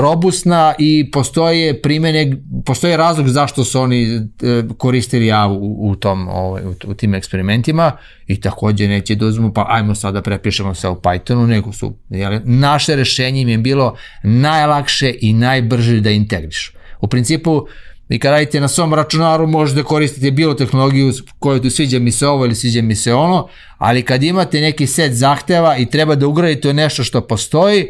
robustna 0.00 0.74
i 0.78 1.10
postoje 1.10 1.82
primene, 1.82 2.36
postoje 2.66 2.96
razlog 2.96 3.28
zašto 3.28 3.64
su 3.64 3.80
oni 3.80 4.16
uh, 4.16 4.76
koristili 4.76 5.26
Java 5.26 5.52
u, 5.52 5.90
u 5.90 5.96
tom, 5.96 6.28
ovaj, 6.28 6.62
u, 6.64 6.74
u 6.86 6.94
tim 6.94 7.14
eksperimentima 7.14 7.47
elementima 7.48 7.92
i 8.26 8.40
takođe 8.40 8.88
neće 8.88 9.14
da 9.14 9.26
uzmu 9.26 9.52
pa 9.52 9.66
ajmo 9.68 9.94
sad 9.94 10.14
da 10.14 10.22
prepišemo 10.22 10.74
sve 10.74 10.90
u 10.90 10.94
Pythonu, 10.94 11.46
nego 11.46 11.72
su 11.72 11.94
jel, 12.10 12.40
naše 12.44 12.96
rešenje 12.96 13.40
im 13.40 13.48
je 13.48 13.58
bilo 13.58 13.96
najlakše 14.22 15.14
i 15.20 15.32
najbrže 15.32 16.00
da 16.00 16.10
integrišu. 16.10 16.72
U 17.00 17.06
principu, 17.06 17.66
vi 18.08 18.18
kad 18.18 18.30
radite 18.30 18.60
na 18.60 18.68
svom 18.68 18.94
računaru 18.94 19.46
možete 19.46 19.82
koristiti 19.82 20.30
bilo 20.30 20.54
tehnologiju 20.54 21.12
koju 21.38 21.62
tu 21.62 21.70
sviđa 21.70 21.98
mi 21.98 22.12
se 22.12 22.26
ovo 22.26 22.44
ili 22.44 22.54
sviđa 22.54 22.82
mi 22.82 22.94
se 22.94 23.14
ono, 23.14 23.48
ali 23.78 24.02
kad 24.02 24.22
imate 24.22 24.60
neki 24.60 24.86
set 24.86 25.12
zahteva 25.12 25.76
i 25.76 25.86
treba 25.86 26.14
da 26.14 26.26
ugradite 26.26 26.72
nešto 26.72 27.04
što 27.04 27.20
postoji, 27.20 27.88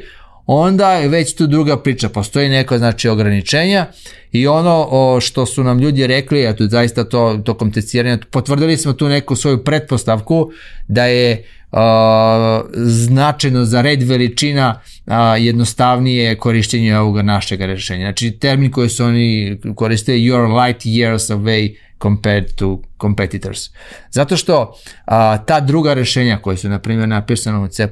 onda 0.50 0.92
je 0.92 1.08
već 1.08 1.34
tu 1.34 1.46
druga 1.46 1.76
priča, 1.76 2.08
postoji 2.08 2.48
neko 2.48 2.78
znači 2.78 3.08
ograničenja 3.08 3.86
i 4.32 4.46
ono 4.46 4.88
o, 4.90 5.20
što 5.20 5.46
su 5.46 5.64
nam 5.64 5.78
ljudi 5.78 6.06
rekli, 6.06 6.46
a 6.46 6.56
tu 6.56 6.66
zaista 6.66 7.04
to 7.04 7.40
tokom 7.44 7.72
testiranja, 7.72 8.18
potvrdili 8.30 8.76
smo 8.76 8.92
tu 8.92 9.08
neku 9.08 9.36
svoju 9.36 9.64
pretpostavku 9.64 10.50
da 10.88 11.04
je 11.04 11.44
a, 11.72 12.62
značajno 12.74 13.64
za 13.64 13.80
red 13.80 14.02
veličina 14.02 14.80
a, 15.06 15.36
jednostavnije 15.36 16.36
korišćenje 16.36 16.98
ovog 16.98 17.20
našeg 17.20 17.60
rešenja. 17.60 18.06
Znači 18.06 18.30
termin 18.30 18.70
koji 18.70 18.88
su 18.88 19.04
oni 19.04 19.58
koriste 19.74 20.12
your 20.12 20.64
light 20.64 20.82
years 20.82 21.36
away 21.36 21.76
compared 22.02 22.54
to 22.54 22.82
competitors. 23.00 23.70
Zato 24.10 24.36
što 24.36 24.74
a, 25.04 25.38
ta 25.38 25.60
druga 25.60 25.94
rešenja 25.94 26.38
koje 26.42 26.56
su 26.56 26.68
na 26.68 26.78
primjer 26.78 27.08
napisane 27.08 27.58
u 27.58 27.68
C++, 27.68 27.88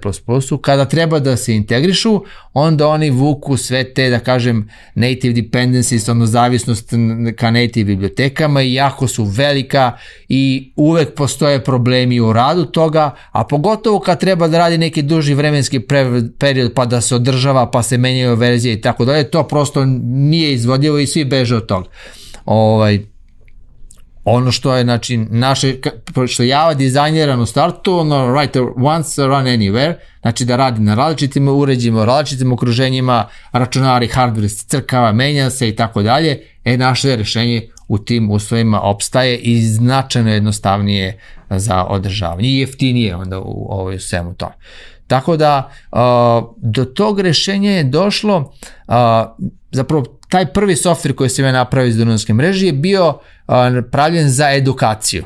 kada 0.62 0.84
treba 0.84 1.18
da 1.18 1.36
se 1.36 1.54
integrišu, 1.54 2.24
onda 2.52 2.88
oni 2.88 3.11
vuku 3.11 3.57
sve 3.57 3.94
te, 3.94 4.11
da 4.11 4.18
kažem, 4.18 4.68
native 4.94 5.34
dependencies, 5.34 6.09
ono 6.09 6.26
zavisnost 6.26 6.92
ka 7.36 7.50
native 7.50 7.84
bibliotekama 7.84 8.62
i 8.62 8.74
jako 8.74 9.09
su 9.09 9.24
velika 9.24 9.92
i 10.28 10.72
uvek 10.76 11.14
postoje 11.14 11.64
problemi 11.64 12.20
u 12.20 12.32
radu 12.32 12.64
toga, 12.64 13.14
a 13.32 13.44
pogotovo 13.44 14.00
kad 14.00 14.20
treba 14.20 14.48
da 14.48 14.59
radi 14.59 14.78
neki 14.78 15.02
duži 15.02 15.34
vremenski 15.34 15.80
period 16.38 16.72
pa 16.74 16.86
da 16.86 17.00
se 17.00 17.14
održava, 17.14 17.70
pa 17.70 17.82
se 17.82 17.98
menjaju 17.98 18.34
verzije 18.34 18.74
i 18.74 18.80
tako 18.80 19.04
dalje, 19.04 19.30
to 19.30 19.42
prosto 19.48 19.84
nije 20.04 20.52
izvodljivo 20.52 20.98
i 20.98 21.07
svi 21.07 21.24
beže 21.24 21.57
od 21.57 21.66
toga. 21.66 21.88
Ovaj, 22.44 23.15
ono 24.29 24.53
što 24.53 24.74
je, 24.74 24.85
znači, 24.85 25.16
naše, 25.16 25.74
što 26.29 26.43
Java 26.43 26.74
dizajniran 26.74 27.41
u 27.41 27.47
startu, 27.47 27.99
ono, 27.99 28.16
write 28.16 28.72
once, 28.77 29.27
run 29.27 29.45
anywhere, 29.45 29.95
znači 30.22 30.45
da 30.45 30.57
radi 30.57 30.81
na 30.81 30.95
različitim 30.95 31.49
uređima, 31.49 32.05
različitim 32.05 32.53
okruženjima, 32.53 33.29
računari, 33.53 34.09
hardware 34.09 34.66
crkava, 34.68 35.12
menja 35.12 35.51
se 35.51 35.68
i 35.68 35.77
tako 35.77 36.03
dalje, 36.03 36.41
e, 36.64 36.77
naše 36.77 37.16
rešenje 37.16 37.68
u 37.89 37.99
tim 37.99 38.31
uslovima 38.31 38.81
opstaje 38.81 39.39
i 39.39 39.62
značajno 39.62 40.31
jednostavnije 40.31 41.18
za 41.51 41.85
održavanje 41.85 42.49
i 42.49 42.59
jeftinije 42.59 43.16
onda 43.16 43.41
u 43.41 43.66
ovoj 43.70 43.99
svemu 43.99 44.35
tome. 44.35 44.55
Tako 45.07 45.37
da 45.37 45.70
do 46.57 46.85
tog 46.85 47.20
rešenja 47.20 47.70
je 47.70 47.85
došlo, 47.85 48.53
zapravo 49.70 50.15
taj 50.29 50.47
prvi 50.47 50.77
softver 50.77 51.14
koji 51.14 51.31
sam 51.31 51.45
ja 51.45 51.53
napravio 51.53 51.89
iz 51.89 51.97
Dunavske 51.97 52.35
mreže 52.35 52.66
je 52.66 52.72
bio 52.72 53.18
pravljen 53.91 54.31
za 54.31 54.51
edukaciju. 54.51 55.24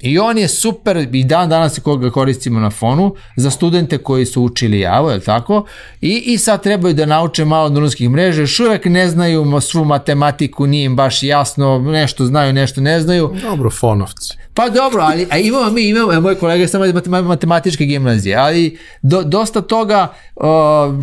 I 0.00 0.18
on 0.18 0.38
je 0.38 0.48
super 0.48 1.08
i 1.12 1.24
dan 1.24 1.48
danas 1.48 1.78
koga 1.78 2.10
koristimo 2.10 2.60
na 2.60 2.70
fonu 2.70 3.14
za 3.36 3.50
studente 3.50 3.98
koji 3.98 4.26
su 4.26 4.42
učili 4.42 4.80
Java, 4.80 5.12
je 5.12 5.20
tako? 5.20 5.64
I, 6.00 6.22
I 6.26 6.38
sad 6.38 6.62
trebaju 6.62 6.94
da 6.94 7.06
nauče 7.06 7.44
malo 7.44 7.68
dunavskih 7.68 8.10
mreža, 8.10 8.40
još 8.40 8.60
uvek 8.60 8.84
ne 8.84 9.08
znaju 9.08 9.60
svu 9.60 9.84
matematiku, 9.84 10.66
nije 10.66 10.84
im 10.84 10.96
baš 10.96 11.22
jasno, 11.22 11.78
nešto 11.78 12.26
znaju, 12.26 12.52
nešto 12.52 12.80
ne 12.80 13.00
znaju. 13.00 13.34
Dobro, 13.42 13.70
fonovci. 13.70 14.36
Pa 14.54 14.68
dobro, 14.68 15.02
ali 15.02 15.26
a 15.30 15.38
imamo 15.38 15.70
mi, 15.70 15.88
imamo, 15.88 16.20
moj 16.20 16.34
kolega 16.34 16.62
je 16.62 16.68
samo 16.68 16.84
iz 16.84 16.94
matematičke 17.24 17.84
gimnazije, 17.84 18.36
ali 18.36 18.78
do, 19.02 19.22
dosta 19.22 19.60
toga, 19.60 20.14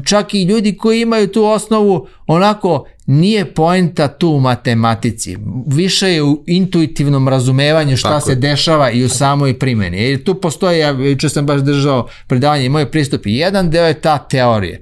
čak 0.05 0.33
i 0.33 0.43
ljudi 0.43 0.77
koji 0.77 1.01
imaju 1.01 1.27
tu 1.27 1.45
osnovu, 1.45 2.07
onako, 2.27 2.85
nije 3.05 3.45
poenta 3.45 4.07
tu 4.07 4.29
u 4.29 4.39
matematici. 4.39 5.37
Više 5.67 6.09
je 6.09 6.23
u 6.23 6.43
intuitivnom 6.47 7.27
razumevanju 7.27 7.97
šta 7.97 8.09
Tako. 8.09 8.25
se 8.25 8.35
dešava 8.35 8.91
i 8.91 9.03
u 9.03 9.09
samoj 9.09 9.59
primjeni. 9.59 10.03
Jer 10.03 10.23
tu 10.23 10.41
postoji, 10.41 10.79
ja 10.79 10.89
juče 10.89 11.29
sam 11.29 11.45
baš 11.45 11.61
držao 11.61 12.07
predavanje 12.27 12.65
i 12.65 12.69
moj 12.69 12.91
pristup, 12.91 13.21
jedan 13.25 13.69
deo 13.69 13.85
je 13.85 14.01
ta 14.01 14.17
teorije 14.17 14.81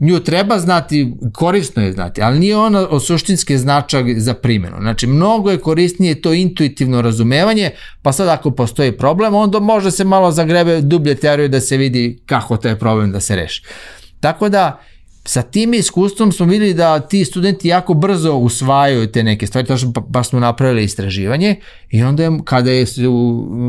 nju 0.00 0.20
treba 0.20 0.58
znati, 0.58 1.12
korisno 1.32 1.82
je 1.82 1.92
znati, 1.92 2.22
ali 2.22 2.38
nije 2.38 2.56
ona 2.56 2.88
o 2.88 3.00
suštinske 3.00 3.58
značaj 3.58 4.14
za 4.16 4.34
primjenu. 4.34 4.76
Znači, 4.80 5.06
mnogo 5.06 5.50
je 5.50 5.58
korisnije 5.58 6.20
to 6.20 6.32
intuitivno 6.32 7.02
razumevanje, 7.02 7.70
pa 8.02 8.12
sad 8.12 8.28
ako 8.28 8.50
postoji 8.50 8.96
problem, 8.96 9.34
onda 9.34 9.60
može 9.60 9.90
se 9.90 10.04
malo 10.04 10.32
zagrebe 10.32 10.80
dublje 10.80 11.14
teoriju 11.14 11.48
da 11.48 11.60
se 11.60 11.76
vidi 11.76 12.22
kako 12.26 12.56
taj 12.56 12.76
problem 12.76 13.12
da 13.12 13.20
se 13.20 13.36
reši. 13.36 13.62
Tako 14.20 14.48
da, 14.48 14.80
sa 15.26 15.42
tim 15.42 15.74
iskustvom 15.74 16.32
smo 16.32 16.46
videli 16.46 16.74
da 16.74 17.00
ti 17.00 17.24
studenti 17.24 17.68
jako 17.68 17.94
brzo 17.94 18.34
usvajaju 18.34 19.06
te 19.06 19.22
neke 19.22 19.46
stvari, 19.46 19.66
to 19.66 19.76
što 19.76 19.88
baš 19.88 20.28
smo 20.28 20.40
napravili 20.40 20.84
istraživanje 20.84 21.56
i 21.90 22.02
onda 22.02 22.22
je, 22.22 22.30
kada 22.44 22.70
je, 22.70 22.86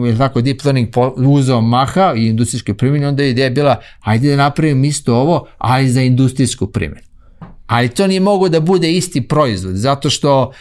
je 0.08 0.18
tako 0.18 0.42
deep 0.42 0.66
learning 0.66 0.90
uzao 1.16 1.62
maha 1.62 2.14
i 2.16 2.28
industrijske 2.28 2.74
primjene, 2.74 3.08
onda 3.08 3.24
je 3.24 3.30
ideja 3.30 3.50
bila 3.50 3.82
ajde 4.00 4.30
da 4.30 4.36
napravimo 4.36 4.86
isto 4.86 5.16
ovo, 5.16 5.48
ali 5.58 5.90
za 5.90 6.02
industrijsku 6.02 6.68
primjenu. 6.68 7.08
Ali 7.68 7.90
to 7.90 8.08
nije 8.08 8.20
mogo 8.20 8.50
da 8.50 8.60
bude 8.60 8.92
isti 8.92 9.22
proizvod, 9.22 9.76
zato 9.76 10.10
što 10.10 10.52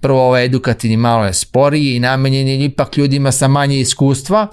prvo 0.00 0.26
ovaj 0.26 0.44
edukativni 0.44 0.96
malo 0.96 1.24
je 1.24 1.34
sporiji 1.34 1.96
i 1.96 2.00
namenjen 2.00 2.48
je 2.48 2.64
ipak 2.64 2.96
ljudima 2.96 3.32
sa 3.32 3.48
manje 3.48 3.80
iskustva, 3.80 4.46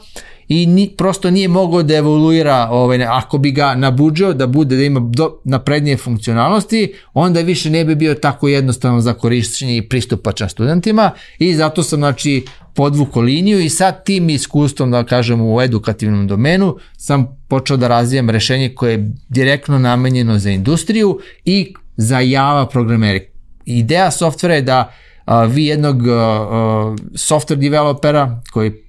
i 0.53 0.65
ni, 0.65 0.89
prosto 0.97 1.31
nije 1.31 1.47
mogao 1.47 1.83
da 1.83 1.95
evoluira, 1.95 2.67
ovaj, 2.71 3.05
ako 3.05 3.37
bi 3.37 3.51
ga 3.51 3.75
nabuđao 3.75 4.33
da 4.33 4.47
bude, 4.47 4.75
da 4.75 4.83
ima 4.83 4.99
do, 4.99 5.39
naprednije 5.43 5.97
funkcionalnosti, 5.97 6.93
onda 7.13 7.41
više 7.41 7.69
ne 7.69 7.85
bi 7.85 7.95
bio 7.95 8.13
tako 8.13 8.47
jednostavno 8.47 9.01
za 9.01 9.13
korišćenje 9.13 9.77
i 9.77 9.89
pristupačan 9.89 10.49
studentima 10.49 11.11
i 11.39 11.55
zato 11.55 11.83
sam 11.83 11.99
znači 11.99 12.45
podvuko 12.73 13.21
liniju 13.21 13.59
i 13.59 13.69
sad 13.69 14.05
tim 14.05 14.29
iskustvom, 14.29 14.91
da 14.91 15.03
kažem, 15.03 15.41
u 15.41 15.61
edukativnom 15.61 16.27
domenu 16.27 16.77
sam 16.97 17.27
počeo 17.47 17.77
da 17.77 17.87
razvijam 17.87 18.29
rešenje 18.29 18.69
koje 18.75 18.91
je 18.91 19.11
direktno 19.29 19.79
namenjeno 19.79 20.39
za 20.39 20.49
industriju 20.49 21.19
i 21.45 21.73
za 21.97 22.19
Java 22.19 22.67
programeri. 22.67 23.27
Ideja 23.65 24.11
softvera 24.11 24.55
je 24.55 24.61
da 24.61 24.93
a, 25.25 25.43
vi 25.43 25.65
jednog 25.65 26.07
a, 26.07 26.11
a, 26.11 26.95
software 27.13 27.55
developera 27.55 28.41
koji 28.51 28.82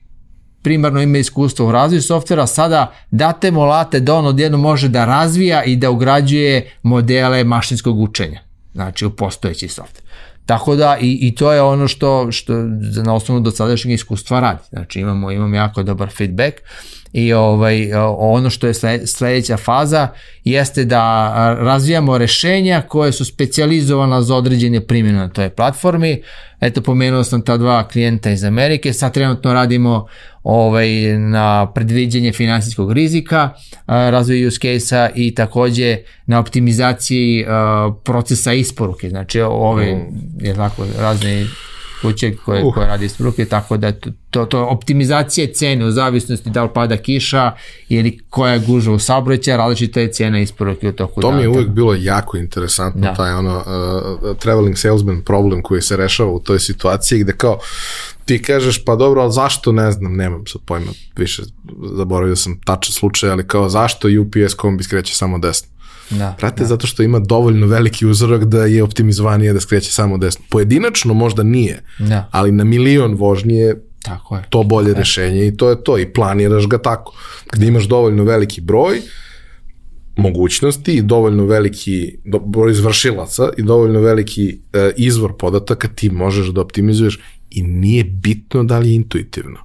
primarno 0.64 1.02
ima 1.02 1.18
iskustvo 1.18 1.68
u 1.68 1.72
razvoju 1.72 2.02
softvera, 2.02 2.46
sada 2.46 2.92
date 3.10 3.50
mu 3.50 3.60
late 3.60 4.00
da 4.00 4.14
on 4.14 4.26
odjedno 4.26 4.58
može 4.58 4.88
da 4.88 5.04
razvija 5.04 5.64
i 5.64 5.76
da 5.76 5.90
ugrađuje 5.90 6.70
modele 6.82 7.44
mašinskog 7.44 8.00
učenja, 8.00 8.40
znači 8.72 9.06
u 9.06 9.10
postojeći 9.10 9.68
softver. 9.68 10.04
Tako 10.46 10.76
da 10.76 10.96
i, 11.00 11.18
i 11.22 11.34
to 11.34 11.52
je 11.52 11.62
ono 11.62 11.88
što, 11.88 12.32
što 12.32 12.52
na 13.04 13.14
osnovu 13.14 13.40
dosadašnjeg 13.40 13.94
iskustva 13.94 14.40
radi. 14.40 14.60
Znači 14.68 15.00
imamo, 15.00 15.30
imamo 15.30 15.56
jako 15.56 15.82
dobar 15.82 16.10
feedback 16.10 16.56
i 17.12 17.32
ovaj, 17.32 17.92
ono 18.18 18.50
što 18.50 18.66
je 18.66 18.74
sledeća 19.06 19.56
faza 19.56 20.08
jeste 20.44 20.84
da 20.84 21.30
razvijamo 21.60 22.18
rešenja 22.18 22.82
koje 22.88 23.12
su 23.12 23.24
specializovana 23.24 24.22
za 24.22 24.36
određene 24.36 24.86
primjene 24.86 25.18
na 25.18 25.28
toj 25.28 25.50
platformi. 25.50 26.22
Eto, 26.60 26.80
pomenuo 26.80 27.24
sam 27.24 27.42
ta 27.42 27.56
dva 27.56 27.88
klijenta 27.88 28.30
iz 28.30 28.44
Amerike, 28.44 28.92
sad 28.92 29.14
trenutno 29.14 29.52
radimo 29.52 30.06
ovaj, 30.44 31.18
na 31.18 31.72
predviđenje 31.72 32.32
finansijskog 32.32 32.92
rizika, 32.92 33.50
razvoj 33.86 34.46
use 34.46 34.58
case-a 34.58 35.08
i 35.14 35.34
takođe 35.34 35.98
na 36.26 36.40
optimizaciji 36.40 37.46
procesa 38.04 38.52
isporuke, 38.52 39.08
znači 39.08 39.40
ove, 39.40 39.94
mm. 39.94 40.46
je 40.46 40.54
tako, 40.54 40.86
razne 40.98 41.46
kuće 42.04 42.36
koje, 42.44 42.64
uh. 42.64 42.74
koje 42.74 42.86
radi 42.86 43.06
isporuke, 43.06 43.44
tako 43.44 43.76
da 43.76 43.92
to, 44.30 44.44
to, 44.44 44.64
optimizacija 44.64 45.46
cene 45.54 45.84
u 45.84 45.90
zavisnosti 45.90 46.50
da 46.50 46.62
li 46.62 46.68
pada 46.74 46.96
kiša 46.96 47.52
ili 47.88 48.18
koja 48.30 48.52
je 48.52 48.58
guža 48.58 48.92
u 48.92 48.98
saobraćaju, 48.98 49.56
različita 49.56 50.00
je 50.00 50.12
cena 50.12 50.40
isporuke 50.40 50.88
u 50.88 50.92
toku 50.92 51.20
To 51.20 51.32
mi 51.32 51.42
je 51.42 51.48
uvek 51.48 51.68
bilo 51.68 51.94
jako 51.94 52.36
interesantno, 52.36 53.00
da. 53.00 53.14
taj 53.14 53.32
ono 53.32 53.56
uh, 53.56 54.36
traveling 54.36 54.78
salesman 54.78 55.22
problem 55.22 55.62
koji 55.62 55.82
se 55.82 55.96
rešava 55.96 56.30
u 56.30 56.40
toj 56.40 56.60
situaciji 56.60 57.18
gde 57.18 57.32
kao 57.32 57.58
ti 58.24 58.42
kažeš 58.42 58.84
pa 58.84 58.96
dobro, 58.96 59.22
ali 59.22 59.32
zašto 59.32 59.72
ne 59.72 59.92
znam, 59.92 60.16
nemam 60.16 60.46
sad 60.46 60.62
pojma, 60.66 60.92
više 61.16 61.42
zaboravio 61.96 62.36
sam 62.36 62.60
tačan 62.60 62.92
slučaj, 62.92 63.30
ali 63.30 63.46
kao 63.46 63.68
zašto 63.68 64.08
UPS 64.20 64.54
kombi 64.54 64.84
skreće 64.84 65.16
samo 65.16 65.38
desno? 65.38 65.68
Da, 66.10 66.34
Prate 66.38 66.62
da. 66.62 66.66
zato 66.68 66.86
što 66.86 67.02
ima 67.02 67.18
dovoljno 67.18 67.66
veliki 67.66 68.06
uzorak 68.06 68.44
da 68.44 68.64
je 68.64 68.82
optimizovanije 68.82 69.52
da 69.52 69.60
skreće 69.60 69.92
samo 69.92 70.18
desno. 70.18 70.44
Pojedinačno 70.50 71.14
možda 71.14 71.42
nije, 71.42 71.82
da. 71.98 72.28
ali 72.30 72.52
na 72.52 72.64
milion 72.64 73.14
vožnji 73.14 73.54
je 73.54 73.82
Tako 74.02 74.36
je. 74.36 74.44
to 74.50 74.62
bolje 74.62 74.92
da. 74.92 74.98
rešenje 74.98 75.46
i 75.46 75.56
to 75.56 75.70
je 75.70 75.84
to 75.84 75.98
i 75.98 76.12
planiraš 76.12 76.68
ga 76.68 76.78
tako. 76.78 77.14
Gde 77.52 77.66
imaš 77.66 77.84
dovoljno 77.84 78.24
veliki 78.24 78.60
broj, 78.60 79.00
mogućnosti 80.16 80.92
i 80.92 81.02
dovoljno 81.02 81.46
veliki 81.46 82.16
broj 82.46 82.70
izvršilaca 82.70 83.48
i 83.56 83.62
dovoljno 83.62 84.00
veliki 84.00 84.58
e, 84.72 84.92
izvor 84.96 85.36
podataka 85.38 85.88
ti 85.88 86.10
možeš 86.10 86.46
da 86.46 86.60
optimizuješ 86.60 87.20
i 87.54 87.62
nije 87.62 88.04
bitno 88.04 88.64
da 88.64 88.78
li 88.78 88.88
je 88.88 88.94
intuitivno. 88.94 89.58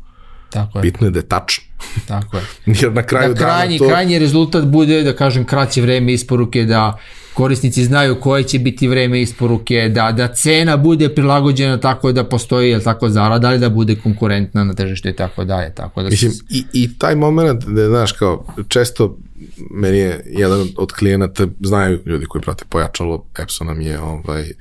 Tako 0.49 0.77
je. 0.77 0.81
Bitno 0.81 1.07
je 1.07 1.11
da 1.11 1.19
je 1.19 1.27
tačno. 1.27 1.63
Tako 2.07 2.37
je. 2.37 2.43
Jer 2.81 2.93
na 2.93 3.03
kraju 3.03 3.33
Da 3.33 3.39
krajnji, 3.39 3.77
dana 3.77 3.87
to... 3.87 3.93
krajnji 3.93 4.19
rezultat 4.19 4.65
bude, 4.65 5.03
da 5.03 5.15
kažem, 5.15 5.45
kraće 5.45 5.81
vreme 5.81 6.13
isporuke, 6.13 6.65
da 6.65 6.97
korisnici 7.33 7.85
znaju 7.85 8.19
koje 8.19 8.43
će 8.43 8.59
biti 8.59 8.87
vreme 8.87 9.21
isporuke, 9.21 9.89
da, 9.89 10.11
da 10.11 10.27
cena 10.27 10.77
bude 10.77 11.09
prilagođena 11.15 11.77
tako 11.77 12.11
da 12.11 12.23
postoji, 12.23 12.69
jel 12.69 12.81
tako, 12.81 13.09
zarada, 13.09 13.47
ali 13.47 13.59
da 13.59 13.69
bude 13.69 13.95
konkurentna 13.95 14.63
na 14.63 14.73
tržištu 14.73 15.09
i 15.09 15.13
tako 15.13 15.43
dalje. 15.43 15.73
Tako 15.75 16.03
da 16.03 16.09
Mislim, 16.09 16.31
i, 16.49 16.63
i 16.73 16.97
taj 16.97 17.15
moment, 17.15 17.65
da, 17.65 17.87
znaš, 17.87 18.11
kao, 18.11 18.45
često 18.67 19.17
meni 19.71 19.97
je 19.97 20.23
jedan 20.25 20.67
od 20.77 20.91
klijenata, 20.91 21.47
znaju 21.59 21.99
ljudi 22.05 22.25
koji 22.25 22.41
prate 22.41 22.65
pojačalo, 22.69 23.25
Epson 23.39 23.67
nam 23.67 23.81
je 23.81 23.99
ovaj, 23.99 24.41
e, 24.41 24.53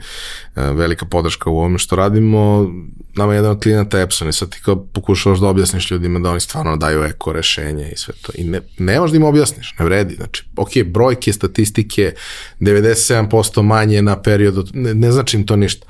velika 0.54 1.06
podrška 1.06 1.50
u 1.50 1.58
ovome 1.58 1.78
što 1.78 1.96
radimo, 1.96 2.70
nama 3.16 3.32
je 3.32 3.36
jedan 3.36 3.50
od 3.50 3.62
klijenata 3.62 4.00
Epson 4.00 4.28
i 4.28 4.32
sad 4.32 4.50
ti 4.50 4.58
kao 4.62 4.86
pokušavaš 4.86 5.38
da 5.38 5.46
objasniš 5.46 5.90
ljudima 5.90 6.18
da 6.18 6.30
oni 6.30 6.40
stvarno 6.40 6.76
daju 6.76 7.02
eko 7.04 7.32
rešenje 7.32 7.90
i 7.92 7.96
sve 7.96 8.14
to. 8.22 8.32
I 8.34 8.44
ne, 8.44 8.60
ne 8.78 9.00
možeš 9.00 9.12
da 9.12 9.16
im 9.16 9.24
objasniš, 9.24 9.74
ne 9.78 9.84
vredi. 9.84 10.14
Znači, 10.14 10.44
ok, 10.56 10.70
brojke, 10.86 11.32
statistike, 11.32 12.12
97% 12.60 13.62
manje 13.62 14.02
na 14.02 14.22
period, 14.22 14.58
od, 14.58 14.70
ne, 14.74 14.94
ne 14.94 15.12
znači 15.12 15.36
im 15.36 15.46
to 15.46 15.56
ništa. 15.56 15.86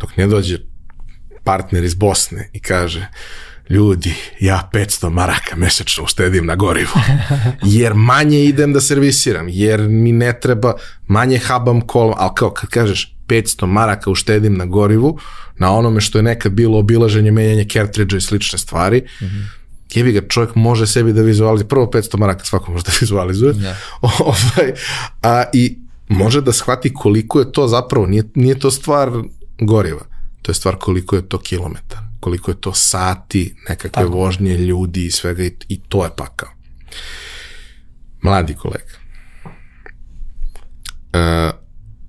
Dok 0.00 0.16
ne 0.16 0.26
dođe 0.26 0.58
partner 1.44 1.84
iz 1.84 1.94
Bosne 1.94 2.50
i 2.52 2.60
kaže 2.60 3.08
ljudi, 3.70 4.14
ja 4.40 4.70
500 4.72 5.10
maraka 5.10 5.56
mesečno 5.56 6.04
uštedim 6.04 6.46
na 6.46 6.56
gorivu, 6.56 6.92
jer 7.62 7.94
manje 7.94 8.44
idem 8.44 8.72
da 8.72 8.80
servisiram, 8.80 9.46
jer 9.48 9.80
mi 9.80 10.12
ne 10.12 10.40
treba, 10.40 10.74
manje 11.06 11.38
habam 11.38 11.80
kolom, 11.80 12.14
ali 12.18 12.30
kao 12.34 12.50
kad 12.50 12.70
kažeš 12.70 13.16
500 13.26 13.66
maraka 13.66 14.10
uštedim 14.10 14.56
na 14.56 14.66
gorivu, 14.66 15.18
na 15.58 15.72
onome 15.72 16.00
što 16.00 16.18
je 16.18 16.22
nekad 16.22 16.52
bilo 16.52 16.78
obilaženje, 16.78 17.30
menjanje 17.30 17.64
cartridge 17.72 18.16
i 18.16 18.20
slične 18.20 18.58
stvari, 18.58 19.02
mm 19.20 19.24
-hmm 19.24 19.64
jebi 19.94 20.12
ga, 20.12 20.28
čovjek 20.28 20.54
može 20.54 20.86
sebi 20.86 21.12
da 21.12 21.22
vizualizuje, 21.22 21.68
prvo 21.68 21.86
500 21.86 22.18
maraka 22.18 22.44
svako 22.44 22.72
može 22.72 22.84
da 22.84 22.92
vizualizuje, 23.00 23.52
Da. 23.52 23.76
ovaj, 24.24 24.72
a 25.22 25.44
i 25.52 25.78
može 26.08 26.40
da 26.40 26.52
shvati 26.52 26.94
koliko 26.94 27.40
je 27.40 27.52
to 27.52 27.68
zapravo, 27.68 28.06
nije, 28.06 28.24
nije 28.34 28.58
to 28.58 28.70
stvar 28.70 29.10
goriva, 29.60 30.02
to 30.42 30.50
je 30.50 30.54
stvar 30.54 30.76
koliko 30.76 31.16
je 31.16 31.28
to 31.28 31.38
kilometara, 31.38 32.03
koliko 32.24 32.50
je 32.50 32.60
to 32.60 32.72
sati, 32.72 33.54
nekakve 33.68 33.90
Tako. 33.90 34.16
vožnje 34.16 34.56
ljudi 34.58 35.06
i 35.06 35.10
svega 35.10 35.44
i, 35.44 35.52
i 35.68 35.80
to 35.88 36.04
je 36.04 36.10
pakao. 36.16 36.48
Mladi 38.22 38.54
kolega, 38.54 38.94
e, 41.12 41.50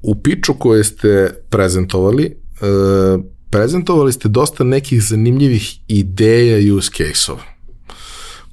u 0.01 0.16
piču 0.22 0.53
koje 0.53 0.84
ste 0.84 1.36
prezentovali, 1.49 2.26
e, 2.26 2.34
prezentovali 3.49 4.13
ste 4.13 4.30
dosta 4.30 4.63
nekih 4.63 5.03
zanimljivih 5.03 5.80
ideja 5.88 6.76
use 6.76 6.91
case-ova 6.91 7.55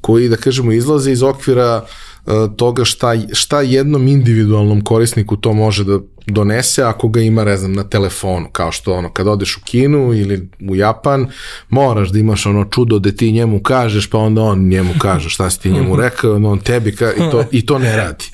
koji, 0.03 0.29
da 0.29 0.37
kažemo, 0.37 0.73
izlaze 0.73 1.13
iz 1.13 1.23
okvira 1.23 1.85
uh, 1.85 2.33
toga 2.57 2.85
šta, 2.85 3.15
šta 3.33 3.61
jednom 3.61 4.09
individualnom 4.09 4.85
korisniku 4.85 5.37
to 5.37 5.53
može 5.53 5.85
da 5.85 5.99
donese 6.27 6.83
ako 6.83 7.09
ga 7.09 7.21
ima, 7.21 7.45
ne 7.45 7.57
znam, 7.57 7.73
na 7.73 7.85
telefonu, 7.85 8.49
kao 8.53 8.73
što 8.73 8.95
ono, 8.95 9.13
kad 9.13 9.27
odeš 9.27 9.57
u 9.57 9.61
Kinu 9.65 10.15
ili 10.15 10.49
u 10.69 10.77
Japan, 10.77 11.27
moraš 11.69 12.11
da 12.11 12.19
imaš 12.19 12.47
ono 12.47 12.65
čudo 12.65 12.99
da 12.99 13.13
ti 13.13 13.33
njemu 13.33 13.61
kažeš, 13.63 14.11
pa 14.11 14.19
onda 14.19 14.43
on 14.43 14.69
njemu 14.69 14.95
kaže 14.99 15.29
šta 15.29 15.51
si 15.51 15.61
ti 15.61 15.71
njemu 15.71 15.97
rekao, 15.97 16.35
on 16.35 16.59
tebi 16.59 16.97
ka, 16.97 17.13
i, 17.13 17.31
to, 17.31 17.45
i 17.51 17.67
to 17.67 17.79
ne 17.79 17.97
radi. 17.97 18.25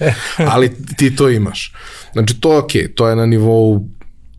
Ali 0.53 0.71
ti 0.97 1.17
to 1.17 1.29
imaš. 1.29 1.75
Znači, 2.13 2.41
to 2.41 2.53
je 2.53 2.59
okej, 2.59 2.83
okay, 2.83 2.95
to 2.95 3.09
je 3.09 3.17
na 3.17 3.27
nivou 3.27 3.89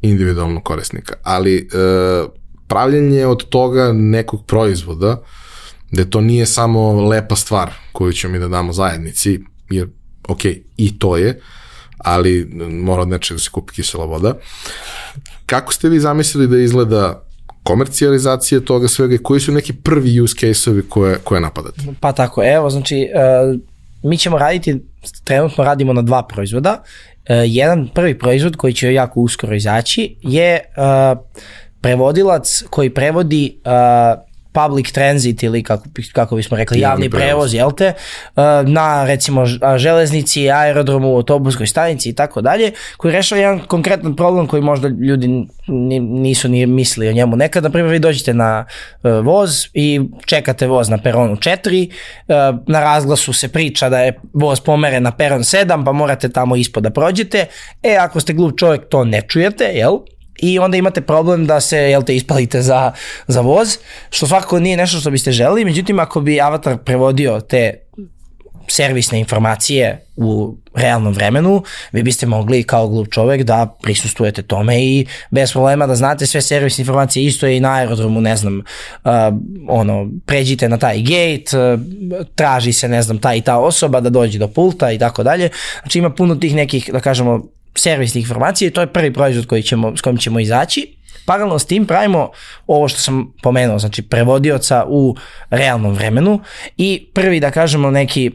individualnog 0.02 0.64
korisnika, 0.64 1.14
ali 1.24 1.70
uh, 1.74 2.32
pravljenje 2.68 3.26
od 3.26 3.50
toga 3.50 3.91
nekog 3.93 4.45
proizvoda, 4.45 5.22
da 5.91 6.06
to 6.06 6.22
nije 6.22 6.45
samo 6.45 7.08
lepa 7.08 7.36
stvar 7.36 7.72
koju 7.91 8.14
ćemo 8.14 8.34
mi 8.34 8.39
da 8.39 8.47
damo 8.47 8.74
zajednici, 8.74 9.39
jer, 9.70 9.88
ok, 10.28 10.45
i 10.78 11.00
to 11.00 11.18
je, 11.18 11.39
ali 12.00 12.45
mora 12.70 13.02
od 13.02 13.08
nečega 13.08 13.36
da 13.36 13.39
se 13.39 13.50
kupi 13.50 13.74
kisela 13.74 14.06
voda. 14.06 14.34
Kako 15.45 15.74
ste 15.74 15.89
vi 15.89 16.00
zamislili 16.00 16.47
da 16.47 16.58
izgleda 16.58 17.24
komercijalizacija 17.64 18.60
toga 18.60 18.88
svega 18.88 19.16
i 19.16 19.18
koji 19.18 19.39
su 19.39 19.52
neki 19.52 19.74
prvi 19.74 20.22
use 20.22 20.36
case-ovi 20.36 20.82
koje, 20.89 21.18
koje 21.24 21.41
napadate? 21.41 21.82
Pa 22.00 22.12
tako, 22.12 22.43
evo, 22.45 22.70
znači, 22.70 23.08
uh, 23.54 23.60
mi 24.04 24.18
ćemo 24.18 24.38
raditi, 24.38 24.82
trenutno 25.24 25.64
radimo 25.64 25.93
na 25.93 26.02
dva 26.02 26.24
proizvoda. 26.28 26.84
Uh, 26.84 27.36
jedan 27.45 27.88
prvi 27.93 28.20
proizvod 28.20 28.56
koji 28.56 28.74
će 28.74 28.93
jako 28.93 29.20
uskoro 29.20 29.56
izaći 29.56 30.16
je 30.22 30.60
uh, 30.78 31.20
prevodilac 31.82 32.64
koji 32.70 32.89
prevodi 32.89 33.60
public 34.64 34.91
transit 34.91 35.43
ili 35.43 35.64
kako, 35.64 35.84
kako 36.14 36.36
bismo 36.36 36.57
rekli 36.57 36.80
javni, 36.80 36.93
javni 36.93 37.10
prevoz, 37.10 37.28
prevoz 37.28 37.53
jel 37.53 37.72
te, 37.72 37.93
na 38.66 39.05
recimo 39.05 39.45
železnici, 39.78 40.49
aerodromu, 40.51 41.16
autobuskoj 41.16 41.68
stanici 41.68 42.10
i 42.10 42.16
tako 42.16 42.41
dalje, 42.41 42.72
koji 42.97 43.14
rešava 43.14 43.41
jedan 43.41 43.60
konkretan 43.60 44.16
problem 44.16 44.47
koji 44.47 44.62
možda 44.62 44.88
ljudi 44.88 45.47
nisu 45.99 46.49
ni 46.49 46.66
mislili 46.66 47.10
o 47.10 47.14
njemu. 47.14 47.36
Nekad, 47.36 47.64
na 47.64 47.70
primjer, 47.70 47.91
vi 47.91 47.99
dođete 47.99 48.34
na 48.34 48.66
voz 49.24 49.66
i 49.74 50.01
čekate 50.26 50.68
voz 50.68 50.89
na 50.89 50.97
peronu 50.97 51.36
4, 51.36 51.91
na 52.68 52.80
razglasu 52.80 53.34
se 53.34 53.47
priča 53.47 53.89
da 53.89 53.99
je 53.99 54.20
voz 54.34 54.60
pomeren 54.60 55.03
na 55.03 55.12
peron 55.12 55.41
7, 55.41 55.86
pa 55.86 55.91
morate 55.91 56.30
tamo 56.30 56.55
ispod 56.55 56.84
da 56.84 56.89
prođete. 56.89 57.45
E, 57.84 57.95
ako 57.95 58.20
ste 58.20 58.34
glup 58.34 58.60
čovjek, 58.60 58.89
to 58.89 59.05
ne 59.05 59.22
čujete, 59.28 59.64
jel? 59.64 59.97
I 60.42 60.60
onda 60.60 60.78
imate 60.78 61.02
problem 61.02 61.46
da 61.46 61.62
se 61.62 61.78
jel 61.78 62.04
te 62.04 62.16
ispalite 62.16 62.62
za, 62.62 62.92
za 63.28 63.42
voz, 63.42 63.78
što 64.10 64.28
svakako 64.28 64.60
nije 64.60 64.78
nešto 64.78 65.00
što 65.00 65.12
biste 65.12 65.32
želeli, 65.32 65.66
međutim 65.66 66.00
ako 66.00 66.22
bi 66.22 66.42
Avatar 66.42 66.78
prevodio 66.78 67.42
te 67.42 67.74
servisne 68.70 69.20
informacije 69.20 70.06
u 70.16 70.58
realnom 70.74 71.14
vremenu, 71.14 71.64
vi 71.92 72.04
biste 72.04 72.26
mogli 72.26 72.64
kao 72.64 72.88
glup 72.88 73.08
čovek 73.12 73.44
da 73.44 73.78
prisustujete 73.82 74.42
tome 74.42 74.84
i 74.84 75.06
bez 75.30 75.52
problema 75.52 75.88
da 75.88 75.96
znate 75.96 76.26
sve 76.26 76.42
servisne 76.42 76.82
informacije, 76.82 77.26
isto 77.26 77.48
je 77.48 77.58
i 77.58 77.60
na 77.60 77.74
aerodromu, 77.74 78.22
ne 78.22 78.36
znam, 78.36 78.58
uh, 78.58 79.12
ono, 79.68 80.10
pređite 80.26 80.70
na 80.70 80.78
taj 80.78 81.02
gate, 81.02 81.58
uh, 81.58 81.80
traži 82.36 82.74
se, 82.74 82.88
ne 82.88 83.02
znam, 83.02 83.18
ta 83.18 83.36
i 83.36 83.42
ta 83.42 83.58
osoba 83.58 84.00
da 84.00 84.10
dođe 84.10 84.40
do 84.40 84.48
pulta 84.48 84.92
i 84.92 85.00
tako 85.00 85.24
dalje. 85.24 85.50
Znači 85.82 86.00
ima 86.00 86.10
puno 86.10 86.36
tih 86.36 86.56
nekih, 86.56 86.90
da 86.94 87.00
kažemo, 87.00 87.42
servisnih 87.76 88.24
informacija 88.24 88.68
i 88.68 88.72
to 88.72 88.82
je 88.82 88.94
prvi 88.94 89.14
proizvod 89.14 89.46
koji 89.46 89.64
ćemo, 89.64 89.98
s 89.98 90.02
kojim 90.02 90.18
ćemo 90.18 90.40
izaći. 90.40 90.96
Paralelno 91.26 91.60
s 91.60 91.66
tim 91.66 91.86
pravimo 91.86 92.32
ovo 92.68 92.88
što 92.88 93.00
sam 93.00 93.34
pomenuo, 93.44 93.80
znači 93.80 94.02
prevodioca 94.02 94.86
u 94.88 95.16
realnom 95.50 95.94
vremenu 95.94 96.40
i 96.78 97.08
prvi 97.14 97.40
da 97.40 97.52
kažemo 97.52 97.92
neki 97.92 98.32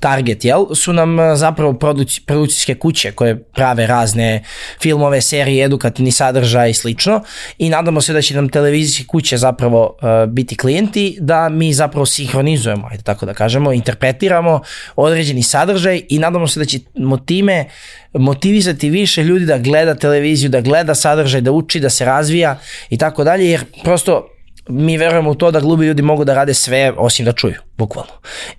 target, 0.00 0.44
jel, 0.44 0.66
su 0.74 0.92
nam 0.92 1.16
zapravo 1.36 1.72
produci, 1.72 2.20
produkcijske 2.26 2.74
kuće 2.74 3.12
koje 3.12 3.42
prave 3.42 3.86
razne 3.86 4.44
filmove, 4.82 5.20
serije, 5.20 5.64
edukativni 5.64 6.12
sadržaj 6.12 6.70
i 6.70 6.74
slično 6.74 7.22
i 7.58 7.70
nadamo 7.70 8.00
se 8.00 8.12
da 8.12 8.22
će 8.22 8.34
nam 8.34 8.48
televizijske 8.48 9.04
kuće 9.04 9.36
zapravo 9.36 9.96
uh, 10.02 10.32
biti 10.32 10.56
klijenti 10.56 11.16
da 11.20 11.48
mi 11.48 11.72
zapravo 11.72 12.06
sinhronizujemo, 12.06 12.88
ajde 12.90 13.02
tako 13.02 13.26
da 13.26 13.34
kažemo, 13.34 13.72
interpretiramo 13.72 14.60
određeni 14.96 15.42
sadržaj 15.42 16.02
i 16.08 16.18
nadamo 16.18 16.48
se 16.48 16.60
da 16.60 16.66
ćemo 16.66 17.16
time 17.16 17.68
motivisati 18.12 18.90
više 18.90 19.22
ljudi 19.22 19.46
da 19.46 19.58
gleda 19.58 19.94
televiziju, 19.94 20.50
da 20.50 20.60
gleda 20.60 20.94
sadržaj, 20.94 21.40
da 21.40 21.52
uči, 21.52 21.80
da 21.80 21.90
se 21.90 22.04
razvija 22.04 22.58
i 22.90 22.98
tako 22.98 23.24
dalje, 23.24 23.50
jer 23.50 23.64
prosto 23.84 24.28
mi 24.68 24.98
verujemo 24.98 25.30
u 25.30 25.34
to 25.34 25.50
da 25.50 25.60
glubi 25.60 25.86
ljudi 25.86 26.02
mogu 26.02 26.24
da 26.24 26.34
rade 26.34 26.54
sve 26.54 26.92
osim 26.96 27.24
da 27.24 27.32
čuju, 27.32 27.54
bukvalno. 27.78 28.12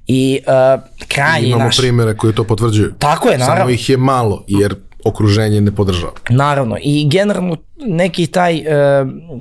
I 0.07 0.39
uh, 0.47 0.81
kraj 1.07 1.41
Imamo 1.41 1.63
naš... 1.63 1.77
primere 1.77 2.17
koji 2.17 2.33
to 2.33 2.43
potvrđuju. 2.43 2.93
Tako 2.99 3.29
je, 3.29 3.37
naravno. 3.37 3.61
Samo 3.61 3.69
ih 3.69 3.89
je 3.89 3.97
malo, 3.97 4.43
jer 4.47 4.75
okruženje 5.05 5.61
ne 5.61 5.75
podržava. 5.75 6.13
Naravno 6.29 6.77
i 6.81 7.07
generalno 7.09 7.57
neki 7.77 8.27
taj, 8.27 8.57
e, 8.57 8.65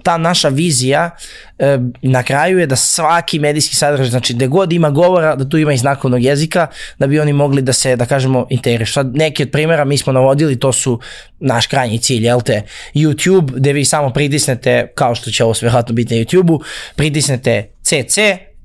ta 0.03 0.19
naša 0.19 0.49
vizija 0.49 1.11
e, 1.59 1.79
na 2.03 2.23
kraju 2.23 2.59
je 2.59 2.67
da 2.67 2.77
svaki 2.77 3.39
medijski 3.39 3.77
sadržaj, 3.77 4.07
znači 4.07 4.35
gde 4.35 4.47
god 4.47 4.73
ima 4.73 4.91
govora, 4.91 5.37
da 5.37 5.49
tu 5.49 5.59
ima 5.59 5.73
i 5.73 5.79
znakovnog 5.79 6.23
jezika, 6.23 6.67
da 6.99 7.07
bi 7.07 7.21
oni 7.21 7.33
mogli 7.33 7.63
da 7.63 7.73
se, 7.73 7.97
da 7.97 8.07
kažemo, 8.07 8.47
integrišu. 8.51 8.93
Sad 8.93 9.17
neki 9.17 9.43
od 9.43 9.51
primjera 9.51 9.85
mi 9.85 9.99
smo 9.99 10.13
navodili, 10.13 10.59
to 10.59 10.73
su 10.73 11.01
naš 11.41 11.67
krajnji 11.67 11.99
cilj, 11.99 12.25
jel 12.25 12.41
te, 12.41 12.63
YouTube, 12.95 13.53
gde 13.53 13.73
vi 13.73 13.85
samo 13.85 14.11
pritisnete, 14.11 14.93
kao 14.95 15.15
što 15.15 15.31
će 15.31 15.45
ovo 15.45 15.55
sve 15.55 15.71
biti 15.91 16.15
na 16.15 16.25
YouTube-u, 16.25 16.61
pritisnete 16.97 17.71
CC, 17.83 18.19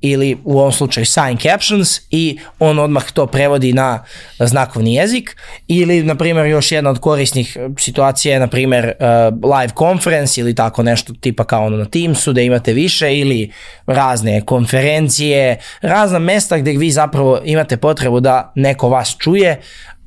ili 0.06 0.36
u 0.44 0.58
ovom 0.58 0.72
slučaju 0.72 1.06
sign 1.06 1.38
captions 1.42 2.00
i 2.10 2.38
on 2.58 2.78
odmah 2.78 3.12
to 3.12 3.26
prevodi 3.26 3.72
na 3.72 4.04
znakovni 4.38 4.94
jezik 4.94 5.36
ili 5.68 6.02
na 6.02 6.14
primjer 6.14 6.46
još 6.46 6.72
jedna 6.72 6.90
od 6.90 6.98
korisnih 6.98 7.56
situacija 7.78 8.34
je 8.34 8.40
na 8.40 8.46
primjer 8.46 8.84
uh, 8.84 9.50
live 9.58 9.72
conference 9.78 10.40
ili 10.40 10.54
tako 10.54 10.82
nešto 10.82 11.12
tipa 11.20 11.44
kao 11.44 11.66
ono 11.66 11.76
na 11.76 11.84
Teamsu 11.84 12.32
da 12.32 12.40
imate 12.40 12.72
više 12.72 13.18
ili 13.18 13.52
razne 13.86 14.44
konferencije, 14.44 15.58
razna 15.80 16.18
mesta 16.18 16.58
gde 16.58 16.70
vi 16.70 16.90
zapravo 16.90 17.40
imate 17.44 17.76
potrebu 17.76 18.20
da 18.20 18.52
neko 18.54 18.88
vas 18.88 19.16
čuje, 19.18 19.60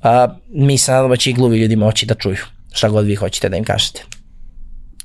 uh, 0.04 0.34
mi 0.50 0.78
se 0.78 0.92
nadamo 0.92 1.10
da 1.10 1.18
će 1.18 1.32
gluvi 1.32 1.60
ljudi 1.60 1.76
moći 1.76 2.06
da 2.06 2.16
čuju 2.16 2.38
šta 2.74 2.90
god 2.90 3.06
vi 3.06 3.16
hoćete 3.16 3.50
da 3.50 3.58
im 3.58 3.64
kažete. 3.64 4.17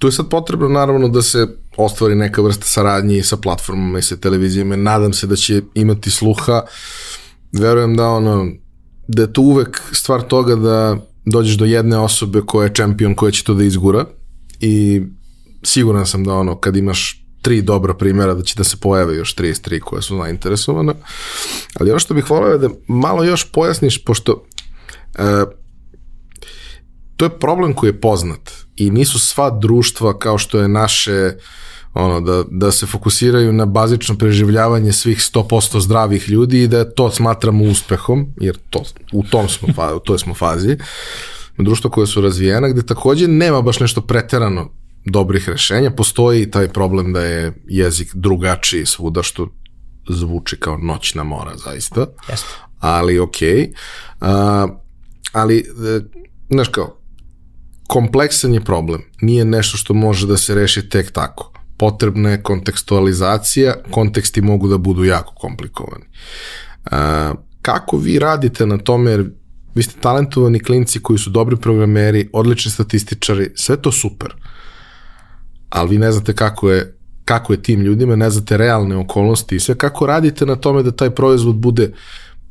Tu 0.03 0.09
je 0.09 0.13
sad 0.13 0.29
potrebno 0.29 0.69
naravno 0.69 1.09
da 1.09 1.23
se 1.23 1.47
ostvari 1.77 2.15
neka 2.15 2.43
vrsta 2.43 2.65
saradnje 2.67 3.23
sa 3.23 3.37
platformama 3.37 3.99
i 3.99 4.03
sa 4.03 4.17
televizijama. 4.17 4.77
Nadam 4.77 5.13
se 5.13 5.27
da 5.27 5.37
će 5.37 5.63
imati 5.75 6.11
sluha. 6.11 6.63
Verujem 7.53 7.97
da 7.97 8.09
ono, 8.09 8.49
da 9.09 9.23
je 9.23 9.33
to 9.33 9.43
uvek 9.43 9.81
stvar 9.93 10.23
toga 10.23 10.57
da 10.57 10.97
dođeš 11.25 11.55
do 11.55 11.65
jedne 11.65 11.99
osobe 11.99 12.41
koja 12.47 12.65
je 12.65 12.75
čempion 12.75 13.15
koja 13.15 13.33
će 13.33 13.45
to 13.45 13.55
da 13.55 13.65
izgura 13.65 14.05
i 14.61 15.03
siguran 15.63 16.07
sam 16.07 16.25
da 16.25 16.35
ono 16.35 16.57
kad 16.59 16.77
imaš 16.77 17.25
tri 17.43 17.63
dobra 17.63 17.95
primjera 17.95 18.35
da 18.35 18.43
će 18.43 18.55
da 18.57 18.65
se 18.65 18.77
pojave 18.77 19.17
još 19.17 19.37
33 19.37 19.81
koje 19.81 20.03
su 20.03 20.17
zainteresovane. 20.17 20.95
Ali 21.81 21.91
ono 21.91 21.99
što 21.99 22.15
bih 22.15 22.31
volio 22.31 22.53
je 22.53 22.59
da 22.59 22.69
malo 22.89 23.25
još 23.25 23.53
pojasniš, 23.53 24.05
pošto 24.05 24.45
e, 25.15 25.23
to 27.23 27.27
je 27.27 27.39
problem 27.39 27.75
koji 27.75 27.89
je 27.91 28.01
poznat 28.01 28.51
i 28.77 28.91
nisu 28.91 29.19
sva 29.19 29.51
društva 29.51 30.19
kao 30.19 30.39
što 30.39 30.61
je 30.61 30.69
naše 30.69 31.33
ono, 31.95 32.21
da, 32.21 32.45
da 32.51 32.73
se 32.73 32.87
fokusiraju 32.87 33.53
na 33.53 33.67
bazično 33.67 34.19
preživljavanje 34.19 34.93
svih 34.93 35.19
100% 35.19 35.81
zdravih 35.81 36.29
ljudi 36.29 36.63
i 36.63 36.69
da 36.69 36.91
to 36.91 37.11
smatramo 37.11 37.65
uspehom, 37.65 38.27
jer 38.41 38.59
to, 38.71 38.83
u 39.13 39.23
tom 39.23 39.49
smo, 39.49 39.69
u 39.97 39.99
toj 39.99 40.19
smo 40.19 40.35
fazi, 40.35 40.77
društva 41.59 41.91
koje 41.91 42.07
su 42.07 42.21
razvijena, 42.21 42.69
gde 42.69 42.83
takođe 42.83 43.29
nema 43.29 43.63
baš 43.63 43.81
nešto 43.81 44.01
preterano 44.01 44.71
dobrih 45.05 45.49
rešenja, 45.49 45.91
postoji 45.91 46.51
taj 46.51 46.69
problem 46.69 47.13
da 47.13 47.21
je 47.21 47.53
jezik 47.69 48.15
drugačiji 48.15 48.87
svuda, 48.87 49.23
što 49.23 49.49
zvuči 50.09 50.57
kao 50.57 50.79
noćna 50.79 51.25
mora, 51.25 51.53
zaista. 51.65 52.07
Jeste. 52.29 52.49
Ali, 52.81 53.19
okej. 53.19 53.73
Okay. 54.21 54.65
Uh, 54.65 54.71
ali, 55.33 55.59
e, 55.59 56.01
znaš 56.51 56.69
kao, 56.69 57.02
kompleksan 57.87 58.55
je 58.55 58.61
problem. 58.61 59.03
Nije 59.21 59.45
nešto 59.45 59.77
što 59.77 59.95
može 59.95 60.27
da 60.27 60.37
se 60.37 60.55
reši 60.55 60.89
tek 60.89 61.11
tako. 61.13 61.53
Potrebna 61.77 62.31
je 62.31 62.43
kontekstualizacija, 62.43 63.75
konteksti 63.91 64.43
mogu 64.43 64.69
da 64.69 64.79
budu 64.79 65.05
jako 65.05 65.35
komplikovani. 65.35 66.05
Kako 67.63 67.97
vi 67.97 68.19
radite 68.19 68.67
na 68.67 68.79
tome, 68.79 69.11
jer 69.11 69.31
vi 69.75 69.83
ste 69.83 70.01
talentovani 70.01 70.61
klinci 70.61 71.03
koji 71.03 71.19
su 71.19 71.31
dobri 71.31 71.57
programeri, 71.57 72.29
odlični 72.33 72.71
statističari, 72.71 73.51
sve 73.55 73.77
to 73.77 73.93
super. 73.93 74.35
Ali 75.71 75.91
vi 75.91 75.99
ne 75.99 76.13
znate 76.13 76.35
kako 76.35 76.71
je 76.71 76.99
kako 77.25 77.53
je 77.53 77.63
tim 77.63 77.81
ljudima, 77.81 78.17
ne 78.17 78.31
znate 78.31 78.57
realne 78.57 78.97
okolnosti 78.97 79.57
i 79.57 79.61
sve, 79.61 79.75
kako 79.75 80.07
radite 80.07 80.47
na 80.47 80.57
tome 80.57 80.83
da 80.83 80.91
taj 80.91 81.11
proizvod 81.11 81.57
bude 81.57 81.93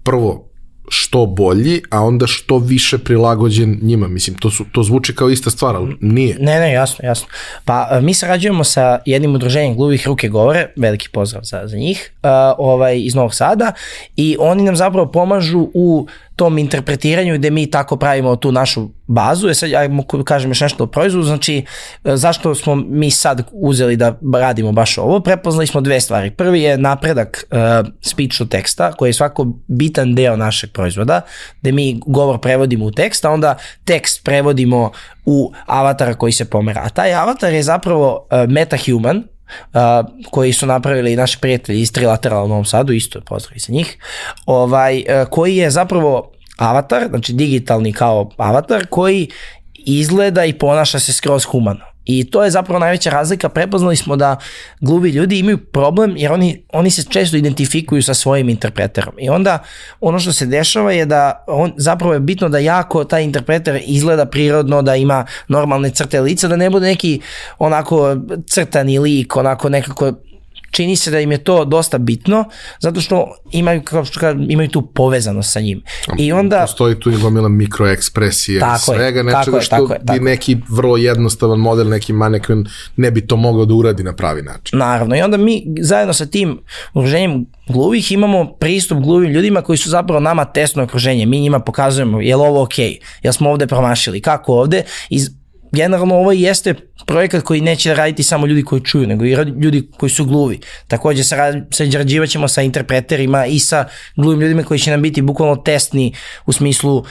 prvo 0.04 0.51
što 0.92 1.26
bolji, 1.26 1.82
a 1.90 2.02
onda 2.02 2.28
što 2.28 2.58
više 2.58 2.98
prilagođen 2.98 3.80
njima. 3.82 4.08
Mislim, 4.08 4.38
to, 4.38 4.52
su, 4.52 4.66
to 4.72 4.84
zvuči 4.84 5.16
kao 5.16 5.30
ista 5.30 5.50
stvar, 5.50 5.76
ali 5.76 5.98
nije. 6.02 6.38
Ne, 6.40 6.60
ne, 6.60 6.74
jasno, 6.74 7.06
jasno. 7.06 7.28
Pa 7.66 7.88
e, 7.92 8.02
mi 8.02 8.14
sarađujemo 8.14 8.64
sa 8.64 9.00
jednim 9.06 9.36
udruženjem 9.36 9.76
gluvih 9.76 10.08
ruke 10.08 10.30
govore, 10.30 10.68
veliki 10.76 11.10
pozdrav 11.10 11.44
za, 11.44 11.62
za 11.66 11.78
njih, 11.78 12.12
uh, 12.24 12.30
ovaj, 12.58 13.00
iz 13.00 13.16
Novog 13.16 13.36
Sada 13.36 13.72
i 14.16 14.38
oni 14.40 14.64
nam 14.64 14.76
zapravo 14.76 15.12
pomažu 15.12 15.70
u 15.74 16.08
tom 16.42 16.58
interpretiranju 16.58 17.38
gde 17.38 17.50
mi 17.50 17.72
tako 17.72 17.96
pravimo 17.96 18.36
tu 18.36 18.52
našu 18.52 18.90
bazu. 19.08 19.50
E 19.50 19.54
sad, 19.54 19.70
ja 19.70 19.82
kažem 20.26 20.52
još 20.52 20.62
nešto 20.62 20.84
o 20.84 20.88
proizvodu, 20.88 21.26
znači 21.26 21.66
e, 22.04 22.18
zašto 22.18 22.56
smo 22.56 22.76
mi 22.76 23.12
sad 23.12 23.44
uzeli 23.52 23.96
da 23.96 24.20
radimo 24.34 24.72
baš 24.72 24.98
ovo? 24.98 25.20
Prepoznali 25.20 25.68
smo 25.68 25.82
dve 25.82 26.02
stvari. 26.02 26.32
Prvi 26.32 26.62
je 26.62 26.78
napredak 26.78 27.44
uh, 27.52 27.88
speech 28.02 28.38
to 28.38 28.46
teksta, 28.46 28.92
koji 28.92 29.10
je 29.10 29.14
svako 29.14 29.48
bitan 29.68 30.16
deo 30.16 30.36
našeg 30.36 30.72
proizvoda, 30.72 31.22
gde 31.62 31.72
mi 31.72 32.00
govor 32.06 32.40
prevodimo 32.40 32.86
u 32.86 32.92
tekst, 32.92 33.26
a 33.26 33.30
onda 33.30 33.58
tekst 33.86 34.24
prevodimo 34.24 34.92
u 35.26 35.54
avatara 35.66 36.14
koji 36.14 36.32
se 36.32 36.46
pomera. 36.46 36.82
A 36.86 36.90
taj 36.90 37.14
avatar 37.14 37.54
je 37.54 37.64
zapravo 37.64 38.28
uh, 38.32 38.50
metahuman, 38.50 39.24
Uh, 39.74 39.80
koji 40.32 40.54
su 40.54 40.66
napravili 40.66 41.16
naši 41.16 41.38
prijatelji 41.40 41.82
iz 41.82 41.92
Trilaterala 41.92 42.44
u 42.44 42.48
Novom 42.48 42.66
Sadu, 42.66 42.94
isto 42.94 43.20
je 43.20 43.24
pozdrav 43.26 43.58
za 43.58 43.74
njih, 43.74 43.98
ovaj, 44.46 44.98
uh, 44.98 45.28
koji 45.30 45.56
je 45.56 45.70
zapravo 45.70 46.32
avatar, 46.58 47.08
znači 47.10 47.34
digitalni 47.34 47.94
kao 47.94 48.30
avatar, 48.38 48.86
koji 48.90 49.28
izgleda 49.74 50.46
i 50.46 50.54
ponaša 50.54 51.00
se 51.00 51.14
skroz 51.14 51.46
humano. 51.46 51.91
I 52.06 52.30
to 52.30 52.44
je 52.44 52.52
zapravo 52.52 52.80
najveća 52.80 53.10
razlika. 53.10 53.50
Prepoznali 53.50 53.96
smo 53.96 54.16
da 54.16 54.36
glubi 54.80 55.10
ljudi 55.10 55.40
imaju 55.40 55.58
problem 55.58 56.18
jer 56.18 56.32
oni, 56.32 56.64
oni 56.74 56.90
se 56.90 57.04
često 57.10 57.38
identifikuju 57.38 58.04
sa 58.04 58.14
svojim 58.14 58.50
interpreterom. 58.50 59.14
I 59.20 59.30
onda 59.30 59.64
ono 60.00 60.20
što 60.20 60.34
se 60.34 60.46
dešava 60.46 60.92
je 60.92 61.06
da 61.06 61.44
on, 61.48 61.74
zapravo 61.78 62.14
je 62.14 62.20
bitno 62.20 62.50
da 62.50 62.58
jako 62.58 63.04
taj 63.04 63.24
interpreter 63.24 63.82
izgleda 63.86 64.26
prirodno, 64.26 64.82
da 64.82 64.96
ima 64.96 65.26
normalne 65.48 65.90
crte 65.90 66.22
lica, 66.22 66.48
da 66.48 66.56
ne 66.56 66.70
bude 66.70 66.86
neki 66.86 67.22
onako 67.60 68.16
crtani 68.48 69.00
lik, 69.00 69.36
onako 69.36 69.70
nekako 69.70 70.14
čini 70.72 70.96
se 70.96 71.12
da 71.12 71.20
im 71.20 71.32
je 71.32 71.44
to 71.44 71.66
dosta 71.66 71.98
bitno, 71.98 72.46
zato 72.80 73.02
što 73.02 73.36
imaju, 73.52 73.82
kao 73.84 74.06
što 74.06 74.20
kažem, 74.20 74.52
imaju 74.52 74.70
tu 74.70 74.82
povezanost 74.82 75.52
sa 75.52 75.60
njim. 75.60 75.84
I 76.18 76.32
onda... 76.32 76.62
Postoji 76.62 77.00
tu 77.00 77.12
i 77.12 77.18
gomila 77.18 77.50
mikroekspresije, 77.50 78.60
tako 78.60 78.80
svega 78.80 79.20
je, 79.20 79.24
nečega 79.24 79.44
tako 79.44 79.58
je, 79.58 79.62
što 79.62 79.76
tako 79.76 79.94
je, 79.94 80.00
tako 80.06 80.20
bi 80.20 80.26
neki 80.26 80.58
vrlo 80.70 80.98
jednostavan 80.98 81.60
model, 81.60 81.90
neki 81.90 82.14
manekven 82.14 82.66
ne 82.96 83.12
bi 83.12 83.28
to 83.28 83.36
mogao 83.36 83.66
da 83.66 83.74
uradi 83.74 84.04
na 84.04 84.16
pravi 84.16 84.42
način. 84.42 84.80
Naravno, 84.80 85.16
i 85.16 85.22
onda 85.22 85.38
mi 85.38 85.64
zajedno 85.82 86.14
sa 86.14 86.26
tim 86.26 86.60
okruženjem 86.94 87.46
gluvih 87.68 88.12
imamo 88.12 88.54
pristup 88.54 89.00
gluvim 89.00 89.32
ljudima 89.32 89.62
koji 89.62 89.78
su 89.78 89.90
zapravo 89.90 90.20
nama 90.20 90.46
tesno 90.46 90.84
okruženje. 90.84 91.26
Mi 91.26 91.40
njima 91.40 91.60
pokazujemo 91.60 92.22
je 92.22 92.36
li 92.36 92.42
ovo 92.42 92.64
ok, 92.64 92.80
jel 93.24 93.34
smo 93.34 93.50
ovde 93.50 93.68
promašili, 93.68 94.22
kako 94.22 94.54
ovde, 94.54 94.84
iz 95.10 95.41
generalno 95.72 96.16
ovo 96.16 96.32
jeste 96.32 96.74
projekat 97.06 97.44
koji 97.44 97.62
neće 97.62 97.94
raditi 97.94 98.24
samo 98.24 98.48
ljudi 98.48 98.64
koji 98.64 98.82
čuju, 98.82 99.08
nego 99.08 99.26
i 99.26 99.32
ljudi 99.34 99.88
koji 99.98 100.10
su 100.10 100.26
gluvi. 100.26 100.60
Takođe 100.88 101.24
sarađivat 101.72 102.30
ćemo 102.30 102.48
sa 102.48 102.62
interpreterima 102.62 103.46
i 103.46 103.60
sa 103.60 103.86
gluvim 104.16 104.42
ljudima 104.42 104.64
koji 104.64 104.80
će 104.80 104.92
nam 104.92 105.02
biti 105.02 105.22
bukvalno 105.22 105.56
testni 105.56 106.14
u 106.46 106.52
smislu 106.52 106.98
uh, 106.98 107.06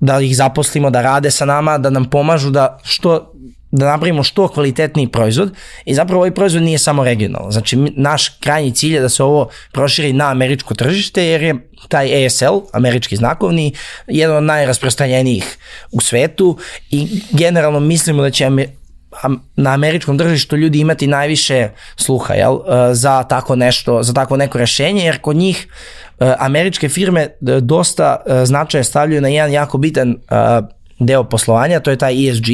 da 0.00 0.20
ih 0.20 0.36
zaposlimo, 0.36 0.90
da 0.90 1.02
rade 1.02 1.30
sa 1.30 1.44
nama, 1.44 1.78
da 1.78 1.90
nam 1.90 2.10
pomažu 2.10 2.50
da 2.50 2.78
što 2.82 3.32
da 3.76 3.86
napravimo 3.86 4.22
što 4.22 4.48
kvalitetniji 4.48 5.08
proizvod 5.08 5.52
i 5.84 5.94
zapravo 5.94 6.20
ovaj 6.20 6.34
proizvod 6.34 6.62
nije 6.62 6.78
samo 6.78 7.04
regionalan. 7.04 7.52
Znači 7.52 7.76
naš 7.96 8.28
krajnji 8.28 8.72
cilj 8.72 8.94
je 8.94 9.00
da 9.00 9.08
se 9.08 9.22
ovo 9.22 9.48
proširi 9.72 10.12
na 10.12 10.30
američko 10.30 10.74
tržište 10.74 11.24
jer 11.26 11.42
je 11.42 11.54
taj 11.88 12.26
ASL, 12.26 12.60
američki 12.72 13.16
znakovni, 13.16 13.72
jedan 14.06 14.36
od 14.36 14.42
najrasprostranjenijih 14.42 15.58
u 15.92 16.00
svetu 16.00 16.58
i 16.90 17.22
generalno 17.30 17.80
mislimo 17.80 18.22
da 18.22 18.30
će 18.30 18.50
na 19.56 19.70
američkom 19.70 20.18
tržištu 20.18 20.56
ljudi 20.56 20.78
imati 20.78 21.06
najviše 21.06 21.68
sluha 21.96 22.34
jel, 22.34 22.54
e, 22.54 22.94
za 22.94 23.22
tako 23.22 23.56
nešto, 23.56 24.02
za 24.02 24.12
tako 24.12 24.36
neko 24.36 24.58
rešenje, 24.58 25.04
jer 25.04 25.20
kod 25.20 25.36
njih 25.36 25.66
e, 26.20 26.34
američke 26.38 26.88
firme 26.88 27.20
e, 27.20 27.30
dosta 27.60 28.16
značaje 28.44 28.84
stavljaju 28.84 29.20
na 29.20 29.28
jedan 29.28 29.52
jako 29.52 29.78
bitan 29.78 30.16
deo 30.98 31.24
poslovanja, 31.24 31.80
to 31.80 31.90
je 31.90 31.96
taj 31.96 32.28
ESG, 32.28 32.46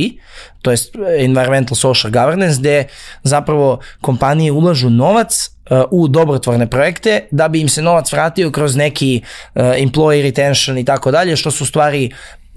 to 0.62 0.70
je 0.70 0.76
Environmental 1.18 1.76
Social 1.76 2.12
Governance, 2.12 2.61
gde 2.61 2.84
zapravo 3.22 3.80
kompanije 4.01 4.53
ulažu 4.53 4.91
novac 4.91 5.51
uh, 5.70 5.82
u 5.91 6.09
dobrotvorne 6.09 6.70
projekte 6.70 7.20
da 7.30 7.49
bi 7.49 7.61
im 7.61 7.68
se 7.68 7.82
novac 7.82 8.12
vratio 8.12 8.51
kroz 8.51 8.76
neki 8.76 9.22
uh, 9.55 9.62
employee 9.62 10.22
retention 10.22 10.78
i 10.78 10.84
tako 10.84 11.11
dalje, 11.11 11.36
što 11.36 11.51
su 11.51 11.66
stvari 11.66 12.11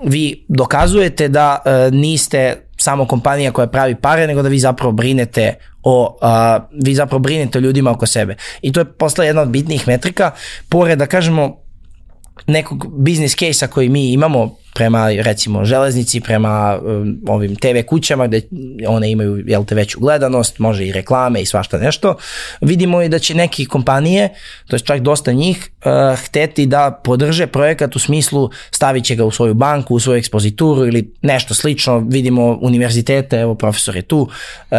vi 0.04 0.46
dokazujete 0.48 1.28
da 1.28 1.58
niste 1.92 2.56
samo 2.78 3.08
kompanija 3.08 3.52
koja 3.52 3.68
pravi 3.68 3.96
pare, 3.96 4.28
nego 4.28 4.42
da 4.42 4.50
vi 4.50 4.60
zapravo 4.60 4.92
brinete 4.92 5.54
o, 5.84 6.18
uh, 6.22 6.64
vi 6.84 6.96
zapravo 6.96 7.20
brinete 7.20 7.58
o 7.58 7.62
ljudima 7.62 7.92
oko 7.92 8.06
sebe. 8.06 8.36
I 8.62 8.72
to 8.72 8.80
je 8.80 8.86
posle 8.86 9.26
jedna 9.26 9.42
od 9.42 9.50
bitnijih 9.50 9.88
metrika, 9.88 10.32
pored 10.70 11.00
da 11.00 11.06
kažemo 11.06 11.58
nekog 12.48 13.04
biznis 13.04 13.36
case-a 13.36 13.68
koji 13.68 13.90
mi 13.90 14.14
imamo 14.14 14.56
prema 14.74 15.10
recimo 15.10 15.66
železnici, 15.66 16.22
prema 16.22 16.80
um, 16.82 17.20
ovim 17.28 17.56
TV 17.56 17.82
kućama 17.88 18.28
gde 18.28 18.42
one 18.88 19.12
imaju 19.12 19.44
jel 19.48 19.66
te 19.66 19.76
veću 19.76 20.00
gledanost, 20.00 20.60
može 20.60 20.86
i 20.86 20.92
reklame 20.92 21.42
i 21.42 21.46
svašta 21.46 21.78
nešto, 21.78 22.16
vidimo 22.62 23.02
i 23.02 23.10
da 23.10 23.20
će 23.20 23.36
neke 23.36 23.66
kompanije, 23.66 24.30
to 24.68 24.76
je 24.76 24.80
čak 24.80 25.02
dosta 25.02 25.32
njih, 25.32 25.70
uh, 25.86 26.20
hteti 26.20 26.66
da 26.66 27.02
podrže 27.04 27.48
projekat 27.48 27.96
u 27.96 28.00
smislu 28.00 28.50
stavit 28.72 29.06
će 29.06 29.16
ga 29.16 29.26
u 29.26 29.32
svoju 29.32 29.54
banku, 29.54 29.96
u 29.96 30.00
svoju 30.00 30.18
ekspozituru 30.18 30.88
ili 30.88 31.14
nešto 31.22 31.54
slično, 31.54 32.00
vidimo 32.00 32.58
univerzitete, 32.62 33.40
evo 33.40 33.56
profesor 33.56 33.96
je 33.96 34.02
tu, 34.02 34.20
uh, 34.72 34.78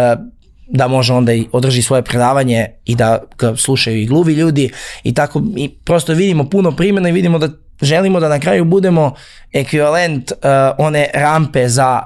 da 0.74 0.88
može 0.88 1.12
onda 1.12 1.32
i 1.32 1.46
održi 1.52 1.82
svoje 1.82 2.02
predavanje 2.02 2.66
i 2.84 2.94
da 2.94 3.18
ga 3.38 3.56
slušaju 3.56 3.98
i 3.98 4.06
gluvi 4.06 4.32
ljudi 4.34 4.70
i 5.02 5.14
tako 5.14 5.42
i 5.56 5.68
prosto 5.84 6.12
vidimo 6.12 6.50
puno 6.50 6.76
primjena 6.76 7.08
i 7.08 7.12
vidimo 7.12 7.38
da 7.38 7.48
želimo 7.82 8.20
da 8.20 8.28
na 8.28 8.40
kraju 8.40 8.64
budemo 8.64 9.14
ekvivalent 9.52 10.32
uh, 10.32 10.38
one 10.78 11.08
rampe 11.14 11.68
za 11.68 12.00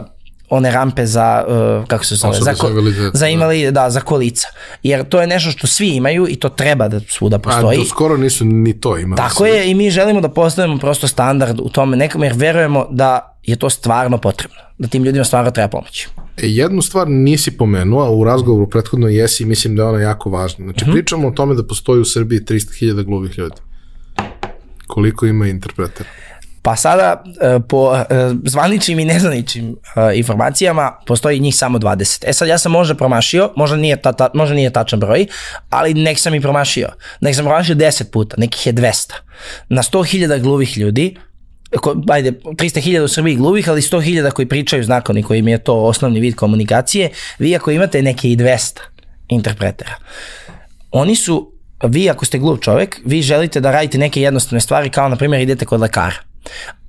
uh, 0.00 0.06
one 0.50 0.70
rampe 0.70 1.06
za 1.06 1.44
uh, 1.48 1.86
kako 1.86 2.04
se 2.04 2.14
zove 2.14 2.38
za, 2.40 2.54
ko, 2.54 2.68
za 3.12 3.26
da. 3.26 3.28
imali 3.28 3.70
da 3.70 3.90
za 3.90 4.00
kolica 4.00 4.48
jer 4.82 5.08
to 5.08 5.20
je 5.20 5.26
nešto 5.26 5.50
što 5.50 5.66
svi 5.66 5.88
imaju 5.88 6.26
i 6.28 6.36
to 6.36 6.48
treba 6.48 6.88
da 6.88 7.00
svuda 7.08 7.38
postoji. 7.38 7.78
A 7.78 7.80
do 7.80 7.84
skoro 7.84 8.16
nisu 8.16 8.44
ni 8.44 8.80
to 8.80 8.98
imali. 8.98 9.16
Tako 9.16 9.44
svi. 9.44 9.50
je 9.50 9.70
i 9.70 9.74
mi 9.74 9.90
želimo 9.90 10.20
da 10.20 10.28
postavimo 10.28 10.78
prosto 10.78 11.08
standard 11.08 11.60
u 11.60 11.68
tome 11.68 11.96
nekom 11.96 12.24
jer 12.24 12.32
verujemo 12.36 12.86
da 12.90 13.38
je 13.42 13.56
to 13.56 13.70
stvarno 13.70 14.18
potrebno, 14.18 14.58
da 14.78 14.88
tim 14.88 15.04
ljudima 15.04 15.24
stvarno 15.24 15.50
treba 15.50 15.68
pomoći. 15.68 16.08
Jednu 16.42 16.82
stvar 16.82 17.08
nisi 17.08 17.56
pomenuo, 17.56 18.04
a 18.04 18.10
u 18.10 18.24
razgovoru 18.24 18.70
prethodno 18.70 19.08
jesi 19.08 19.42
i 19.42 19.46
mislim 19.46 19.76
da 19.76 19.82
je 19.82 19.88
ona 19.88 20.00
jako 20.00 20.30
važna. 20.30 20.64
Znači, 20.64 20.84
Mhm. 20.84 20.90
mm 20.90 20.92
-hmm. 20.92 20.96
pričamo 20.96 21.28
o 21.28 21.30
tome 21.30 21.54
da 21.54 21.66
postoji 21.66 22.00
u 22.00 22.04
Srbiji 22.04 22.40
300.000 22.40 23.02
gluvih 23.04 23.38
ljudi. 23.38 23.56
Koliko 24.86 25.26
ima 25.26 25.46
interpretera? 25.46 26.08
Pa 26.62 26.76
sada, 26.76 27.24
e, 27.40 27.60
po 27.68 27.96
e, 27.96 28.04
zvaničnim 28.44 28.98
i 28.98 29.04
nezvaničnim 29.04 29.76
e, 29.96 30.16
informacijama, 30.18 30.92
postoji 31.06 31.40
njih 31.40 31.56
samo 31.56 31.78
20. 31.78 32.24
E 32.26 32.32
sad, 32.32 32.48
ja 32.48 32.58
sam 32.58 32.72
možda 32.72 32.94
promašio, 32.94 33.50
možda 33.56 33.76
nije, 33.76 34.02
ta, 34.02 34.12
ta, 34.12 34.30
možda 34.34 34.54
nije 34.54 34.72
tačan 34.72 35.00
broj, 35.00 35.26
ali 35.70 35.94
nek 35.94 36.18
sam 36.18 36.34
i 36.34 36.40
promašio. 36.40 36.88
Nek 37.20 37.34
sam 37.34 37.44
promašio 37.44 37.74
10 37.74 38.10
puta, 38.12 38.36
nekih 38.38 38.66
je 38.66 38.72
200. 38.72 39.12
Na 39.68 39.82
100.000 39.82 40.40
gluvih 40.40 40.78
ljudi, 40.78 41.16
ajde, 42.10 42.32
300.000 42.32 43.00
u 43.00 43.08
Srbiji 43.08 43.36
gluvih, 43.36 43.68
ali 43.68 43.80
100.000 43.80 44.30
koji 44.30 44.48
pričaju 44.48 44.84
znakovni, 44.84 45.22
koji 45.22 45.38
im 45.38 45.48
je 45.48 45.58
to 45.58 45.74
osnovni 45.74 46.20
vid 46.20 46.34
komunikacije, 46.34 47.10
vi 47.38 47.56
ako 47.56 47.70
imate 47.70 48.02
neke 48.02 48.30
i 48.30 48.36
200 48.36 48.78
interpretera, 49.28 49.94
oni 50.90 51.16
su, 51.16 51.52
vi 51.84 52.10
ako 52.10 52.24
ste 52.24 52.38
gluv 52.38 52.56
čovek, 52.56 53.00
vi 53.04 53.22
želite 53.22 53.60
da 53.60 53.72
radite 53.72 53.98
neke 53.98 54.20
jednostavne 54.20 54.60
stvari, 54.60 54.90
kao 54.90 55.08
na 55.08 55.16
primjer 55.16 55.42
idete 55.42 55.64
kod 55.64 55.80
lekara. 55.80 56.16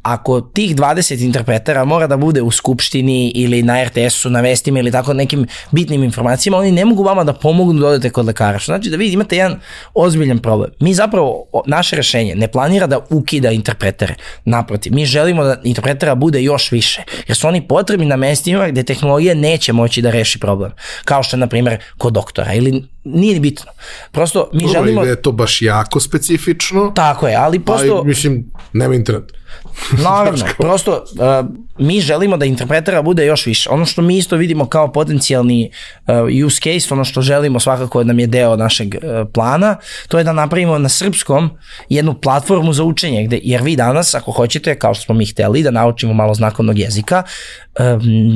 Ako 0.01 0.41
tih 0.41 0.75
20 0.75 1.25
interpretera 1.25 1.85
mora 1.85 2.07
da 2.07 2.17
bude 2.17 2.41
u 2.41 2.51
skupštini 2.51 3.31
ili 3.35 3.63
na 3.63 3.83
RTS-u, 3.83 4.29
na 4.29 4.41
vestima 4.41 4.79
ili 4.79 4.91
tako 4.91 5.13
nekim 5.13 5.47
bitnim 5.71 6.03
informacijama, 6.03 6.57
oni 6.57 6.71
ne 6.71 6.85
mogu 6.85 7.03
vama 7.03 7.23
da 7.23 7.33
pomognu 7.33 7.81
da 7.81 7.87
odete 7.87 8.09
kod 8.09 8.25
lekara. 8.25 8.59
Što 8.59 8.71
znači 8.71 8.89
da 8.89 8.97
vi 8.97 9.11
imate 9.11 9.37
jedan 9.37 9.59
ozbiljan 9.93 10.39
problem. 10.39 10.71
Mi 10.79 10.93
zapravo, 10.93 11.45
naše 11.65 11.95
rešenje 11.95 12.35
ne 12.35 12.47
planira 12.47 12.87
da 12.87 12.99
ukida 13.09 13.51
interpretere. 13.51 14.15
Naprotiv, 14.45 14.93
mi 14.93 15.05
želimo 15.05 15.43
da 15.43 15.61
interpretera 15.63 16.15
bude 16.15 16.41
još 16.41 16.71
više, 16.71 17.03
jer 17.27 17.37
su 17.37 17.47
oni 17.47 17.67
potrebni 17.67 18.05
na 18.05 18.15
mestima 18.15 18.67
gde 18.67 18.83
tehnologija 18.83 19.33
neće 19.33 19.73
moći 19.73 20.01
da 20.01 20.11
reši 20.11 20.39
problem. 20.39 20.71
Kao 21.05 21.23
što 21.23 21.35
je, 21.35 21.39
na 21.39 21.47
primjer, 21.47 21.77
kod 21.97 22.13
doktora 22.13 22.53
ili 22.53 22.83
nije 23.13 23.33
ni 23.33 23.39
bitno. 23.39 23.71
Prosto 24.11 24.49
mi 24.53 24.63
Dobro, 24.63 24.73
želimo... 24.73 25.03
da 25.03 25.09
je 25.09 25.21
to 25.21 25.31
baš 25.31 25.61
jako 25.61 25.99
specifično, 25.99 26.91
Tako 26.95 27.27
je, 27.27 27.35
ali 27.35 27.59
prosto... 27.59 27.95
ali 27.95 28.07
mislim, 28.07 28.51
nema 28.73 28.95
internet. 28.95 29.39
Naravno, 30.03 30.45
prosto 30.57 30.91
uh, 30.93 31.49
mi 31.77 32.01
želimo 32.01 32.37
da 32.37 32.45
interpretera 32.45 33.01
bude 33.01 33.25
još 33.25 33.45
više. 33.45 33.69
Ono 33.69 33.85
što 33.85 34.01
mi 34.01 34.17
isto 34.17 34.35
vidimo 34.35 34.65
kao 34.65 34.91
potencijalni 34.91 35.71
uh, 36.07 36.45
use 36.45 36.61
case, 36.61 36.93
ono 36.93 37.05
što 37.05 37.21
želimo 37.21 37.59
svakako 37.59 38.03
nam 38.03 38.19
je 38.19 38.27
deo 38.27 38.55
našeg 38.55 38.95
uh, 38.95 39.01
plana, 39.33 39.75
to 40.07 40.17
je 40.17 40.23
da 40.23 40.33
napravimo 40.33 40.77
na 40.77 40.89
srpskom 40.89 41.49
jednu 41.89 42.13
platformu 42.13 42.73
za 42.73 42.83
učenje, 42.83 43.23
gde, 43.23 43.39
jer 43.43 43.61
vi 43.61 43.75
danas, 43.75 44.15
ako 44.15 44.31
hoćete, 44.31 44.79
kao 44.79 44.93
što 44.93 45.03
smo 45.05 45.15
mi 45.15 45.25
hteli, 45.25 45.63
da 45.63 45.71
naučimo 45.71 46.13
malo 46.13 46.33
znakovnog 46.33 46.79
jezika, 46.79 47.23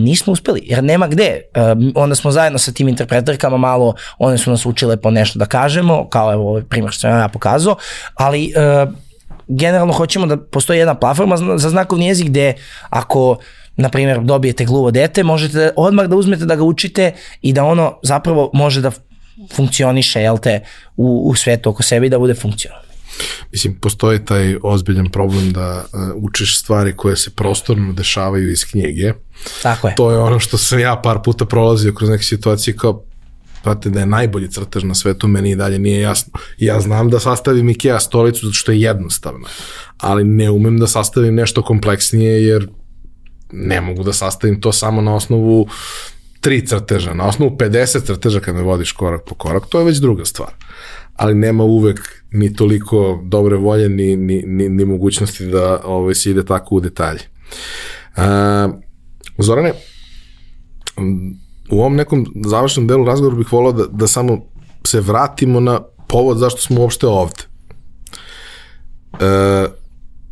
nismo 0.03 0.33
uspeli, 0.33 0.61
jer 0.63 0.83
nema 0.83 1.07
gde. 1.07 1.41
Uh, 1.55 1.61
onda 1.95 2.15
smo 2.15 2.31
zajedno 2.31 2.59
sa 2.59 2.71
tim 2.71 2.87
interpreterkama 2.87 3.57
malo, 3.57 3.95
one 4.17 4.37
su 4.37 4.51
nas 4.51 4.65
učile 4.65 4.97
po 4.97 5.11
nešto 5.11 5.39
da 5.39 5.45
kažemo, 5.45 6.09
kao 6.09 6.33
evo 6.33 6.49
ovaj 6.49 6.63
primjer 6.63 6.91
što 6.91 6.99
sam 6.99 7.19
ja 7.19 7.27
pokazao, 7.27 7.75
ali 8.15 8.53
uh, 8.85 8.93
generalno 9.47 9.93
hoćemo 9.93 10.25
da 10.25 10.37
postoji 10.37 10.79
jedna 10.79 10.95
platforma 10.95 11.37
za 11.57 11.69
znakovni 11.69 12.07
jezik 12.07 12.27
gde 12.27 12.53
ako 12.89 13.37
na 13.75 13.89
primjer 13.89 14.19
dobijete 14.19 14.65
gluvo 14.65 14.91
dete, 14.91 15.23
možete 15.23 15.57
da, 15.57 15.71
odmah 15.75 16.05
da 16.05 16.15
uzmete 16.15 16.45
da 16.45 16.55
ga 16.55 16.63
učite 16.63 17.11
i 17.41 17.53
da 17.53 17.63
ono 17.63 17.99
zapravo 18.03 18.49
može 18.53 18.81
da 18.81 18.91
funkcioniše, 19.53 20.21
jel 20.21 20.37
te, 20.37 20.59
u, 20.97 21.29
u 21.29 21.35
svetu 21.35 21.69
oko 21.69 21.83
sebe 21.83 22.05
i 22.05 22.09
da 22.09 22.19
bude 22.19 22.33
funkcionalno. 22.33 22.82
Mislim, 23.51 23.75
postoji 23.75 24.25
taj 24.25 24.57
ozbiljan 24.63 25.09
problem 25.09 25.53
da 25.53 25.85
uh, 25.93 25.99
učiš 26.15 26.59
stvari 26.59 26.95
koje 26.95 27.17
se 27.17 27.29
prostorno 27.29 27.93
dešavaju 27.93 28.51
iz 28.51 28.65
knjige. 28.65 29.13
Tako 29.61 29.87
je. 29.87 29.95
To 29.95 30.11
je 30.11 30.17
ono 30.17 30.39
što 30.39 30.57
sam 30.57 30.79
ja 30.79 31.01
par 31.03 31.19
puta 31.23 31.45
prolazio 31.45 31.93
kroz 31.93 32.09
neke 32.09 32.23
situacije 32.23 32.75
kao 32.77 33.03
Znate 33.63 33.89
da 33.89 33.99
je 33.99 34.05
najbolji 34.05 34.51
crtež 34.51 34.83
na 34.83 34.95
svetu, 34.95 35.27
meni 35.27 35.51
i 35.51 35.55
dalje 35.55 35.79
nije 35.79 36.01
jasno. 36.01 36.33
Ja 36.57 36.79
znam 36.79 37.09
da 37.09 37.19
sastavim 37.19 37.69
Ikea 37.69 37.99
stolicu 37.99 38.45
zato 38.45 38.53
što 38.53 38.71
je 38.71 38.81
jednostavna, 38.81 39.47
ali 39.97 40.23
ne 40.23 40.49
umem 40.51 40.79
da 40.79 40.87
sastavim 40.87 41.35
nešto 41.35 41.61
kompleksnije 41.61 42.45
jer 42.45 42.67
ne 43.51 43.81
mogu 43.81 44.03
da 44.03 44.13
sastavim 44.13 44.61
to 44.61 44.71
samo 44.71 45.01
na 45.01 45.15
osnovu 45.15 45.67
tri 46.41 46.67
crteža, 46.67 47.13
na 47.13 47.27
osnovu 47.27 47.55
50 47.57 48.05
crteža 48.05 48.39
kad 48.39 48.55
me 48.55 48.61
vodiš 48.61 48.91
korak 48.91 49.21
po 49.25 49.35
korak, 49.35 49.63
to 49.69 49.79
je 49.79 49.85
već 49.85 49.97
druga 49.97 50.25
stvar. 50.25 50.53
Ali 51.15 51.35
nema 51.35 51.63
uvek 51.63 52.22
ni 52.33 52.53
toliko 52.53 53.19
dobre 53.23 53.55
volje, 53.55 53.89
ni, 53.89 54.15
ni, 54.15 54.43
ni, 54.45 54.69
ni 54.69 54.85
mogućnosti 54.85 55.45
da 55.45 55.81
ovaj, 55.85 56.15
se 56.15 56.31
ide 56.31 56.45
tako 56.45 56.75
u 56.75 56.79
detalje. 56.79 57.19
Uh, 58.17 58.73
Zorane, 59.37 59.73
u 61.71 61.79
ovom 61.79 61.95
nekom 61.95 62.25
završnom 62.45 62.87
delu 62.87 63.05
razgovora 63.05 63.37
bih 63.37 63.53
volao 63.53 63.71
da, 63.71 63.85
da 63.87 64.07
samo 64.07 64.45
se 64.87 65.01
vratimo 65.01 65.59
na 65.59 65.81
povod 66.07 66.37
zašto 66.37 66.61
smo 66.61 66.81
uopšte 66.81 67.07
ovde. 67.07 67.43
E, 69.19 69.65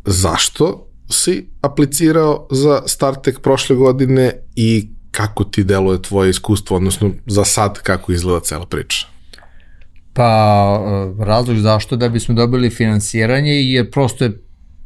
zašto 0.04 0.88
si 1.10 1.48
aplicirao 1.60 2.48
za 2.50 2.82
StarTech 2.86 3.40
prošle 3.40 3.76
godine 3.76 4.32
i 4.56 4.88
kako 5.10 5.44
ti 5.44 5.64
deluje 5.64 6.02
tvoje 6.02 6.30
iskustvo, 6.30 6.76
odnosno 6.76 7.10
za 7.26 7.44
sad 7.44 7.82
kako 7.82 8.12
izgleda 8.12 8.40
cela 8.40 8.66
priča? 8.66 9.06
Pa 10.12 10.80
e, 11.20 11.24
razlog 11.24 11.58
zašto 11.58 11.96
da 11.96 12.08
bismo 12.08 12.34
dobili 12.34 12.70
finansiranje 12.70 13.52
jer 13.52 13.90
prosto 13.90 14.24
je 14.24 14.42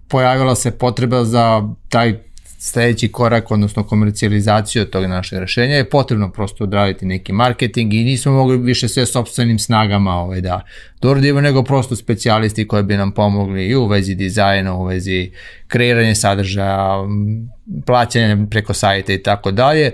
pojavila 0.09 0.55
se 0.55 0.71
potreba 0.71 1.25
za 1.25 1.63
taj 1.89 2.27
sledeći 2.59 3.09
korak, 3.09 3.51
odnosno 3.51 3.83
komercijalizaciju 3.83 4.85
tog 4.85 5.05
našeg 5.05 5.39
rešenja, 5.39 5.77
je 5.77 5.91
potrebno 5.91 6.33
prosto 6.33 6.65
odraditi 6.65 7.07
neki 7.07 7.33
marketing 7.33 7.95
i 7.95 8.05
nismo 8.05 8.33
mogli 8.33 8.59
više 8.59 8.89
sve 8.89 9.07
sobstvenim 9.07 9.59
snagama 9.59 10.15
ovaj, 10.15 10.41
da 10.41 10.61
doradimo, 11.01 11.41
nego 11.41 11.63
prosto 11.63 11.97
specijalisti 11.97 12.69
koji 12.69 12.83
bi 12.83 12.97
nam 12.97 13.13
pomogli 13.13 13.67
i 13.67 13.77
u 13.77 13.87
vezi 13.87 14.15
dizajna, 14.15 14.75
u 14.75 14.85
vezi 14.85 15.31
kreiranja 15.69 16.15
sadržaja, 16.15 17.05
m, 17.05 17.51
plaćanja 17.87 18.47
preko 18.51 18.75
sajta 18.75 19.13
i 19.13 19.23
tako 19.23 19.51
dalje 19.51 19.93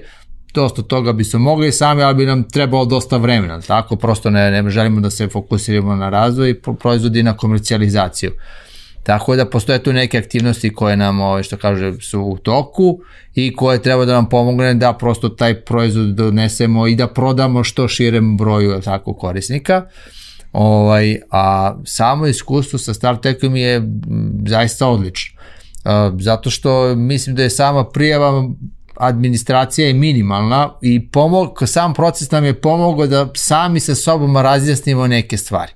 dosta 0.54 0.82
toga 0.82 1.12
bi 1.12 1.24
se 1.24 1.38
mogli 1.38 1.72
sami, 1.72 2.02
ali 2.02 2.14
bi 2.14 2.26
nam 2.26 2.42
trebalo 2.42 2.84
dosta 2.84 3.16
vremena, 3.16 3.60
tako 3.60 3.96
prosto 3.96 4.30
ne, 4.30 4.50
ne 4.50 4.70
želimo 4.70 5.00
da 5.00 5.10
se 5.10 5.28
fokusiramo 5.28 5.96
na 5.96 6.08
razvoj 6.08 6.60
proizvodi 6.60 7.20
i 7.20 7.22
na 7.22 7.36
komercijalizaciju. 7.36 8.32
Tako 9.02 9.36
da 9.36 9.46
postoje 9.46 9.82
tu 9.82 9.92
neke 9.92 10.18
aktivnosti 10.18 10.74
koje 10.74 10.96
nam, 10.96 11.20
ovaj, 11.20 11.42
što 11.42 11.56
kaže, 11.56 11.92
su 12.00 12.20
u 12.20 12.38
toku 12.38 12.98
i 13.34 13.56
koje 13.56 13.82
treba 13.82 14.04
da 14.04 14.12
nam 14.12 14.28
pomogne 14.28 14.74
da 14.74 14.92
prosto 14.92 15.28
taj 15.28 15.60
proizvod 15.60 16.06
donesemo 16.06 16.86
i 16.86 16.96
da 16.96 17.06
prodamo 17.06 17.64
što 17.64 17.88
širem 17.88 18.36
broju 18.36 18.80
tako, 18.80 19.14
korisnika. 19.14 19.86
Ovaj, 20.52 21.16
a 21.30 21.76
samo 21.84 22.26
iskustvo 22.26 22.78
sa 22.78 22.94
StarTechom 22.94 23.56
je 23.56 23.82
zaista 24.46 24.88
odlično. 24.88 25.40
Zato 26.18 26.50
što 26.50 26.94
mislim 26.96 27.36
da 27.36 27.42
je 27.42 27.50
sama 27.50 27.84
prijava 27.84 28.48
administracija 28.96 29.86
je 29.86 29.94
minimalna 29.94 30.70
i 30.82 31.08
pomog, 31.08 31.62
sam 31.66 31.94
proces 31.94 32.30
nam 32.30 32.44
je 32.44 32.60
pomogao 32.60 33.06
da 33.06 33.28
sami 33.34 33.80
sa 33.80 33.94
sobom 33.94 34.36
razjasnimo 34.36 35.06
neke 35.06 35.36
stvari. 35.36 35.72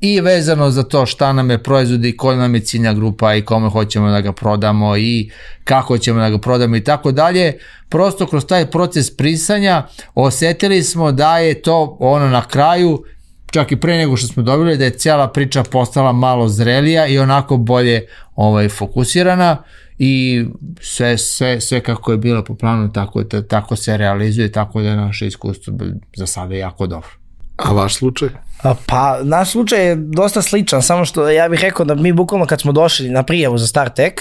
I 0.00 0.20
vezano 0.20 0.70
za 0.70 0.82
to 0.82 1.06
šta 1.06 1.32
nam 1.32 1.50
je 1.50 1.62
proizvod 1.62 2.04
i 2.04 2.16
koja 2.16 2.38
nam 2.38 2.54
je 2.54 2.60
ciljna 2.60 2.94
grupa 2.94 3.34
i 3.34 3.44
kome 3.44 3.70
hoćemo 3.70 4.10
da 4.10 4.20
ga 4.20 4.32
prodamo 4.32 4.96
i 4.96 5.30
kako 5.64 5.98
ćemo 5.98 6.20
da 6.20 6.30
ga 6.30 6.38
prodamo 6.38 6.76
i 6.76 6.84
tako 6.84 7.12
dalje. 7.12 7.58
Prosto 7.88 8.26
kroz 8.26 8.46
taj 8.46 8.70
proces 8.70 9.16
prisanja 9.16 9.86
osetili 10.14 10.82
smo 10.82 11.12
da 11.12 11.38
je 11.38 11.62
to 11.62 11.96
ono 12.00 12.28
na 12.28 12.42
kraju 12.42 13.04
čak 13.50 13.72
i 13.72 13.76
pre 13.76 13.96
nego 13.96 14.16
što 14.16 14.26
smo 14.26 14.42
dobili 14.42 14.76
da 14.76 14.84
je 14.84 14.90
cijela 14.90 15.28
priča 15.28 15.62
postala 15.62 16.12
malo 16.12 16.48
zrelija 16.48 17.06
i 17.06 17.18
onako 17.18 17.56
bolje 17.56 18.06
ovaj 18.36 18.68
fokusirana 18.68 19.62
i 19.98 20.44
sve, 20.80 21.18
sve, 21.18 21.60
sve 21.60 21.80
kako 21.80 22.12
je 22.12 22.18
bilo 22.18 22.44
po 22.44 22.54
planu 22.54 22.92
tako, 22.92 23.24
tako 23.24 23.76
se 23.76 23.96
realizuje 23.96 24.52
tako 24.52 24.82
da 24.82 24.88
je 24.88 24.96
naše 24.96 25.26
iskustvo 25.26 25.74
za 26.16 26.26
sada 26.26 26.54
jako 26.54 26.86
dobro. 26.86 27.08
A 27.56 27.72
vaš 27.72 27.96
slučaj? 27.96 28.28
Pa, 28.62 29.18
naš 29.22 29.50
slučaj 29.50 29.86
je 29.86 29.96
dosta 29.96 30.42
sličan, 30.42 30.82
samo 30.82 31.04
što 31.04 31.28
ja 31.28 31.48
bih 31.48 31.60
rekao 31.60 31.84
da 31.84 31.94
mi 31.94 32.12
bukvalno 32.12 32.46
kad 32.46 32.60
smo 32.60 32.72
došli 32.72 33.08
na 33.08 33.22
prijavu 33.22 33.58
za 33.58 33.66
StarTech, 33.66 34.14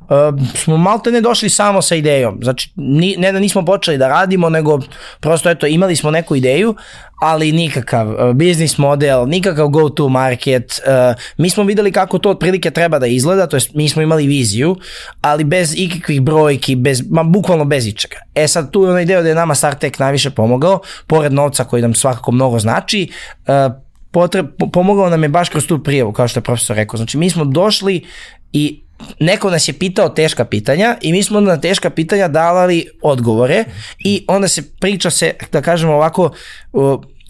uh, 0.00 0.46
smo 0.54 0.76
malte 0.76 1.10
ne 1.10 1.20
došli 1.20 1.48
samo 1.48 1.82
sa 1.82 1.94
idejom. 1.94 2.38
Znači, 2.42 2.72
ni, 2.76 3.16
ne 3.18 3.32
da 3.32 3.38
nismo 3.38 3.64
počeli 3.64 3.98
da 3.98 4.08
radimo, 4.08 4.48
nego 4.48 4.78
prosto 5.20 5.50
eto, 5.50 5.66
imali 5.66 5.96
smo 5.96 6.10
neku 6.10 6.36
ideju, 6.36 6.74
ali 7.20 7.52
nikakav 7.52 8.08
uh, 8.08 8.32
biznis 8.34 8.78
model, 8.78 9.28
nikakav 9.28 9.68
go-to 9.68 10.08
market. 10.08 10.80
Uh, 10.86 11.22
mi 11.36 11.50
smo 11.50 11.64
videli 11.64 11.92
kako 11.92 12.18
to 12.18 12.30
otprilike 12.30 12.70
treba 12.70 12.98
da 12.98 13.06
izgleda, 13.06 13.46
to 13.46 13.56
jest 13.56 13.74
mi 13.74 13.88
smo 13.88 14.02
imali 14.02 14.26
viziju, 14.26 14.76
ali 15.20 15.44
bez 15.44 15.74
ikakvih 15.76 16.20
brojki, 16.20 16.76
bez, 16.76 17.02
ma 17.10 17.22
bukvalno 17.22 17.64
bez 17.64 17.86
ičega. 17.86 18.16
E 18.34 18.48
sad 18.48 18.70
tu 18.70 18.82
je 18.82 18.90
onaj 18.90 19.04
deo 19.04 19.22
da 19.22 19.28
je 19.28 19.34
nama 19.34 19.54
StarTech 19.54 20.00
najviše 20.00 20.30
pomogao, 20.30 20.80
pored 21.06 21.32
novca 21.32 21.64
koji 21.64 21.82
nam 21.82 21.94
svakako 21.94 22.32
mnogo 22.32 22.58
znači, 22.58 23.10
uh, 23.46 23.79
potreb, 24.10 24.46
po- 24.58 24.70
pomogao 24.70 25.10
nam 25.10 25.22
je 25.22 25.28
baš 25.28 25.48
kroz 25.48 25.66
tu 25.66 25.82
prijavu, 25.82 26.12
kao 26.12 26.28
što 26.28 26.38
je 26.38 26.44
profesor 26.44 26.76
rekao. 26.76 26.96
Znači, 26.96 27.18
mi 27.18 27.30
smo 27.30 27.44
došli 27.44 28.04
i 28.52 28.80
neko 29.20 29.50
nas 29.50 29.68
je 29.68 29.72
pitao 29.72 30.08
teška 30.08 30.44
pitanja 30.44 30.96
i 31.00 31.12
mi 31.12 31.22
smo 31.22 31.40
na 31.40 31.60
teška 31.60 31.90
pitanja 31.90 32.28
davali 32.28 32.86
odgovore 33.02 33.64
i 33.98 34.24
onda 34.28 34.48
se 34.48 34.62
priča 34.80 35.10
se, 35.10 35.34
da 35.52 35.62
kažemo 35.62 35.92
ovako, 35.92 36.30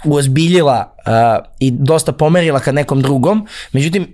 uozbiljila 0.04 0.94
uh, 1.06 1.46
i 1.58 1.70
dosta 1.70 2.12
pomerila 2.12 2.60
ka 2.60 2.72
nekom 2.72 3.02
drugom, 3.02 3.46
međutim 3.72 4.06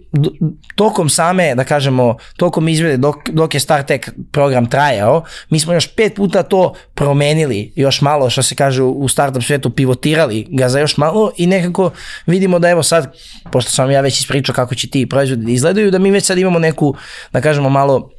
tokom 0.74 1.08
same, 1.08 1.54
da 1.54 1.64
kažemo, 1.64 2.16
tokom 2.36 2.68
izvede 2.68 2.96
dok, 2.96 3.28
dok 3.28 3.54
je 3.54 3.60
StarTech 3.60 4.08
program 4.32 4.66
trajao, 4.66 5.22
mi 5.50 5.60
smo 5.60 5.72
još 5.72 5.94
pet 5.94 6.14
puta 6.14 6.42
to 6.42 6.74
promenili, 6.94 7.72
još 7.76 8.00
malo 8.00 8.30
što 8.30 8.42
se 8.42 8.54
kaže 8.54 8.82
u 8.82 9.08
startup 9.08 9.42
svetu 9.42 9.70
pivotirali 9.70 10.46
ga 10.50 10.68
za 10.68 10.80
još 10.80 10.96
malo 10.96 11.30
i 11.36 11.46
nekako 11.46 11.90
vidimo 12.26 12.58
da 12.58 12.68
evo 12.68 12.82
sad, 12.82 13.14
pošto 13.52 13.70
sam 13.70 13.90
ja 13.90 14.00
već 14.00 14.20
ispričao 14.20 14.54
kako 14.54 14.74
će 14.74 14.88
ti 14.88 15.06
proizvodi 15.08 15.44
da 15.44 15.50
izgledaju, 15.50 15.90
da 15.90 15.98
mi 15.98 16.10
već 16.10 16.24
sad 16.24 16.38
imamo 16.38 16.58
neku, 16.58 16.94
da 17.32 17.40
kažemo 17.40 17.68
malo 17.68 18.10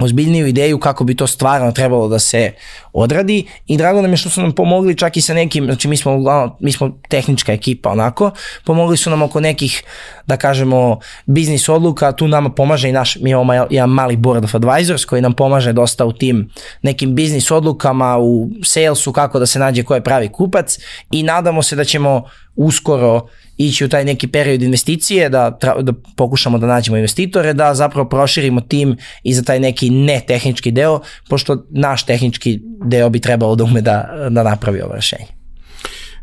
ozbiljniju 0.00 0.46
ideju 0.46 0.78
kako 0.78 1.04
bi 1.04 1.16
to 1.16 1.26
stvarno 1.26 1.72
trebalo 1.72 2.08
da 2.08 2.18
se 2.18 2.52
odradi 2.92 3.46
i 3.66 3.76
drago 3.76 4.02
nam 4.02 4.10
je 4.10 4.16
što 4.16 4.30
su 4.30 4.42
nam 4.42 4.52
pomogli 4.52 4.96
čak 4.96 5.16
i 5.16 5.20
sa 5.20 5.34
nekim, 5.34 5.64
znači 5.64 5.88
mi 5.88 5.96
smo 5.96 6.16
uglavnom, 6.16 6.56
mi 6.60 6.72
smo 6.72 6.98
tehnička 7.08 7.52
ekipa 7.52 7.90
onako, 7.90 8.30
pomogli 8.64 8.96
su 8.96 9.10
nam 9.10 9.22
oko 9.22 9.40
nekih, 9.40 9.82
da 10.26 10.36
kažemo, 10.36 10.98
biznis 11.26 11.68
odluka, 11.68 12.12
tu 12.12 12.28
nama 12.28 12.50
pomaže 12.50 12.88
i 12.88 12.92
naš, 12.92 13.16
mi 13.16 13.30
imamo 13.30 13.52
jedan 13.70 13.90
mali 13.90 14.16
board 14.16 14.44
of 14.44 14.54
advisors 14.54 15.04
koji 15.04 15.22
nam 15.22 15.32
pomaže 15.32 15.72
dosta 15.72 16.04
u 16.04 16.12
tim 16.12 16.50
nekim 16.82 17.14
biznis 17.14 17.50
odlukama, 17.50 18.18
u 18.18 18.48
salesu, 18.64 19.12
kako 19.12 19.38
da 19.38 19.46
se 19.46 19.58
nađe 19.58 19.82
ko 19.82 19.94
je 19.94 20.04
pravi 20.04 20.28
kupac 20.28 20.78
i 21.10 21.22
nadamo 21.22 21.62
se 21.62 21.76
da 21.76 21.84
ćemo 21.84 22.24
uskoro 22.58 23.28
ići 23.56 23.84
u 23.84 23.88
taj 23.88 24.04
neki 24.04 24.26
period 24.28 24.62
investicije, 24.62 25.28
da, 25.28 25.58
da 25.80 25.92
pokušamo 26.16 26.58
da 26.58 26.66
nađemo 26.66 26.96
investitore, 26.96 27.52
da 27.52 27.74
zapravo 27.74 28.08
proširimo 28.08 28.60
tim 28.60 28.96
i 29.22 29.34
za 29.34 29.42
taj 29.42 29.60
neki 29.60 29.90
netehnički 29.90 30.70
deo, 30.70 31.00
pošto 31.28 31.66
naš 31.70 32.06
tehnički 32.06 32.60
deo 32.84 33.10
bi 33.10 33.20
trebalo 33.20 33.54
da 33.54 33.64
ume 33.64 33.80
da, 33.80 34.28
da 34.30 34.42
napravi 34.42 34.80
ovo 34.80 34.94
rešenje. 34.94 35.26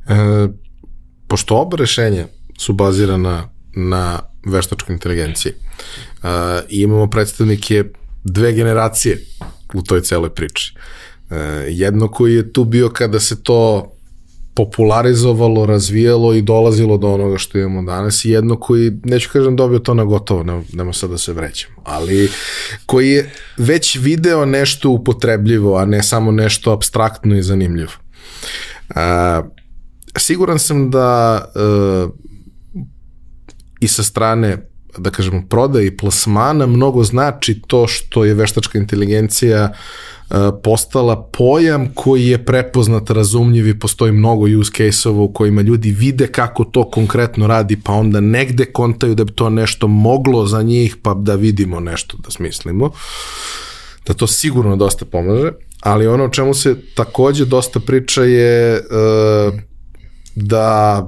E, 0.07 0.47
pošto 1.27 1.57
oba 1.57 1.77
rešenja 1.77 2.25
su 2.57 2.73
bazirana 2.73 3.49
na 3.75 4.19
veštačkoj 4.45 4.93
inteligenciji 4.93 5.51
e, 5.51 5.55
imamo 6.69 7.07
predstavnike 7.07 7.83
dve 8.23 8.53
generacije 8.53 9.21
u 9.73 9.81
toj 9.81 10.01
celoj 10.01 10.29
priči. 10.29 10.75
E, 11.29 11.35
jedno 11.69 12.07
koji 12.07 12.35
je 12.35 12.53
tu 12.53 12.63
bio 12.63 12.89
kada 12.89 13.19
se 13.19 13.43
to 13.43 13.91
popularizovalo, 14.55 15.65
razvijalo 15.65 16.33
i 16.33 16.41
dolazilo 16.41 16.97
do 16.97 17.13
onoga 17.13 17.37
što 17.37 17.57
imamo 17.57 17.83
danas 17.83 18.25
i 18.25 18.29
jedno 18.29 18.59
koji, 18.59 18.91
neću 19.03 19.29
kažem 19.33 19.55
dobio 19.55 19.79
to 19.79 19.93
na 19.93 20.03
gotovo, 20.03 20.43
nema, 20.43 20.63
nema 20.73 20.93
sad 20.93 21.09
da 21.09 21.17
se 21.17 21.33
vrećem, 21.33 21.69
ali 21.83 22.29
koji 22.85 23.09
je 23.09 23.31
već 23.57 23.95
video 23.95 24.45
nešto 24.45 24.89
upotrebljivo, 24.89 25.77
a 25.77 25.85
ne 25.85 26.03
samo 26.03 26.31
nešto 26.31 26.71
abstraktno 26.71 27.37
i 27.37 27.43
zanimljivo. 27.43 27.91
A, 28.95 29.41
siguran 30.17 30.59
sam 30.59 30.91
da 30.91 30.99
a, 31.55 32.07
i 33.79 33.87
sa 33.87 34.03
strane 34.03 34.74
da 34.97 35.09
kažemo, 35.09 35.43
prodaje 35.49 35.87
i 35.87 35.97
plasmana 35.97 36.65
mnogo 36.65 37.03
znači 37.03 37.61
to 37.67 37.87
što 37.87 38.25
je 38.25 38.33
veštačka 38.33 38.77
inteligencija 38.77 39.73
E, 40.29 40.35
postala 40.63 41.23
pojam 41.23 41.87
koji 41.93 42.27
je 42.27 42.45
prepoznat, 42.45 43.09
razumljiv 43.09 43.67
i 43.67 43.79
postoji 43.79 44.11
mnogo 44.11 44.45
use 44.59 44.71
case-ova 44.71 45.21
u 45.21 45.33
kojima 45.33 45.61
ljudi 45.61 45.91
vide 45.91 46.27
kako 46.27 46.63
to 46.63 46.89
konkretno 46.89 47.47
radi, 47.47 47.77
pa 47.83 47.93
onda 47.93 48.19
negde 48.19 48.65
kontaju 48.65 49.15
da 49.15 49.23
bi 49.23 49.31
to 49.31 49.49
nešto 49.49 49.87
moglo 49.87 50.45
za 50.45 50.61
njih, 50.61 50.97
pa 51.01 51.13
da 51.13 51.35
vidimo 51.35 51.79
nešto 51.79 52.17
da 52.17 52.31
smislimo. 52.31 52.91
Da 54.07 54.13
to 54.13 54.27
sigurno 54.27 54.75
dosta 54.75 55.05
pomaže, 55.05 55.51
ali 55.81 56.07
ono 56.07 56.23
o 56.23 56.29
čemu 56.29 56.53
se 56.53 56.75
takođe 56.95 57.45
dosta 57.45 57.79
priča 57.79 58.23
je 58.23 58.79
uh, 58.79 59.59
da 60.35 61.01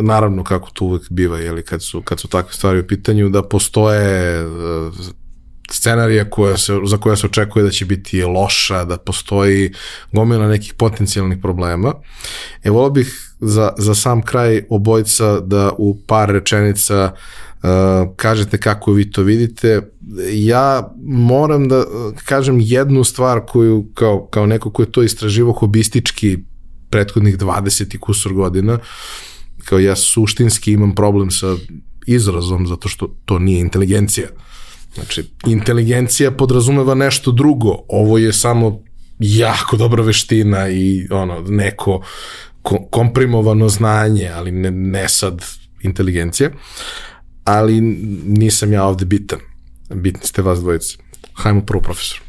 naravno 0.00 0.44
kako 0.44 0.70
to 0.70 0.84
uvek 0.84 1.10
biva, 1.10 1.38
jeli, 1.38 1.62
kad 1.62 1.82
su, 1.82 2.02
kad 2.02 2.20
su 2.20 2.28
takve 2.28 2.52
stvari 2.52 2.80
u 2.80 2.86
pitanju, 2.86 3.28
da 3.28 3.42
postoje 3.42 4.46
uh, 4.46 4.94
scenarija 5.70 6.30
koja 6.30 6.56
se, 6.56 6.72
za 6.86 6.96
koja 6.96 7.16
se 7.16 7.26
očekuje 7.26 7.62
da 7.62 7.70
će 7.70 7.84
biti 7.84 8.22
loša, 8.22 8.84
da 8.84 8.96
postoji 8.96 9.72
gomila 10.12 10.48
nekih 10.48 10.74
potencijalnih 10.74 11.38
problema. 11.42 11.94
E, 12.62 12.70
volio 12.70 12.90
bih 12.90 13.34
za, 13.40 13.72
za 13.78 13.94
sam 13.94 14.22
kraj 14.22 14.62
obojca 14.70 15.40
da 15.40 15.72
u 15.78 15.98
par 16.06 16.28
rečenica 16.28 17.12
uh, 17.12 17.68
kažete 18.16 18.58
kako 18.58 18.92
vi 18.92 19.10
to 19.10 19.22
vidite. 19.22 19.90
Ja 20.32 20.94
moram 21.04 21.68
da 21.68 21.84
kažem 22.24 22.60
jednu 22.60 23.04
stvar 23.04 23.40
koju 23.46 23.86
kao, 23.94 24.26
kao 24.26 24.46
neko 24.46 24.70
ko 24.70 24.82
je 24.82 24.92
to 24.92 25.02
istraživo 25.02 25.52
hobistički 25.52 26.38
prethodnih 26.90 27.38
20 27.38 27.94
i 27.94 27.98
kusur 27.98 28.32
godina, 28.32 28.78
kao 29.64 29.78
ja 29.78 29.96
suštinski 29.96 30.72
imam 30.72 30.94
problem 30.94 31.30
sa 31.30 31.56
izrazom 32.06 32.66
zato 32.66 32.88
što 32.88 33.16
to 33.24 33.38
nije 33.38 33.60
inteligencija. 33.60 34.28
Znači, 34.94 35.24
inteligencija 35.46 36.30
podrazumeva 36.30 36.94
nešto 36.94 37.32
drugo. 37.32 37.76
Ovo 37.88 38.18
je 38.18 38.32
samo 38.32 38.80
jako 39.18 39.76
dobra 39.76 40.02
veština 40.02 40.68
i 40.68 41.06
ono, 41.10 41.40
neko 41.40 42.02
komprimovano 42.90 43.68
znanje, 43.68 44.28
ali 44.28 44.52
ne, 44.52 44.70
ne 44.70 45.08
sad 45.08 45.44
inteligencija. 45.82 46.50
Ali 47.44 47.80
nisam 48.26 48.72
ja 48.72 48.84
ovde 48.84 49.04
bitan. 49.04 49.38
Bitni 49.94 50.26
ste 50.26 50.42
vas 50.42 50.60
dvojice. 50.60 50.96
Hajmo 51.32 51.60
prvo 51.60 51.82
profesor. 51.82 52.20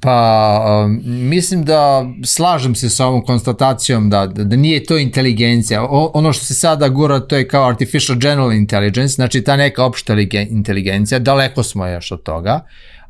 Pa, 0.00 0.84
um, 0.84 1.00
mislim 1.04 1.64
da 1.64 2.06
slažem 2.24 2.74
se 2.74 2.90
sa 2.90 3.06
ovom 3.06 3.24
konstatacijom 3.24 4.10
da, 4.10 4.26
da, 4.26 4.56
nije 4.56 4.84
to 4.84 4.98
inteligencija. 4.98 5.82
O, 5.82 6.10
ono 6.14 6.32
što 6.32 6.44
se 6.44 6.54
sada 6.54 6.88
gura 6.88 7.20
to 7.20 7.36
je 7.36 7.48
kao 7.48 7.68
artificial 7.68 8.18
general 8.18 8.52
intelligence, 8.52 9.14
znači 9.14 9.44
ta 9.44 9.56
neka 9.56 9.84
opšta 9.84 10.16
inteligencija, 10.50 11.18
daleko 11.18 11.62
smo 11.62 11.86
još 11.86 12.12
od 12.12 12.22
toga, 12.22 12.60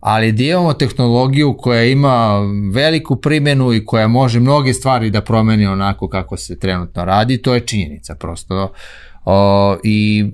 ali 0.00 0.32
da 0.32 0.42
imamo 0.42 0.72
tehnologiju 0.72 1.56
koja 1.58 1.84
ima 1.84 2.40
veliku 2.72 3.16
primjenu 3.16 3.72
i 3.72 3.84
koja 3.84 4.08
može 4.08 4.40
mnoge 4.40 4.74
stvari 4.74 5.10
da 5.10 5.20
promeni 5.20 5.66
onako 5.66 6.08
kako 6.08 6.36
se 6.36 6.58
trenutno 6.58 7.04
radi, 7.04 7.42
to 7.42 7.54
je 7.54 7.60
činjenica 7.60 8.14
prosto. 8.14 8.72
O, 9.28 9.76
I 9.84 10.24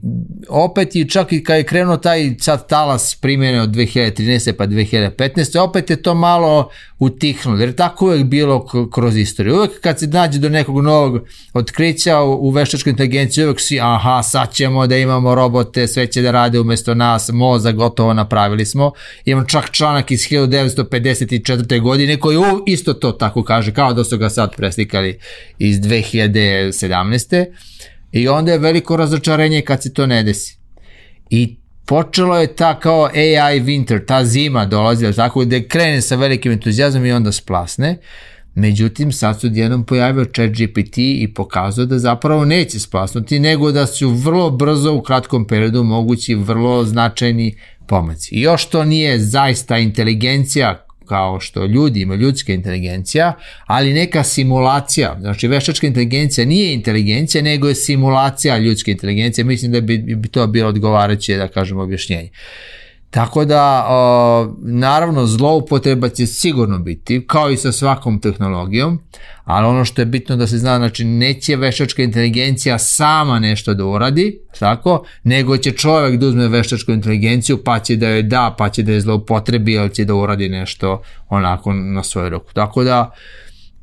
opet 0.48 0.96
je 0.96 1.08
čak 1.08 1.32
i 1.32 1.44
kad 1.44 1.56
je 1.56 1.64
krenuo 1.64 1.96
taj 1.96 2.34
sad 2.40 2.68
talas 2.68 3.14
primjene 3.14 3.62
od 3.62 3.70
2013. 3.70 4.52
pa 4.52 4.66
2015. 4.66 5.58
opet 5.58 5.90
je 5.90 6.02
to 6.02 6.14
malo 6.14 6.70
utihnulo, 6.98 7.58
jer 7.58 7.74
tako 7.74 8.04
uvek 8.04 8.24
bilo 8.24 8.66
kroz 8.94 9.16
istoriju. 9.16 9.54
Uvek 9.54 9.80
kad 9.80 9.98
se 9.98 10.06
nađe 10.06 10.38
do 10.38 10.48
nekog 10.48 10.82
novog 10.82 11.26
otkrića 11.54 12.20
u, 12.20 12.32
u 12.32 12.50
veštačkoj 12.50 12.90
inteligenciji, 12.90 13.44
uvek 13.44 13.60
si, 13.60 13.80
aha, 13.80 14.22
sad 14.22 14.52
ćemo 14.52 14.86
da 14.86 14.96
imamo 14.96 15.34
robote, 15.34 15.88
sve 15.88 16.06
će 16.06 16.22
da 16.22 16.30
rade 16.30 16.60
umesto 16.60 16.94
nas, 16.94 17.30
moza 17.32 17.72
gotovo 17.72 18.14
napravili 18.14 18.66
smo. 18.66 18.92
Imam 19.24 19.46
čak 19.46 19.70
članak 19.70 20.10
iz 20.10 20.20
1954. 20.20 21.80
godine 21.80 22.16
koji 22.16 22.38
isto 22.66 22.94
to 22.94 23.12
tako 23.12 23.44
kaže, 23.44 23.74
kao 23.74 23.92
da 23.92 24.04
su 24.04 24.18
ga 24.18 24.30
sad 24.30 24.56
preslikali 24.56 25.18
iz 25.58 25.76
2017 25.76 27.46
I 28.12 28.28
onda 28.28 28.52
je 28.52 28.58
veliko 28.58 28.96
razočarenje 28.96 29.60
kad 29.60 29.82
se 29.82 29.92
to 29.92 30.06
ne 30.06 30.22
desi. 30.22 30.58
I 31.30 31.56
počelo 31.86 32.38
je 32.38 32.56
ta 32.56 32.80
kao 32.80 33.04
AI 33.04 33.60
winter, 33.60 34.06
ta 34.06 34.24
zima 34.24 34.66
dolazi, 34.66 35.12
tako 35.16 35.44
da 35.44 35.62
krene 35.68 36.02
sa 36.02 36.16
velikim 36.16 36.52
entuzijazmom 36.52 37.06
i 37.06 37.12
onda 37.12 37.32
splasne. 37.32 37.98
Međutim, 38.54 39.12
sad 39.12 39.40
su 39.40 39.46
jednom 39.52 39.84
pojavio 39.84 40.24
chat 40.24 40.50
GPT 40.50 40.98
i 40.98 41.32
pokazao 41.34 41.84
da 41.86 41.98
zapravo 41.98 42.44
neće 42.44 42.80
splasnuti, 42.80 43.38
nego 43.38 43.72
da 43.72 43.86
su 43.86 44.10
vrlo 44.10 44.50
brzo 44.50 44.94
u 44.94 45.02
kratkom 45.02 45.46
periodu 45.46 45.82
mogući 45.82 46.34
vrlo 46.34 46.84
značajni 46.84 47.56
pomaci. 47.86 48.34
I 48.34 48.40
još 48.40 48.66
to 48.66 48.84
nije 48.84 49.18
zaista 49.18 49.78
inteligencija 49.78 50.86
kao 51.06 51.40
što 51.40 51.64
ljudi 51.64 52.00
ima 52.00 52.14
ljudska 52.14 52.52
inteligencija, 52.52 53.32
ali 53.66 53.92
neka 53.92 54.24
simulacija, 54.24 55.16
znači 55.20 55.48
veštačka 55.48 55.86
inteligencija 55.86 56.46
nije 56.46 56.74
inteligencija, 56.74 57.42
nego 57.42 57.68
je 57.68 57.74
simulacija 57.74 58.58
ljudske 58.58 58.90
inteligencije, 58.90 59.44
mislim 59.44 59.72
da 59.72 59.80
bi, 59.80 59.98
bi 59.98 60.28
to 60.28 60.46
bilo 60.46 60.68
odgovarajuće, 60.68 61.36
da 61.36 61.48
kažemo, 61.48 61.82
objašnjenje. 61.82 62.28
Tako 63.12 63.44
da, 63.44 63.86
o, 63.88 64.54
naravno, 64.62 65.26
zloupotreba 65.26 66.08
će 66.08 66.26
sigurno 66.26 66.78
biti, 66.78 67.24
kao 67.26 67.50
i 67.50 67.56
sa 67.56 67.72
svakom 67.72 68.20
tehnologijom, 68.20 68.98
ali 69.44 69.66
ono 69.66 69.84
što 69.84 70.02
je 70.02 70.06
bitno 70.06 70.36
da 70.36 70.46
se 70.46 70.58
zna, 70.58 70.76
znači 70.76 71.04
neće 71.04 71.56
veštačka 71.56 72.02
inteligencija 72.02 72.78
sama 72.78 73.38
nešto 73.38 73.74
da 73.74 73.84
uradi, 73.84 74.38
tako, 74.58 75.04
nego 75.24 75.56
će 75.56 75.72
čovjek 75.72 76.20
da 76.20 76.26
uzme 76.26 76.48
veštačku 76.48 76.92
inteligenciju 76.92 77.64
pa 77.64 77.78
će 77.78 77.96
da 77.96 78.08
joj 78.08 78.22
da, 78.22 78.54
pa 78.58 78.68
će 78.68 78.82
da 78.82 78.92
je 78.92 79.00
zloupotrebi, 79.00 79.78
ali 79.78 79.94
će 79.94 80.04
da 80.04 80.14
uradi 80.14 80.48
nešto 80.48 81.02
onako 81.28 81.72
na 81.72 82.02
svoju 82.02 82.28
ruku. 82.28 82.52
Tako 82.52 82.84
da, 82.84 83.10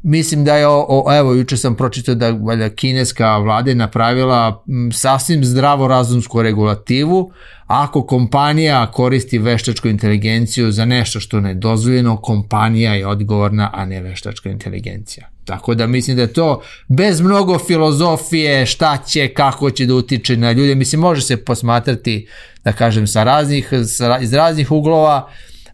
mislim 0.03 0.43
da 0.43 0.55
je, 0.55 0.67
o, 0.67 1.05
evo, 1.17 1.33
juče 1.33 1.57
sam 1.57 1.75
pročitao 1.75 2.15
da 2.15 2.31
valjda 2.31 2.69
kineska 2.69 3.37
vlada 3.37 3.71
je 3.71 3.75
napravila 3.75 4.63
m, 4.67 4.91
sasvim 4.91 5.45
zdravo 5.45 5.87
razumsku 5.87 6.41
regulativu, 6.41 7.31
ako 7.67 8.05
kompanija 8.05 8.91
koristi 8.91 9.37
veštačku 9.37 9.87
inteligenciju 9.87 10.71
za 10.71 10.85
nešto 10.85 11.19
što 11.19 11.39
ne 11.39 11.49
je 11.49 11.53
dozvoljeno, 11.53 12.17
kompanija 12.17 12.93
je 12.93 13.07
odgovorna, 13.07 13.69
a 13.73 13.85
ne 13.85 14.01
veštačka 14.01 14.49
inteligencija. 14.49 15.29
Tako 15.45 15.75
da 15.75 15.87
mislim 15.87 16.15
da 16.15 16.21
je 16.21 16.33
to 16.33 16.61
bez 16.87 17.21
mnogo 17.21 17.59
filozofije, 17.59 18.65
šta 18.65 18.97
će, 19.07 19.27
kako 19.27 19.71
će 19.71 19.85
da 19.85 19.95
utiče 19.95 20.37
na 20.37 20.51
ljude, 20.51 20.75
mislim 20.75 21.01
može 21.01 21.21
se 21.21 21.37
posmatrati, 21.37 22.27
da 22.63 22.71
kažem, 22.71 23.07
sa 23.07 23.23
raznih, 23.23 23.69
sa, 23.97 24.19
iz 24.21 24.33
raznih 24.33 24.71
uglova, 24.71 25.29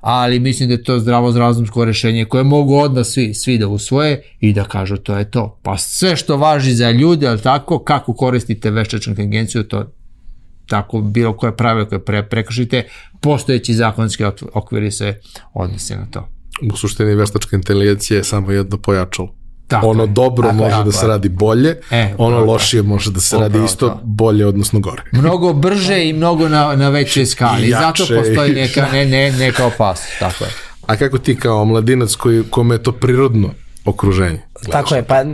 ali 0.06 0.39
mislim 0.39 0.70
da 0.70 0.76
je 0.76 0.84
to 0.84 0.99
zdravo 0.99 1.32
razumsko 1.32 1.86
rešenje 1.86 2.26
koje 2.26 2.43
mogu 2.43 2.76
odmah 2.76 3.06
svi, 3.06 3.34
svi 3.34 3.58
da 3.58 3.68
usvoje 3.68 4.22
i 4.39 4.53
da 4.53 4.64
kažu 4.64 4.97
to 4.97 5.18
je 5.18 5.32
to. 5.32 5.60
Pa 5.64 5.78
sve 5.78 6.16
što 6.16 6.38
važi 6.38 6.72
za 6.72 6.91
ljude, 6.91 7.28
ali 7.28 7.41
tako, 7.41 7.80
kako 7.80 8.14
koristite 8.14 8.72
veštačnu 8.72 9.12
inteligenciju, 9.12 9.64
to 9.64 9.91
tako 10.68 11.01
bilo 11.01 11.38
koje 11.38 11.58
pravilo 11.58 11.86
koje 11.86 12.06
pre, 12.06 12.24
prekršite, 12.30 12.88
postojeći 13.22 13.74
zakonski 13.74 14.24
okviri 14.53 14.91
se 14.91 15.20
odnose 15.53 15.95
na 15.95 16.06
to. 16.06 16.30
U 16.74 16.78
suštini 16.78 17.16
veštačka 17.16 17.56
inteligencija 17.56 18.18
je 18.18 18.24
samo 18.24 18.51
jedno 18.51 18.78
pojačalo. 18.78 19.45
Tako 19.68 19.88
ono 19.88 20.03
je. 20.03 20.07
dobro 20.07 20.43
Tako 20.43 20.55
je, 20.55 20.59
može 20.59 20.72
tako 20.72 20.84
da 20.84 20.91
se 20.91 21.05
je. 21.05 21.09
radi 21.09 21.30
bolje, 21.30 21.76
E, 21.91 22.13
ono 22.18 22.28
upravo 22.30 22.45
lošije 22.45 22.84
može 22.84 23.11
da 23.11 23.20
se 23.20 23.36
radi 23.36 23.47
Upravo 23.47 23.66
isto 23.66 23.88
to. 23.88 23.99
bolje, 24.03 24.45
odnosno 24.45 24.80
gore. 24.80 25.03
Mnogo 25.11 25.53
brže 25.53 26.03
i 26.03 26.13
mnogo 26.13 26.49
na, 26.49 26.76
na 26.76 26.89
većoj 26.89 27.26
skali. 27.26 27.68
I 27.68 27.72
Zato 27.72 28.03
jače. 28.03 28.16
postoji 28.18 28.53
neka, 28.61 28.88
ne, 28.91 29.05
ne, 29.05 29.32
neka 29.32 29.66
opasnost. 29.66 30.20
Tako 30.20 30.43
je. 30.43 30.49
A 30.84 30.95
kako 30.95 31.18
ti 31.18 31.36
kao 31.36 31.66
mladinac 31.66 32.16
koji, 32.16 32.43
kome 32.43 32.76
je 32.76 32.84
to 32.84 32.91
prirodno 32.91 33.49
okruženje? 33.86 34.41
Tako 34.71 34.95
je, 34.95 35.03
pa 35.03 35.15
e, 35.15 35.25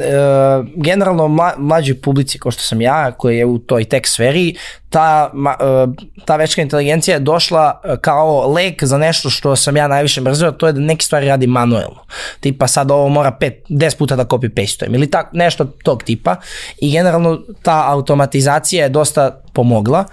generalno 0.75 1.27
mla, 1.27 1.53
mlađoj 1.57 2.01
publici 2.01 2.39
kao 2.39 2.51
što 2.51 2.61
sam 2.61 2.81
ja, 2.81 3.11
koji 3.11 3.37
je 3.37 3.45
u 3.45 3.59
toj 3.59 3.85
tech 3.85 4.07
sferi, 4.07 4.55
ta, 4.89 5.29
ma, 5.33 5.55
e, 5.59 5.87
ta 6.25 6.35
večka 6.35 6.61
inteligencija 6.61 7.15
je 7.15 7.19
došla 7.19 7.81
e, 7.83 7.95
kao 8.01 8.53
lek 8.53 8.83
za 8.83 8.97
nešto 8.97 9.29
što 9.29 9.55
sam 9.55 9.77
ja 9.77 9.87
najviše 9.87 10.21
mrzio, 10.21 10.51
to 10.51 10.67
je 10.67 10.73
da 10.73 10.79
neke 10.79 11.05
stvari 11.05 11.27
radi 11.27 11.47
manuelno. 11.47 12.05
Tipa 12.39 12.67
sad 12.67 12.91
ovo 12.91 13.09
mora 13.09 13.37
5, 13.41 13.53
10 13.69 13.97
puta 13.97 14.15
da 14.15 14.25
copy 14.25 14.55
pastujem 14.55 14.95
ili 14.95 15.11
tak, 15.11 15.29
nešto 15.33 15.65
tog 15.65 16.03
tipa 16.03 16.35
i 16.81 16.91
generalno 16.91 17.41
ta 17.61 17.83
automatizacija 17.87 18.83
je 18.83 18.89
dosta 18.89 19.41
pomogla, 19.53 20.05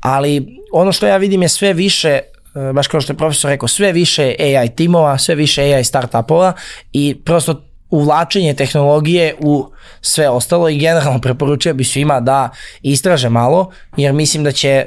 ali 0.00 0.46
ono 0.72 0.92
što 0.92 1.06
ja 1.06 1.16
vidim 1.16 1.42
je 1.42 1.48
sve 1.48 1.72
više 1.72 2.08
e, 2.08 2.22
baš 2.74 2.86
kao 2.86 3.00
što 3.00 3.12
je 3.12 3.16
profesor 3.16 3.50
rekao, 3.50 3.68
sve 3.68 3.92
više 3.92 4.34
AI 4.38 4.68
timova, 4.68 5.18
sve 5.18 5.34
više 5.34 5.62
AI 5.62 5.84
startupova 5.84 6.52
i 6.92 7.20
prosto 7.24 7.62
uvlačenje 7.90 8.54
tehnologije 8.54 9.34
u 9.38 9.70
sve 10.00 10.28
ostalo 10.28 10.68
i 10.68 10.78
generalno 10.78 11.20
preporučio 11.20 11.74
bi 11.74 11.84
svima 11.84 12.20
da 12.20 12.48
istraže 12.82 13.28
malo, 13.28 13.70
jer 13.96 14.12
mislim 14.12 14.44
da 14.44 14.52
će 14.52 14.68
e, 14.68 14.86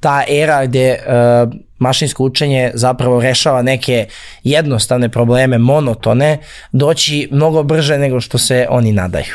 ta 0.00 0.24
era 0.28 0.66
gde 0.66 0.88
e, 0.88 0.98
mašinsko 1.78 2.24
učenje 2.24 2.70
zapravo 2.74 3.20
rešava 3.20 3.62
neke 3.62 4.06
jednostavne 4.44 5.08
probleme, 5.08 5.58
monotone, 5.58 6.38
doći 6.72 7.28
mnogo 7.30 7.62
brže 7.62 7.98
nego 7.98 8.20
što 8.20 8.38
se 8.38 8.66
oni 8.70 8.92
nadaju. 8.92 9.34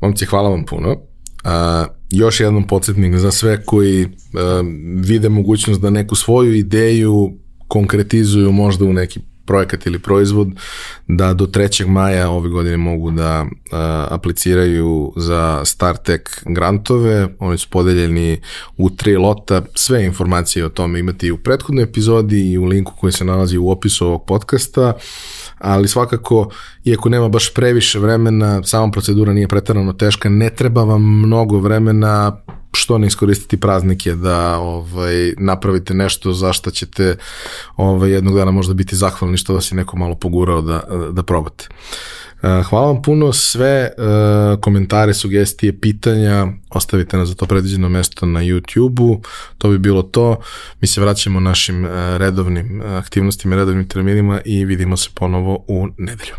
Momci, 0.00 0.26
hvala 0.26 0.48
vam 0.48 0.64
puno. 0.64 0.96
A, 1.44 1.86
još 2.10 2.40
jednom 2.40 2.66
podsjetnik 2.66 3.16
za 3.16 3.30
sve 3.30 3.64
koji 3.64 4.04
a, 4.04 4.62
vide 4.96 5.28
mogućnost 5.28 5.80
da 5.80 5.90
neku 5.90 6.14
svoju 6.14 6.54
ideju 6.54 7.32
konkretizuju 7.68 8.52
možda 8.52 8.84
u 8.84 8.92
neki 8.92 9.20
projekat 9.46 9.86
ili 9.86 9.98
proizvod, 9.98 10.48
da 11.08 11.34
do 11.34 11.46
3. 11.46 11.86
maja 11.86 12.30
ove 12.30 12.48
godine 12.48 12.76
mogu 12.76 13.10
da 13.10 13.46
a, 13.72 14.06
apliciraju 14.10 15.12
za 15.16 15.64
StarTech 15.64 16.22
grantove, 16.46 17.28
oni 17.38 17.58
su 17.58 17.68
podeljeni 17.70 18.40
u 18.76 18.90
tri 18.90 19.16
lota, 19.16 19.62
sve 19.74 20.04
informacije 20.04 20.64
o 20.64 20.68
tome 20.68 20.98
imate 20.98 21.26
i 21.26 21.32
u 21.32 21.38
prethodnoj 21.38 21.84
epizodi 21.84 22.52
i 22.52 22.58
u 22.58 22.64
linku 22.64 22.92
koji 23.00 23.12
se 23.12 23.24
nalazi 23.24 23.58
u 23.58 23.70
opisu 23.70 24.06
ovog 24.06 24.24
podcasta, 24.26 24.92
ali 25.62 25.88
svakako, 25.88 26.48
iako 26.84 27.08
nema 27.08 27.28
baš 27.28 27.54
previše 27.54 27.98
vremena, 27.98 28.62
sama 28.62 28.90
procedura 28.90 29.32
nije 29.32 29.48
pretarano 29.48 29.92
teška, 29.92 30.28
ne 30.28 30.50
treba 30.50 30.84
vam 30.84 31.18
mnogo 31.18 31.58
vremena, 31.58 32.36
što 32.74 32.98
ne 32.98 33.06
iskoristiti 33.06 33.60
praznike 33.60 34.14
da 34.14 34.58
ovaj 34.58 35.32
napravite 35.38 35.94
nešto 35.94 36.32
za 36.32 36.52
što 36.52 36.70
ćete 36.70 37.16
ovaj 37.76 38.10
jednog 38.10 38.34
dana 38.34 38.50
možda 38.50 38.74
biti 38.74 38.96
zahvalni 38.96 39.36
što 39.36 39.54
vas 39.54 39.72
je 39.72 39.76
neko 39.76 39.96
malo 39.96 40.14
pogurao 40.14 40.62
da 40.62 40.82
da 41.12 41.22
probate. 41.22 41.68
Eh, 42.42 42.62
Hvala 42.62 42.86
vam 42.86 43.02
puno, 43.02 43.32
sve 43.32 43.90
uh, 43.98 44.60
komentare, 44.60 45.14
sugestije, 45.14 45.80
pitanja 45.80 46.46
ostavite 46.70 47.16
na 47.16 47.26
za 47.26 47.34
to 47.34 47.46
predviđeno 47.46 47.88
mesto 47.88 48.26
na 48.26 48.40
YouTube-u, 48.40 49.20
to 49.58 49.68
bi 49.68 49.78
bilo 49.78 50.02
to. 50.02 50.36
Mi 50.80 50.88
se 50.88 51.00
vraćamo 51.00 51.40
našim 51.40 51.84
uh, 51.84 51.90
redovnim 52.16 52.82
aktivnostima, 52.84 53.56
redovnim 53.56 53.88
terminima 53.88 54.40
i 54.44 54.64
vidimo 54.64 54.96
se 54.96 55.08
ponovo 55.14 55.64
u 55.68 55.88
nedelju. 55.98 56.34